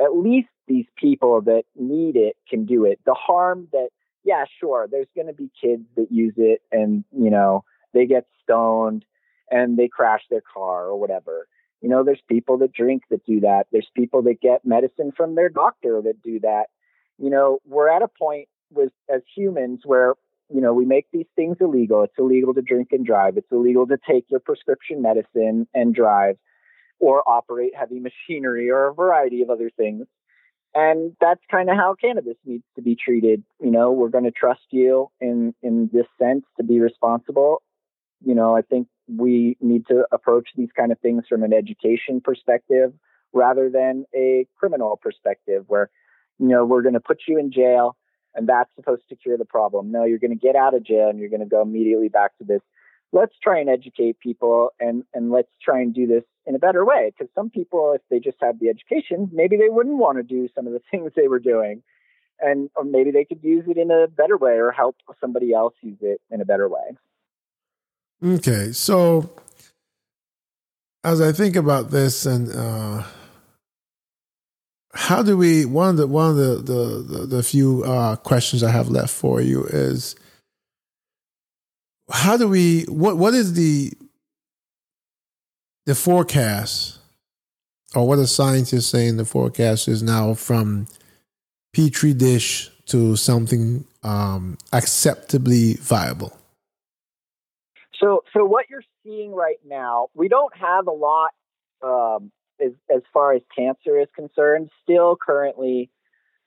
at 0.00 0.16
least 0.16 0.48
these 0.66 0.86
people 0.96 1.40
that 1.42 1.64
need 1.74 2.16
it 2.16 2.36
can 2.48 2.66
do 2.66 2.84
it. 2.84 3.00
The 3.06 3.14
harm 3.14 3.68
that, 3.72 3.88
yeah, 4.24 4.44
sure, 4.60 4.86
there's 4.90 5.08
going 5.14 5.28
to 5.28 5.32
be 5.32 5.50
kids 5.60 5.84
that 5.96 6.08
use 6.10 6.34
it 6.36 6.60
and, 6.70 7.04
you 7.16 7.30
know, 7.30 7.64
they 7.94 8.04
get 8.04 8.26
stoned 8.42 9.04
and 9.50 9.78
they 9.78 9.88
crash 9.88 10.22
their 10.30 10.42
car 10.42 10.86
or 10.86 11.00
whatever 11.00 11.48
you 11.80 11.88
know, 11.88 12.02
there's 12.04 12.22
people 12.28 12.58
that 12.58 12.72
drink 12.72 13.04
that 13.10 13.24
do 13.24 13.40
that. 13.40 13.66
There's 13.70 13.88
people 13.96 14.22
that 14.22 14.40
get 14.40 14.64
medicine 14.64 15.12
from 15.16 15.34
their 15.34 15.48
doctor 15.48 16.00
that 16.02 16.22
do 16.22 16.40
that. 16.40 16.66
You 17.18 17.30
know, 17.30 17.58
we're 17.66 17.88
at 17.88 18.02
a 18.02 18.08
point 18.08 18.48
with 18.72 18.92
as 19.12 19.22
humans 19.34 19.80
where 19.84 20.14
you 20.52 20.60
know 20.60 20.72
we 20.72 20.84
make 20.84 21.06
these 21.12 21.26
things 21.36 21.56
illegal. 21.60 22.02
It's 22.02 22.18
illegal 22.18 22.54
to 22.54 22.62
drink 22.62 22.88
and 22.92 23.04
drive. 23.04 23.36
It's 23.36 23.50
illegal 23.52 23.86
to 23.86 23.98
take 24.08 24.24
your 24.28 24.40
prescription 24.40 25.02
medicine 25.02 25.66
and 25.74 25.94
drive, 25.94 26.36
or 27.00 27.28
operate 27.28 27.72
heavy 27.76 28.00
machinery 28.00 28.70
or 28.70 28.88
a 28.88 28.94
variety 28.94 29.42
of 29.42 29.50
other 29.50 29.70
things. 29.76 30.06
And 30.74 31.16
that's 31.20 31.40
kind 31.50 31.70
of 31.70 31.76
how 31.76 31.94
cannabis 32.00 32.36
needs 32.44 32.64
to 32.76 32.82
be 32.82 32.96
treated. 32.96 33.42
You 33.60 33.70
know, 33.70 33.90
we're 33.90 34.10
going 34.10 34.24
to 34.24 34.30
trust 34.30 34.66
you 34.70 35.08
in 35.20 35.54
in 35.62 35.90
this 35.92 36.06
sense 36.20 36.44
to 36.56 36.64
be 36.64 36.80
responsible. 36.80 37.62
You 38.24 38.34
know, 38.34 38.56
I 38.56 38.62
think 38.62 38.88
we 39.08 39.56
need 39.60 39.86
to 39.88 40.04
approach 40.12 40.48
these 40.56 40.68
kind 40.76 40.92
of 40.92 40.98
things 41.00 41.24
from 41.28 41.42
an 41.42 41.52
education 41.52 42.20
perspective 42.20 42.92
rather 43.32 43.70
than 43.70 44.04
a 44.14 44.46
criminal 44.58 44.98
perspective 45.02 45.64
where 45.66 45.90
you 46.38 46.48
know 46.48 46.64
we're 46.64 46.82
going 46.82 46.94
to 46.94 47.00
put 47.00 47.18
you 47.26 47.38
in 47.38 47.50
jail 47.50 47.96
and 48.38 48.48
that's 48.48 48.70
supposed 48.76 49.02
to 49.08 49.16
cure 49.16 49.36
the 49.36 49.44
problem. 49.44 49.90
No 49.90 50.04
you're 50.04 50.18
going 50.18 50.30
to 50.30 50.46
get 50.46 50.56
out 50.56 50.74
of 50.74 50.84
jail 50.84 51.08
and 51.10 51.18
you're 51.18 51.28
going 51.28 51.40
to 51.40 51.46
go 51.46 51.60
immediately 51.60 52.08
back 52.08 52.38
to 52.38 52.44
this 52.44 52.62
let's 53.12 53.34
try 53.42 53.58
and 53.58 53.68
educate 53.68 54.18
people 54.20 54.70
and 54.80 55.04
and 55.12 55.30
let's 55.30 55.50
try 55.62 55.80
and 55.80 55.94
do 55.94 56.06
this 56.06 56.24
in 56.46 56.54
a 56.54 56.58
better 56.58 56.84
way. 56.84 57.12
Because 57.12 57.32
some 57.34 57.50
people 57.50 57.92
if 57.94 58.02
they 58.10 58.20
just 58.20 58.38
had 58.40 58.60
the 58.60 58.68
education 58.68 59.28
maybe 59.32 59.56
they 59.56 59.68
wouldn't 59.68 59.98
want 59.98 60.18
to 60.18 60.22
do 60.22 60.48
some 60.54 60.66
of 60.66 60.72
the 60.72 60.80
things 60.90 61.12
they 61.16 61.28
were 61.28 61.40
doing. 61.40 61.82
And 62.40 62.70
or 62.76 62.84
maybe 62.84 63.10
they 63.10 63.24
could 63.24 63.42
use 63.42 63.64
it 63.66 63.76
in 63.76 63.90
a 63.90 64.06
better 64.06 64.36
way 64.36 64.52
or 64.52 64.70
help 64.70 64.96
somebody 65.20 65.52
else 65.52 65.74
use 65.82 65.98
it 66.00 66.20
in 66.30 66.40
a 66.40 66.44
better 66.44 66.68
way. 66.68 66.96
Okay, 68.24 68.72
so 68.72 69.30
as 71.04 71.20
I 71.20 71.32
think 71.32 71.56
about 71.56 71.90
this, 71.90 72.26
and 72.26 72.50
uh, 72.54 73.02
how 74.98 75.22
do 75.22 75.36
we? 75.36 75.64
One 75.64 75.90
of 75.90 75.96
the 75.96 76.08
one 76.08 76.30
of 76.30 76.36
the 76.36 76.56
the 76.56 77.18
the, 77.18 77.26
the 77.26 77.42
few 77.44 77.84
uh, 77.84 78.16
questions 78.16 78.64
I 78.64 78.72
have 78.72 78.88
left 78.88 79.14
for 79.14 79.40
you 79.40 79.64
is 79.64 80.16
how 82.10 82.36
do 82.36 82.48
we? 82.48 82.82
What 82.82 83.16
what 83.16 83.32
is 83.32 83.54
the 83.54 83.92
the 85.86 85.94
forecast, 85.94 86.98
or 87.94 88.08
what 88.08 88.18
are 88.18 88.26
scientists 88.26 88.88
saying 88.88 89.18
the 89.18 89.24
forecast 89.24 89.86
is 89.86 90.02
now 90.02 90.34
from 90.34 90.88
petri 91.72 92.12
dish 92.12 92.68
to 92.86 93.14
something 93.14 93.84
um, 94.02 94.58
acceptably 94.72 95.74
viable? 95.74 96.36
So, 98.00 98.24
so 98.32 98.44
what 98.44 98.66
you're 98.68 98.82
seeing 99.04 99.32
right 99.32 99.60
now, 99.64 100.08
we 100.14 100.28
don't 100.28 100.56
have 100.56 100.88
a 100.88 100.92
lot 100.92 101.30
um, 101.82 102.32
as 102.64 102.72
as 102.94 103.02
far 103.12 103.32
as 103.32 103.42
cancer 103.56 103.98
is 103.98 104.08
concerned. 104.14 104.70
Still, 104.82 105.16
currently, 105.16 105.90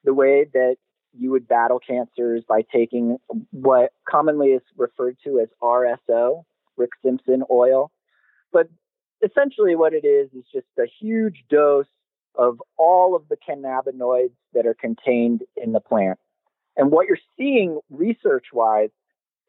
the 0.04 0.14
way 0.14 0.46
that 0.54 0.78
you 1.14 1.32
would 1.32 1.48
battle 1.48 1.80
cancer 1.80 2.36
is 2.36 2.44
by 2.48 2.62
taking 2.74 3.18
what 3.52 3.92
commonly 4.08 4.50
is 4.50 4.62
referred 4.78 5.18
to 5.26 5.40
as 5.40 5.50
RSO, 5.62 6.44
Rick 6.78 6.92
Simpson 7.04 7.44
oil. 7.52 7.92
But 8.54 8.70
essentially, 9.24 9.76
what 9.76 9.94
it 9.94 10.06
is 10.06 10.30
is 10.34 10.46
just 10.54 10.68
a 10.80 10.86
huge 11.00 11.44
dose 11.50 11.86
of 12.36 12.62
all 12.78 13.16
of 13.16 13.24
the 13.30 13.36
cannabinoids 13.36 14.32
that 14.54 14.66
are 14.66 14.74
contained 14.74 15.42
in 15.58 15.74
the 15.74 15.82
plant. 15.82 16.18
And 16.78 16.92
what 16.92 17.08
you're 17.08 17.18
seeing 17.38 17.80
research 17.90 18.48
wise 18.54 18.90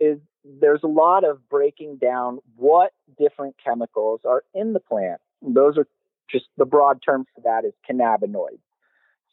is 0.00 0.18
there's 0.44 0.82
a 0.82 0.88
lot 0.88 1.24
of 1.24 1.48
breaking 1.48 1.98
down 1.98 2.38
what 2.56 2.92
different 3.18 3.54
chemicals 3.64 4.22
are 4.24 4.42
in 4.52 4.72
the 4.72 4.80
plant. 4.80 5.20
Those 5.40 5.78
are 5.78 5.86
just 6.32 6.46
the 6.56 6.64
broad 6.64 7.00
term 7.04 7.26
for 7.34 7.42
that 7.42 7.64
is 7.66 7.74
cannabinoids. 7.88 8.60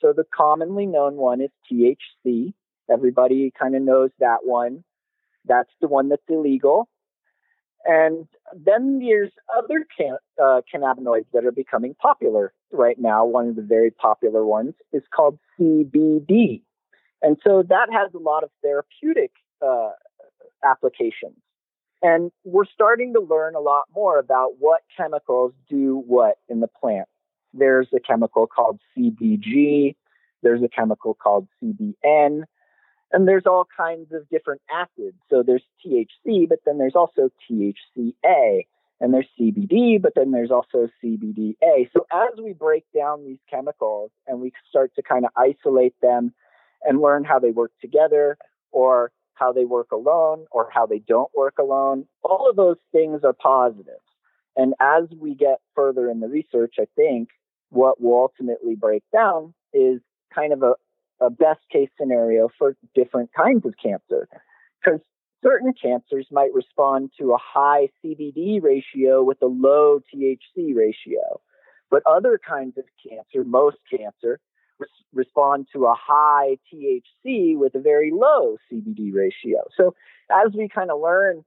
So 0.01 0.13
the 0.13 0.25
commonly 0.35 0.85
known 0.85 1.15
one 1.15 1.41
is 1.41 1.49
THC. 1.71 2.53
Everybody 2.91 3.51
kind 3.59 3.75
of 3.75 3.81
knows 3.81 4.11
that 4.19 4.39
one. 4.43 4.83
That's 5.45 5.69
the 5.81 5.87
one 5.87 6.09
that's 6.09 6.21
illegal. 6.27 6.87
And 7.85 8.27
then 8.53 8.99
there's 8.99 9.31
other 9.57 9.85
can, 9.97 10.17
uh, 10.41 10.61
cannabinoids 10.73 11.25
that 11.33 11.45
are 11.45 11.51
becoming 11.51 11.95
popular 11.95 12.53
right 12.71 12.97
now. 12.99 13.25
One 13.25 13.47
of 13.47 13.55
the 13.55 13.61
very 13.61 13.91
popular 13.91 14.45
ones 14.45 14.73
is 14.91 15.03
called 15.15 15.39
CBD. 15.57 16.61
And 17.21 17.37
so 17.43 17.63
that 17.67 17.87
has 17.91 18.13
a 18.13 18.17
lot 18.17 18.43
of 18.43 18.49
therapeutic 18.61 19.31
uh, 19.65 19.91
applications. 20.63 21.37
And 22.01 22.31
we're 22.43 22.65
starting 22.65 23.13
to 23.13 23.19
learn 23.19 23.55
a 23.55 23.59
lot 23.59 23.83
more 23.93 24.19
about 24.19 24.53
what 24.59 24.81
chemicals 24.95 25.53
do 25.69 26.01
what 26.07 26.37
in 26.47 26.59
the 26.59 26.67
plant. 26.67 27.07
There's 27.53 27.87
a 27.93 27.99
chemical 27.99 28.47
called 28.47 28.79
CBG, 28.97 29.95
there's 30.41 30.63
a 30.63 30.69
chemical 30.69 31.13
called 31.13 31.47
CBN, 31.61 32.43
and 33.11 33.27
there's 33.27 33.45
all 33.45 33.65
kinds 33.75 34.13
of 34.13 34.29
different 34.29 34.61
acids. 34.71 35.17
So 35.29 35.43
there's 35.43 35.63
THC, 35.85 36.47
but 36.47 36.59
then 36.65 36.77
there's 36.77 36.95
also 36.95 37.29
THCA, 37.49 38.65
and 39.01 39.13
there's 39.13 39.27
CBD, 39.39 40.01
but 40.01 40.13
then 40.15 40.31
there's 40.31 40.51
also 40.51 40.89
CBDA. 41.03 41.89
So 41.93 42.05
as 42.11 42.39
we 42.41 42.53
break 42.53 42.85
down 42.95 43.25
these 43.25 43.39
chemicals 43.49 44.11
and 44.27 44.39
we 44.39 44.51
start 44.69 44.93
to 44.95 45.01
kind 45.01 45.25
of 45.25 45.31
isolate 45.35 45.95
them 46.01 46.33
and 46.83 47.01
learn 47.01 47.23
how 47.23 47.39
they 47.39 47.51
work 47.51 47.71
together 47.81 48.37
or 48.71 49.11
how 49.39 49.53
they 49.53 49.65
work 49.65 49.91
alone 49.91 50.45
or 50.51 50.69
how 50.71 50.85
they 50.85 50.99
don't 50.99 51.31
work 51.35 51.55
alone. 51.59 52.05
All 52.23 52.49
of 52.49 52.55
those 52.55 52.77
things 52.91 53.21
are 53.23 53.33
positives. 53.33 54.03
And 54.55 54.73
as 54.79 55.05
we 55.17 55.35
get 55.35 55.59
further 55.75 56.09
in 56.09 56.19
the 56.19 56.27
research, 56.27 56.75
I 56.79 56.87
think 56.95 57.29
what 57.69 58.01
will 58.01 58.19
ultimately 58.19 58.75
break 58.75 59.03
down 59.13 59.53
is 59.73 60.01
kind 60.33 60.53
of 60.53 60.63
a, 60.63 60.73
a 61.21 61.29
best 61.29 61.61
case 61.71 61.89
scenario 61.99 62.49
for 62.57 62.75
different 62.93 63.29
kinds 63.33 63.65
of 63.65 63.75
cancer. 63.81 64.27
Because 64.83 64.99
certain 65.43 65.73
cancers 65.73 66.27
might 66.31 66.53
respond 66.53 67.11
to 67.19 67.33
a 67.33 67.37
high 67.37 67.89
CBD 68.03 68.61
ratio 68.61 69.23
with 69.23 69.41
a 69.41 69.47
low 69.47 69.99
THC 70.13 70.75
ratio. 70.75 71.39
But 71.89 72.03
other 72.05 72.39
kinds 72.45 72.77
of 72.77 72.83
cancer, 73.07 73.43
most 73.43 73.77
cancer, 73.89 74.39
res- 74.79 74.89
respond 75.13 75.67
to 75.73 75.85
a 75.85 75.95
high 75.95 76.57
THC 76.71 77.57
with 77.57 77.75
a 77.75 77.79
very 77.79 78.11
low 78.11 78.57
CBD 78.71 79.13
ratio. 79.13 79.63
So 79.75 79.95
as 80.31 80.53
we 80.53 80.67
kind 80.67 80.91
of 80.91 80.99
learn 81.01 81.43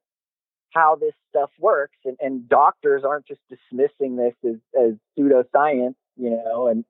how 0.72 0.96
this 0.96 1.14
stuff 1.30 1.50
works. 1.58 1.96
And, 2.04 2.16
and 2.20 2.48
doctors 2.48 3.02
aren't 3.04 3.26
just 3.26 3.40
dismissing 3.48 4.16
this 4.16 4.34
as, 4.44 4.56
as 4.78 4.94
pseudoscience, 5.18 5.94
you 6.16 6.30
know, 6.30 6.66
and 6.68 6.84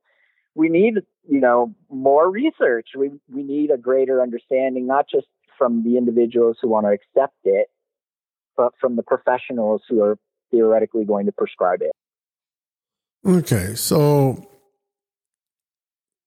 we 0.55 0.69
need, 0.69 0.95
you 1.29 1.41
know, 1.41 1.75
more 1.91 2.31
research. 2.31 2.89
We, 2.97 3.11
we 3.29 3.43
need 3.43 3.71
a 3.71 3.77
greater 3.77 4.21
understanding, 4.21 4.87
not 4.87 5.07
just 5.11 5.27
from 5.59 5.83
the 5.85 5.97
individuals 5.97 6.59
who 6.61 6.69
want 6.69 6.87
to 6.87 6.93
accept 6.93 7.37
it, 7.45 7.69
but 8.57 8.73
from 8.81 8.97
the 8.97 9.03
professionals 9.03 9.83
who 9.89 10.03
are 10.03 10.19
theoretically 10.51 11.05
going 11.05 11.27
to 11.27 11.33
prescribe 11.33 11.81
it. 11.83 11.93
Okay, 13.25 13.75
so 13.75 14.47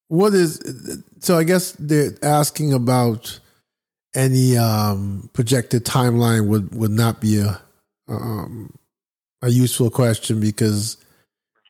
what 0.07 0.33
is 0.33 0.61
so? 1.19 1.37
I 1.37 1.43
guess 1.43 1.71
they're 1.73 2.11
asking 2.21 2.73
about 2.73 3.39
any 4.15 4.57
um, 4.57 5.29
projected 5.33 5.85
timeline 5.85 6.47
would 6.47 6.73
would 6.75 6.91
not 6.91 7.19
be 7.19 7.39
a 7.39 7.61
um, 8.07 8.73
a 9.41 9.49
useful 9.49 9.89
question 9.89 10.39
because 10.39 10.97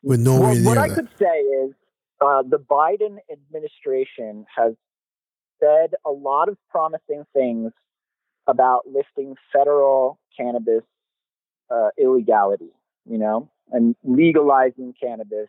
with 0.03 0.19
no 0.19 0.39
well, 0.39 0.55
what 0.63 0.77
I 0.77 0.89
could 0.89 1.09
say 1.17 1.39
is 1.39 1.73
uh, 2.21 2.43
the 2.43 2.59
Biden 2.59 3.17
administration 3.31 4.45
has 4.55 4.73
said 5.59 5.95
a 6.05 6.11
lot 6.11 6.49
of 6.49 6.57
promising 6.69 7.25
things 7.33 7.71
about 8.47 8.83
lifting 8.87 9.35
federal 9.51 10.19
cannabis 10.37 10.83
uh, 11.69 11.89
illegality, 11.97 12.71
you 13.09 13.17
know, 13.17 13.49
and 13.71 13.95
legalizing 14.03 14.93
cannabis 15.01 15.47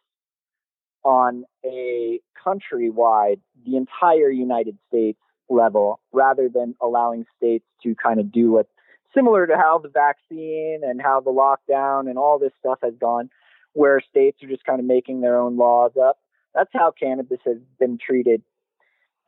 on 1.06 1.44
a 1.64 2.20
countrywide, 2.44 3.38
the 3.64 3.76
entire 3.76 4.28
United 4.28 4.76
States 4.88 5.20
level, 5.48 6.00
rather 6.12 6.48
than 6.48 6.74
allowing 6.82 7.24
states 7.36 7.64
to 7.84 7.94
kind 7.94 8.18
of 8.18 8.32
do 8.32 8.50
what 8.50 8.66
similar 9.14 9.46
to 9.46 9.56
how 9.56 9.78
the 9.78 9.88
vaccine 9.88 10.80
and 10.82 11.00
how 11.00 11.20
the 11.20 11.30
lockdown 11.30 12.10
and 12.10 12.18
all 12.18 12.40
this 12.40 12.50
stuff 12.58 12.80
has 12.82 12.92
gone, 13.00 13.30
where 13.72 14.00
states 14.10 14.42
are 14.42 14.48
just 14.48 14.64
kind 14.64 14.80
of 14.80 14.84
making 14.84 15.20
their 15.20 15.38
own 15.38 15.56
laws 15.56 15.92
up. 16.02 16.18
That's 16.54 16.70
how 16.72 16.90
cannabis 16.90 17.38
has 17.44 17.58
been 17.78 17.98
treated. 18.04 18.42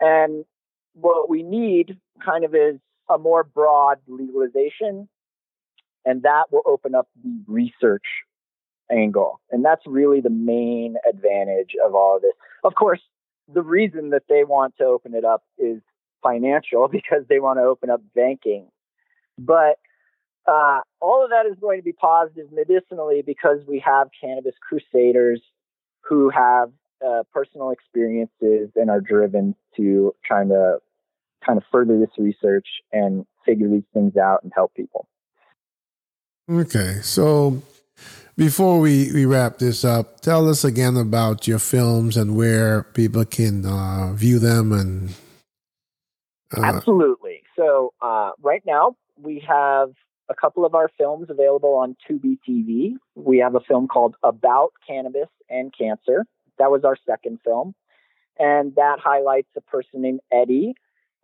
And 0.01 0.45
what 0.95 1.31
we 1.31 1.45
need 1.45 1.97
kind 2.25 2.45
of 2.45 2.57
is 2.57 2.81
a 3.09 3.19
more 3.19 3.45
broad 3.45 3.99
legalization, 4.09 5.09
and 6.05 6.23
that 6.23 6.47
will 6.51 6.63
open 6.67 6.97
up 6.97 7.09
the 7.23 7.41
research 7.47 8.07
angle. 8.91 9.41
And 9.51 9.65
that's 9.65 9.83
really 9.87 10.21
the 10.21 10.31
main 10.31 10.97
advantage 11.09 11.75
of 11.85 11.95
all 11.95 12.17
of 12.17 12.23
this. 12.23 12.33
Of 12.65 12.75
course, 12.75 13.01
the 13.53 13.63
reason 13.63 14.11
that 14.11 14.25
they 14.29 14.45
want 14.45 14.77
to 14.79 14.85
open 14.85 15.15
it 15.15 15.25
up 15.25 15.43
is 15.59 15.81
financial 16.23 16.89
because 16.93 17.25
they 17.29 17.41
want 17.41 17.59
to 17.59 17.63
open 17.63 17.91
up 17.91 18.03
banking. 18.15 18.69
But 19.39 19.79
uh, 20.47 20.81
all 21.01 21.25
of 21.25 21.31
that 21.31 21.47
is 21.47 21.57
going 21.61 21.79
to 21.79 21.85
be 21.85 21.93
positive 21.93 22.47
medicinally 22.53 23.23
because 23.23 23.61
we 23.67 23.83
have 23.85 24.09
cannabis 24.19 24.55
crusaders 24.67 25.41
who 26.01 26.31
have 26.31 26.71
uh, 27.07 27.23
personal 27.33 27.71
experiences 27.71 28.71
and 28.75 28.91
are 28.91 29.01
driven 29.01 29.55
to 29.77 30.15
trying 30.25 30.49
to 30.49 30.79
kind 31.45 31.59
of 31.59 31.65
further 31.71 31.99
this 31.99 32.11
research 32.19 32.67
and 32.93 33.27
figure 33.45 33.69
these 33.69 33.85
things 33.93 34.17
out 34.17 34.43
and 34.43 34.53
help 34.55 34.75
people. 34.75 35.07
Okay, 36.51 36.99
so 37.03 37.63
before 38.39 38.79
we, 38.79 39.13
we 39.13 39.27
wrap 39.27 39.59
this 39.59 39.85
up, 39.85 40.21
tell 40.21 40.49
us 40.49 40.65
again 40.65 40.97
about 40.97 41.49
your 41.49 41.59
films 41.59 42.17
and 42.17 42.37
where 42.37 42.85
people 42.95 43.25
can 43.25 43.67
uh, 43.67 44.13
view 44.15 44.39
them 44.39 44.73
and. 44.73 45.11
Uh, 46.57 46.63
Absolutely. 46.63 47.43
So 47.57 47.93
uh, 48.01 48.31
right 48.41 48.63
now 48.65 48.97
we 49.21 49.45
have 49.47 49.91
a 50.31 50.35
couple 50.35 50.65
of 50.65 50.75
our 50.75 50.89
films 50.97 51.27
available 51.29 51.75
on 51.75 51.97
Tubi 52.09 52.39
TV. 52.49 52.93
We 53.17 53.39
have 53.39 53.57
a 53.57 53.61
film 53.61 53.89
called 53.89 54.15
About 54.23 54.71
Cannabis 54.87 55.29
and 55.51 55.75
Cancer. 55.77 56.25
That 56.59 56.71
was 56.71 56.85
our 56.85 56.97
second 57.07 57.41
film, 57.45 57.75
and 58.39 58.75
that 58.77 58.99
highlights 59.03 59.49
a 59.57 59.61
person 59.61 60.01
named 60.01 60.21
Eddie 60.33 60.75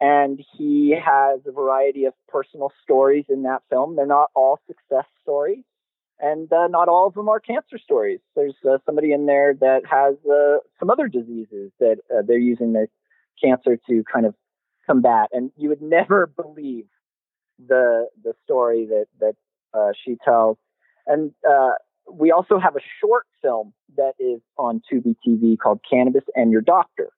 and 0.01 0.43
he 0.59 0.95
has 1.03 1.41
a 1.47 1.53
variety 1.53 2.05
of 2.05 2.15
personal 2.29 2.73
stories 2.83 3.25
in 3.29 3.45
that 3.45 3.63
film. 3.71 3.97
They're 3.97 4.07
not 4.07 4.31
all 4.35 4.59
success 4.67 5.07
stories, 5.23 5.63
and 6.21 6.53
uh, 6.53 6.69
not 6.69 6.89
all 6.89 7.07
of 7.07 7.15
them 7.15 7.29
are 7.29 7.41
cancer 7.41 7.79
stories. 7.79 8.21
There's 8.37 8.55
uh, 8.69 8.79
somebody 8.87 9.13
in 9.13 9.27
there 9.27 9.55
that 9.61 9.83
has 9.91 10.15
uh, 10.31 10.59
some 10.79 10.91
other 10.91 11.09
diseases 11.09 11.73
that 11.81 11.99
uh, 12.11 12.23
they're 12.27 12.39
using 12.39 12.73
the 12.73 12.87
cancer 13.43 13.79
to 13.89 14.05
kind 14.11 14.27
of 14.27 14.35
combat, 14.87 15.31
and 15.33 15.51
you 15.57 15.69
would 15.69 15.83
never 15.83 16.27
believe 16.27 16.87
the 17.59 18.09
the 18.23 18.33
story 18.45 18.87
that 18.87 19.07
that 19.21 19.35
uh, 19.73 19.93
she 20.05 20.17
tells. 20.25 20.57
And 21.07 21.33
uh, 21.49 21.73
we 22.11 22.31
also 22.31 22.59
have 22.59 22.77
a 22.77 22.81
short 23.01 23.27
film 23.43 23.73
that 23.97 24.13
is 24.19 24.41
on 24.57 24.81
Tubi 24.91 25.17
TV 25.27 25.59
called 25.59 25.81
Cannabis 25.89 26.25
and 26.35 26.51
Your 26.51 26.61
Doctor, 26.61 27.11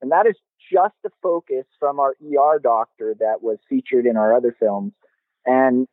and 0.00 0.12
that 0.12 0.26
is 0.26 0.36
just 0.72 0.94
a 1.04 1.10
focus 1.22 1.64
from 1.78 1.98
our 1.98 2.14
ER 2.22 2.58
doctor 2.62 3.14
that 3.18 3.42
was 3.42 3.58
featured 3.68 4.06
in 4.06 4.16
our 4.16 4.34
other 4.34 4.54
films. 4.58 4.92
And 5.44 5.88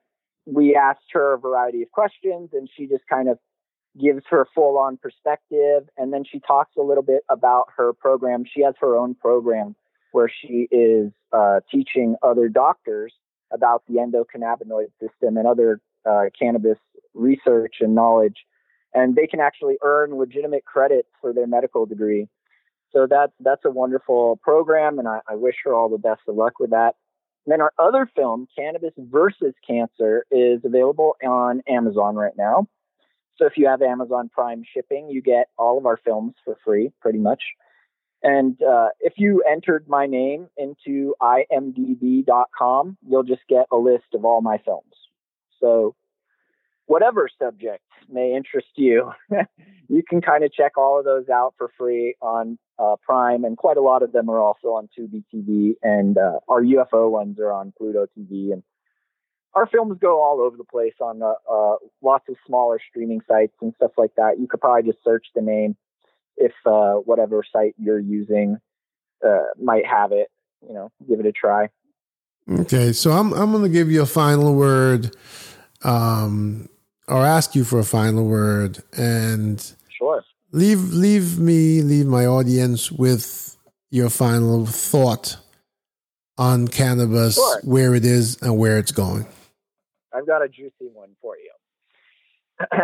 we 0.52 0.76
asked 0.76 1.12
her 1.12 1.34
a 1.34 1.40
variety 1.40 1.82
of 1.82 1.92
questions, 1.92 2.50
and 2.54 2.70
she 2.76 2.88
just 2.88 3.08
kind 3.10 3.30
of 3.30 3.38
gives 4.00 4.24
her 4.30 4.48
full 4.54 4.78
on 4.78 4.98
perspective. 4.98 5.90
And 5.98 6.14
then 6.14 6.24
she 6.30 6.40
talks 6.40 6.76
a 6.78 6.82
little 6.82 7.04
bit 7.04 7.24
about 7.30 7.66
her 7.78 7.94
program. 7.94 8.44
She 8.46 8.62
has 8.62 8.76
her 8.80 8.96
own 8.96 9.16
program 9.16 9.76
where 10.12 10.30
she 10.30 10.68
is 10.72 11.12
uh, 11.32 11.60
teaching 11.72 12.16
other 12.24 12.50
doctors 12.50 13.14
about 13.52 13.84
the 13.88 13.96
endocannabinoid 13.96 14.92
system 15.00 15.38
and 15.38 15.48
other 15.48 15.82
uh, 16.10 16.26
cannabis 16.38 16.78
research 17.14 17.76
and 17.82 17.96
knowledge. 17.96 18.46
And 18.94 19.16
they 19.16 19.28
can 19.28 19.40
actually 19.40 19.78
earn 19.84 20.18
legitimate 20.18 20.66
credits 20.66 21.10
for 21.22 21.34
their 21.34 21.48
medical 21.48 21.86
degree 21.86 22.28
so 22.92 23.08
that's 23.10 23.34
that's 23.40 23.66
a 23.66 23.72
wonderful 23.72 24.40
program, 24.42 25.00
and 25.00 25.08
I, 25.08 25.20
I 25.28 25.36
wish 25.36 25.56
her 25.64 25.74
all 25.74 25.90
the 25.90 25.98
best 25.98 26.22
of 26.28 26.36
luck 26.36 26.60
with 26.60 26.72
that. 26.72 26.96
And 27.50 27.54
then 27.54 27.62
our 27.62 27.74
other 27.80 28.08
film, 28.16 28.48
Cannabis 28.56 28.94
versus 28.96 29.56
Cancer, 29.66 30.24
is 30.30 30.62
available 30.64 31.16
on 31.26 31.64
Amazon 31.68 32.16
right 32.16 32.38
now. 32.38 32.68
So 33.38 33.48
if 33.48 33.54
you 33.58 33.66
have 33.66 33.82
Amazon 33.82 34.30
Prime 34.32 34.62
shipping, 34.72 35.10
you 35.10 35.24
get 35.24 35.48
all 35.58 35.80
of 35.80 35.88
our 35.88 35.98
films 35.98 36.36
for 36.46 36.60
free, 36.64 36.92
pretty 37.02 37.18
much. 37.18 37.42
And 38.22 38.62
uh, 38.62 38.90
if 39.00 39.14
you 39.18 39.42
entered 39.50 39.86
my 39.88 40.06
name 40.06 40.48
into 40.58 41.16
imdb.com, 41.20 42.98
you'll 43.08 43.24
just 43.24 43.42
get 43.50 43.66
a 43.72 43.78
list 43.78 44.14
of 44.14 44.26
all 44.26 44.42
my 44.42 44.60
films. 44.64 44.94
So 45.60 45.96
whatever 46.90 47.30
subject 47.38 47.84
may 48.12 48.34
interest 48.36 48.70
you, 48.76 49.12
you 49.90 50.02
can 50.10 50.22
kind 50.22 50.44
of 50.44 50.52
check 50.52 50.76
all 50.76 50.98
of 50.98 51.06
those 51.06 51.30
out 51.30 51.54
for 51.56 51.72
free 51.78 52.16
on 52.20 52.58
uh, 52.80 52.96
Prime, 53.04 53.44
and 53.44 53.56
quite 53.58 53.78
a 53.78 53.82
lot 53.82 54.02
of 54.02 54.12
them 54.12 54.28
are 54.28 54.40
also 54.40 54.70
on 54.70 54.90
Tubi 54.98 55.24
TV, 55.32 55.76
and 55.84 56.18
uh, 56.18 56.40
our 56.48 56.64
UFO 56.64 57.12
ones 57.12 57.40
are 57.40 57.52
on 57.52 57.74
Pluto 57.78 58.08
TV, 58.18 58.52
and 58.52 58.64
our 59.54 59.68
films 59.68 60.00
go 60.02 60.20
all 60.20 60.42
over 60.42 60.58
the 60.58 60.64
place 60.64 60.96
on 61.00 61.22
uh, 61.22 61.34
uh, 61.50 61.76
lots 62.02 62.26
of 62.28 62.36
smaller 62.48 62.80
streaming 62.90 63.22
sites 63.28 63.54
and 63.62 63.72
stuff 63.76 63.92
like 63.96 64.16
that. 64.18 64.40
You 64.40 64.48
could 64.48 64.60
probably 64.60 64.92
just 64.92 65.04
search 65.04 65.28
the 65.36 65.42
name 65.42 65.78
if 66.38 66.54
uh, 66.66 66.94
whatever 66.94 67.44
site 67.54 67.76
you're 67.78 68.00
using 68.00 68.58
uh, 69.24 69.44
might 69.62 69.86
have 69.86 70.12
it. 70.12 70.30
You 70.68 70.74
know, 70.74 70.92
give 71.08 71.20
it 71.20 71.28
a 71.28 71.32
try. 71.32 71.70
Okay, 72.50 72.94
so 72.94 73.12
I'm 73.12 73.32
I'm 73.34 73.52
going 73.52 73.64
to 73.64 73.70
give 73.70 73.92
you 73.92 74.02
a 74.02 74.08
final 74.08 74.56
word. 74.56 75.16
Um, 75.84 76.68
or 77.10 77.26
ask 77.26 77.56
you 77.56 77.64
for 77.64 77.80
a 77.80 77.84
final 77.84 78.26
word 78.26 78.84
and 78.98 79.74
sure. 79.90 80.24
leave 80.52 80.94
leave 80.94 81.40
me 81.40 81.82
leave 81.82 82.06
my 82.06 82.26
audience 82.26 82.92
with 82.92 83.58
your 83.90 84.10
final 84.10 84.66
thought 84.66 85.38
on 86.38 86.68
cannabis 86.68 87.36
sure. 87.36 87.62
where 87.64 87.96
it 87.96 88.06
is 88.06 88.42
and 88.42 88.58
where 88.58 88.78
it's 88.78 88.92
going. 88.92 89.26
I've 90.14 90.28
got 90.28 90.44
a 90.44 90.48
juicy 90.48 90.90
one 90.94 91.16
for 91.22 91.36
you. 91.38 92.68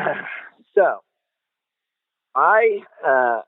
So 0.75 0.99
i 2.35 2.79
uh, 3.05 3.41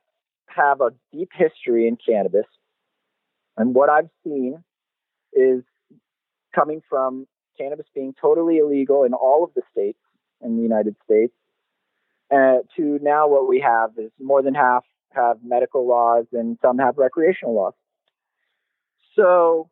have 0.47 0.82
a 0.82 0.91
deep 1.11 1.30
history 1.36 1.88
in 1.88 1.97
cannabis 1.97 2.45
and 3.57 3.75
what 3.75 3.89
i've 3.89 4.09
seen 4.23 4.63
is 5.34 5.61
coming 6.55 6.82
from 6.89 7.28
cannabis 7.59 7.86
being 7.93 8.15
totally 8.19 8.57
illegal 8.57 9.03
in 9.03 9.13
all 9.13 9.43
of 9.43 9.51
the 9.55 9.61
states 9.71 9.99
in 10.42 10.58
the 10.58 10.64
United 10.64 10.96
States. 11.04 11.34
Uh, 12.32 12.58
to 12.76 13.00
now, 13.02 13.28
what 13.28 13.48
we 13.48 13.60
have 13.62 13.92
is 13.98 14.12
more 14.20 14.42
than 14.42 14.54
half 14.54 14.84
have 15.12 15.38
medical 15.44 15.88
laws 15.88 16.26
and 16.34 16.58
some 16.62 16.78
have 16.78 16.98
recreational 16.98 17.56
laws. 17.56 17.74
So, 19.16 19.70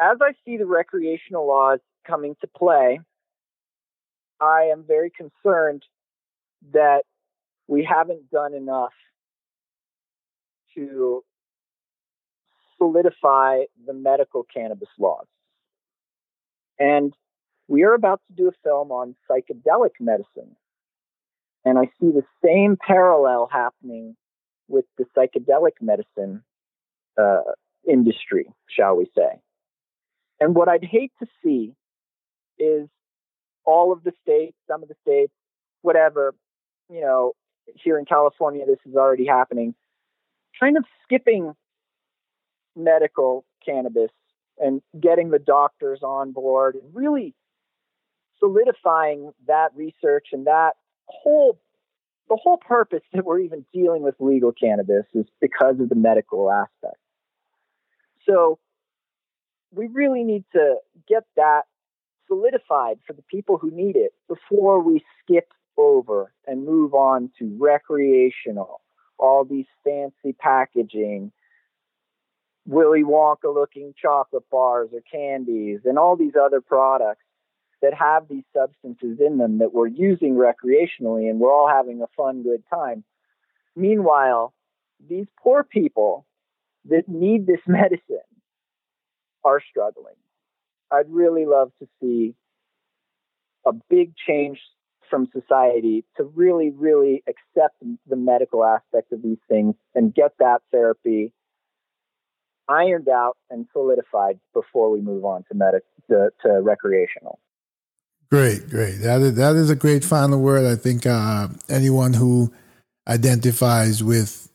as 0.00 0.18
I 0.20 0.32
see 0.44 0.56
the 0.56 0.66
recreational 0.66 1.46
laws 1.46 1.80
coming 2.06 2.36
to 2.40 2.46
play, 2.46 3.00
I 4.40 4.70
am 4.72 4.84
very 4.86 5.10
concerned 5.10 5.82
that 6.72 7.02
we 7.66 7.84
haven't 7.84 8.30
done 8.30 8.54
enough 8.54 8.92
to 10.74 11.22
solidify 12.78 13.64
the 13.86 13.92
medical 13.92 14.44
cannabis 14.44 14.88
laws. 14.98 15.26
And 16.78 17.14
we 17.68 17.84
are 17.84 17.94
about 17.94 18.20
to 18.28 18.34
do 18.36 18.48
a 18.48 18.52
film 18.62 18.90
on 18.90 19.16
psychedelic 19.30 19.92
medicine. 20.00 20.56
And 21.64 21.78
I 21.78 21.86
see 22.00 22.10
the 22.10 22.24
same 22.44 22.76
parallel 22.76 23.48
happening 23.50 24.16
with 24.68 24.84
the 24.98 25.04
psychedelic 25.16 25.72
medicine 25.80 26.42
uh, 27.18 27.42
industry, 27.88 28.46
shall 28.68 28.96
we 28.96 29.06
say. 29.16 29.40
And 30.40 30.54
what 30.54 30.68
I'd 30.68 30.84
hate 30.84 31.12
to 31.20 31.26
see 31.42 31.74
is 32.58 32.88
all 33.64 33.92
of 33.92 34.04
the 34.04 34.12
states, 34.22 34.56
some 34.68 34.82
of 34.82 34.88
the 34.88 34.94
states, 35.02 35.32
whatever, 35.82 36.34
you 36.90 37.00
know, 37.00 37.32
here 37.82 37.98
in 37.98 38.04
California, 38.04 38.66
this 38.66 38.78
is 38.86 38.94
already 38.94 39.26
happening, 39.26 39.74
kind 40.60 40.76
of 40.76 40.84
skipping 41.02 41.54
medical 42.76 43.44
cannabis 43.64 44.10
and 44.58 44.82
getting 45.00 45.30
the 45.30 45.38
doctors 45.38 46.00
on 46.02 46.32
board 46.32 46.74
and 46.74 46.94
really 46.94 47.34
solidifying 48.38 49.32
that 49.46 49.70
research 49.74 50.28
and 50.32 50.46
that 50.46 50.72
whole 51.06 51.58
the 52.28 52.38
whole 52.42 52.56
purpose 52.56 53.02
that 53.12 53.24
we're 53.24 53.40
even 53.40 53.66
dealing 53.72 54.02
with 54.02 54.14
legal 54.18 54.52
cannabis 54.52 55.04
is 55.12 55.26
because 55.40 55.78
of 55.78 55.90
the 55.90 55.94
medical 55.94 56.50
aspect. 56.50 56.96
So 58.26 58.58
we 59.70 59.88
really 59.88 60.24
need 60.24 60.44
to 60.52 60.76
get 61.06 61.24
that 61.36 61.62
solidified 62.26 62.98
for 63.06 63.12
the 63.12 63.22
people 63.22 63.58
who 63.58 63.70
need 63.70 63.96
it 63.96 64.14
before 64.28 64.80
we 64.80 65.04
skip 65.22 65.48
over 65.76 66.32
and 66.46 66.64
move 66.64 66.94
on 66.94 67.30
to 67.38 67.56
recreational, 67.60 68.80
all 69.18 69.44
these 69.44 69.66
fancy 69.84 70.34
packaging, 70.38 71.32
Willy 72.66 73.02
Wonka 73.02 73.52
looking 73.52 73.92
chocolate 74.00 74.48
bars 74.50 74.88
or 74.92 75.00
candies, 75.02 75.80
and 75.84 75.98
all 75.98 76.16
these 76.16 76.34
other 76.40 76.60
products 76.60 77.23
that 77.84 77.92
have 77.92 78.28
these 78.28 78.44
substances 78.56 79.18
in 79.20 79.36
them 79.36 79.58
that 79.58 79.74
we're 79.74 79.86
using 79.86 80.36
recreationally 80.36 81.28
and 81.28 81.38
we're 81.38 81.52
all 81.52 81.68
having 81.68 82.00
a 82.00 82.06
fun, 82.16 82.42
good 82.42 82.62
time. 82.72 83.04
Meanwhile, 83.76 84.54
these 85.06 85.26
poor 85.42 85.64
people 85.64 86.24
that 86.86 87.08
need 87.08 87.46
this 87.46 87.60
medicine 87.66 88.00
are 89.44 89.60
struggling. 89.68 90.14
I'd 90.90 91.10
really 91.10 91.44
love 91.44 91.72
to 91.80 91.88
see 92.00 92.34
a 93.66 93.72
big 93.90 94.14
change 94.16 94.60
from 95.10 95.28
society 95.38 96.06
to 96.16 96.22
really, 96.22 96.70
really 96.70 97.22
accept 97.28 97.76
the 98.08 98.16
medical 98.16 98.64
aspect 98.64 99.12
of 99.12 99.20
these 99.20 99.38
things 99.46 99.74
and 99.94 100.14
get 100.14 100.32
that 100.38 100.62
therapy 100.72 101.34
ironed 102.66 103.10
out 103.10 103.36
and 103.50 103.66
solidified 103.74 104.40
before 104.54 104.90
we 104.90 105.02
move 105.02 105.26
on 105.26 105.44
to 105.50 105.54
medic 105.54 105.82
to, 106.08 106.30
to 106.42 106.62
recreational. 106.62 107.38
Great, 108.30 108.68
great. 108.68 108.96
That 108.98 109.20
is, 109.20 109.34
that 109.34 109.54
is 109.54 109.70
a 109.70 109.76
great 109.76 110.04
final 110.04 110.40
word. 110.40 110.66
I 110.66 110.76
think 110.76 111.06
uh, 111.06 111.48
anyone 111.68 112.14
who 112.14 112.52
identifies 113.06 114.02
with 114.02 114.48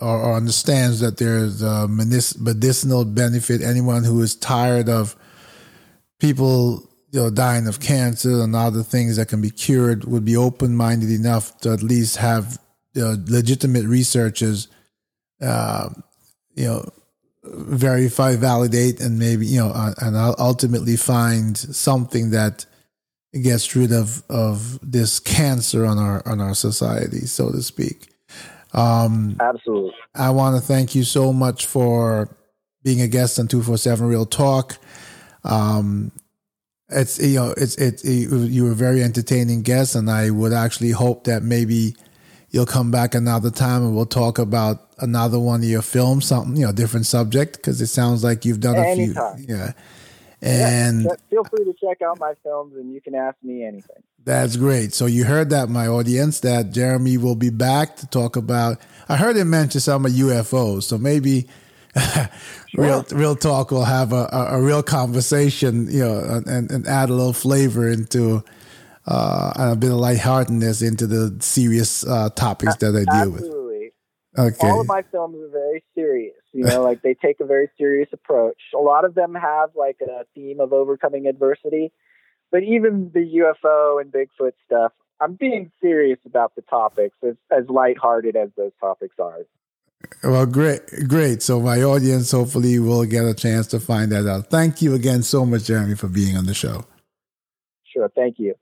or, 0.00 0.20
or 0.20 0.34
understands 0.34 1.00
that 1.00 1.16
there's 1.16 1.62
a 1.62 1.88
medicinal 1.88 3.04
benefit, 3.04 3.62
anyone 3.62 4.04
who 4.04 4.20
is 4.22 4.36
tired 4.36 4.88
of 4.88 5.16
people 6.20 6.88
you 7.10 7.20
know 7.20 7.30
dying 7.30 7.68
of 7.68 7.80
cancer 7.80 8.42
and 8.42 8.56
other 8.56 8.82
things 8.82 9.16
that 9.16 9.28
can 9.28 9.40
be 9.40 9.50
cured 9.50 10.04
would 10.04 10.24
be 10.24 10.36
open 10.36 10.74
minded 10.74 11.10
enough 11.10 11.56
to 11.60 11.72
at 11.72 11.82
least 11.82 12.16
have 12.16 12.58
you 12.92 13.02
know, 13.02 13.16
legitimate 13.28 13.84
researchers, 13.84 14.68
uh, 15.40 15.88
you 16.56 16.66
know, 16.66 16.88
verify, 17.44 18.34
validate, 18.34 19.00
and 19.00 19.18
maybe 19.18 19.46
you 19.46 19.60
know, 19.60 19.68
uh, 19.68 19.94
and 20.00 20.16
ultimately 20.38 20.96
find 20.96 21.56
something 21.56 22.30
that 22.30 22.66
gets 23.42 23.74
rid 23.74 23.92
of 23.92 24.22
of 24.28 24.78
this 24.82 25.20
cancer 25.20 25.84
on 25.84 25.98
our 25.98 26.26
on 26.26 26.40
our 26.40 26.54
society, 26.54 27.26
so 27.26 27.50
to 27.50 27.62
speak. 27.62 28.08
Um, 28.72 29.36
Absolutely. 29.40 29.94
I 30.14 30.30
want 30.30 30.56
to 30.56 30.60
thank 30.60 30.94
you 30.94 31.04
so 31.04 31.32
much 31.32 31.66
for 31.66 32.36
being 32.82 33.00
a 33.00 33.08
guest 33.08 33.38
on 33.38 33.48
two 33.48 33.62
four 33.62 33.78
seven 33.78 34.06
Real 34.06 34.26
Talk. 34.26 34.78
Um, 35.44 36.12
it's 36.88 37.18
you 37.18 37.36
know 37.36 37.54
it's 37.56 37.76
it, 37.76 38.04
it 38.04 38.30
you 38.30 38.64
were 38.64 38.72
a 38.72 38.76
very 38.76 39.02
entertaining 39.02 39.62
guest, 39.62 39.94
and 39.94 40.10
I 40.10 40.30
would 40.30 40.52
actually 40.52 40.90
hope 40.90 41.24
that 41.24 41.42
maybe 41.42 41.96
you'll 42.50 42.66
come 42.66 42.90
back 42.90 43.16
another 43.16 43.50
time 43.50 43.82
and 43.82 43.96
we'll 43.96 44.06
talk 44.06 44.38
about 44.38 44.90
another 44.98 45.40
one 45.40 45.60
of 45.60 45.68
your 45.68 45.82
films, 45.82 46.24
something 46.24 46.56
you 46.56 46.64
know, 46.64 46.70
different 46.72 47.04
subject 47.04 47.56
because 47.56 47.80
it 47.80 47.88
sounds 47.88 48.22
like 48.22 48.44
you've 48.44 48.60
done 48.60 48.76
Anytime. 48.76 49.34
a 49.34 49.36
few. 49.36 49.56
Yeah. 49.56 49.72
And 50.44 51.04
yeah, 51.04 51.14
feel 51.30 51.44
free 51.44 51.64
to 51.64 51.74
check 51.80 52.02
out 52.02 52.18
my 52.18 52.34
films 52.42 52.74
and 52.76 52.92
you 52.92 53.00
can 53.00 53.14
ask 53.14 53.36
me 53.42 53.64
anything. 53.64 54.02
That's 54.24 54.56
great. 54.56 54.92
So 54.92 55.06
you 55.06 55.24
heard 55.24 55.50
that, 55.50 55.70
my 55.70 55.86
audience, 55.86 56.40
that 56.40 56.70
Jeremy 56.70 57.16
will 57.16 57.34
be 57.34 57.48
back 57.48 57.96
to 57.96 58.06
talk 58.06 58.36
about. 58.36 58.78
I 59.08 59.16
heard 59.16 59.36
him 59.36 59.48
mention 59.48 59.80
some 59.80 60.04
of 60.04 60.12
UFOs, 60.12 60.82
so 60.82 60.98
maybe 60.98 61.46
sure. 61.96 62.28
real 62.74 63.06
real 63.12 63.36
talk 63.36 63.70
will 63.70 63.84
have 63.84 64.12
a, 64.12 64.28
a, 64.32 64.58
a, 64.58 64.62
real 64.62 64.82
conversation, 64.82 65.86
you 65.90 66.04
know, 66.04 66.42
and, 66.46 66.70
and 66.70 66.86
add 66.86 67.08
a 67.08 67.14
little 67.14 67.32
flavor 67.32 67.88
into 67.88 68.42
uh, 69.06 69.52
a 69.56 69.76
bit 69.76 69.90
of 69.90 69.96
lightheartedness 69.96 70.82
into 70.82 71.06
the 71.06 71.36
serious 71.40 72.06
uh, 72.06 72.30
topics 72.30 72.76
that 72.76 72.94
I 72.96 73.04
deal 73.04 73.34
Absolutely. 73.34 73.48
with. 73.48 73.63
Okay. 74.36 74.68
All 74.68 74.80
of 74.80 74.88
my 74.88 75.02
films 75.12 75.36
are 75.40 75.48
very 75.48 75.84
serious. 75.94 76.34
You 76.52 76.64
know, 76.64 76.82
like 76.82 77.02
they 77.02 77.14
take 77.14 77.40
a 77.40 77.44
very 77.44 77.68
serious 77.78 78.08
approach. 78.12 78.60
A 78.74 78.78
lot 78.78 79.04
of 79.04 79.14
them 79.14 79.34
have 79.34 79.70
like 79.76 79.98
a 80.02 80.24
theme 80.34 80.60
of 80.60 80.72
overcoming 80.72 81.26
adversity, 81.26 81.92
but 82.50 82.62
even 82.62 83.10
the 83.14 83.20
UFO 83.20 84.00
and 84.00 84.12
Bigfoot 84.12 84.52
stuff, 84.66 84.92
I'm 85.20 85.34
being 85.34 85.70
serious 85.80 86.18
about 86.26 86.56
the 86.56 86.62
topics 86.62 87.16
as, 87.26 87.36
as 87.50 87.68
lighthearted 87.68 88.34
as 88.34 88.50
those 88.56 88.72
topics 88.80 89.14
are. 89.20 89.40
Well, 90.22 90.46
great, 90.46 90.82
great. 91.08 91.42
So 91.42 91.60
my 91.60 91.82
audience 91.82 92.30
hopefully 92.32 92.78
will 92.78 93.04
get 93.04 93.24
a 93.24 93.34
chance 93.34 93.66
to 93.68 93.80
find 93.80 94.10
that 94.12 94.26
out. 94.28 94.50
Thank 94.50 94.82
you 94.82 94.94
again 94.94 95.22
so 95.22 95.46
much, 95.46 95.64
Jeremy, 95.64 95.94
for 95.94 96.08
being 96.08 96.36
on 96.36 96.46
the 96.46 96.54
show. 96.54 96.84
Sure. 97.84 98.10
Thank 98.14 98.38
you. 98.38 98.54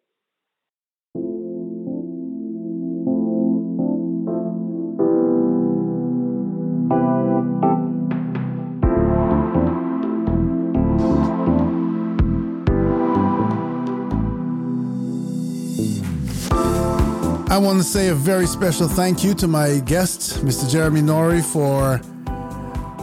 I 17.53 17.59
want 17.59 17.76
to 17.76 17.84
say 17.84 18.09
a 18.09 18.14
very 18.14 18.46
special 18.46 18.88
thank 18.88 19.22
you 19.22 19.34
to 19.34 19.46
my 19.46 19.80
guest, 19.80 20.42
Mr. 20.42 20.70
Jeremy 20.70 21.03
Norrie, 21.03 21.42
for 21.42 22.00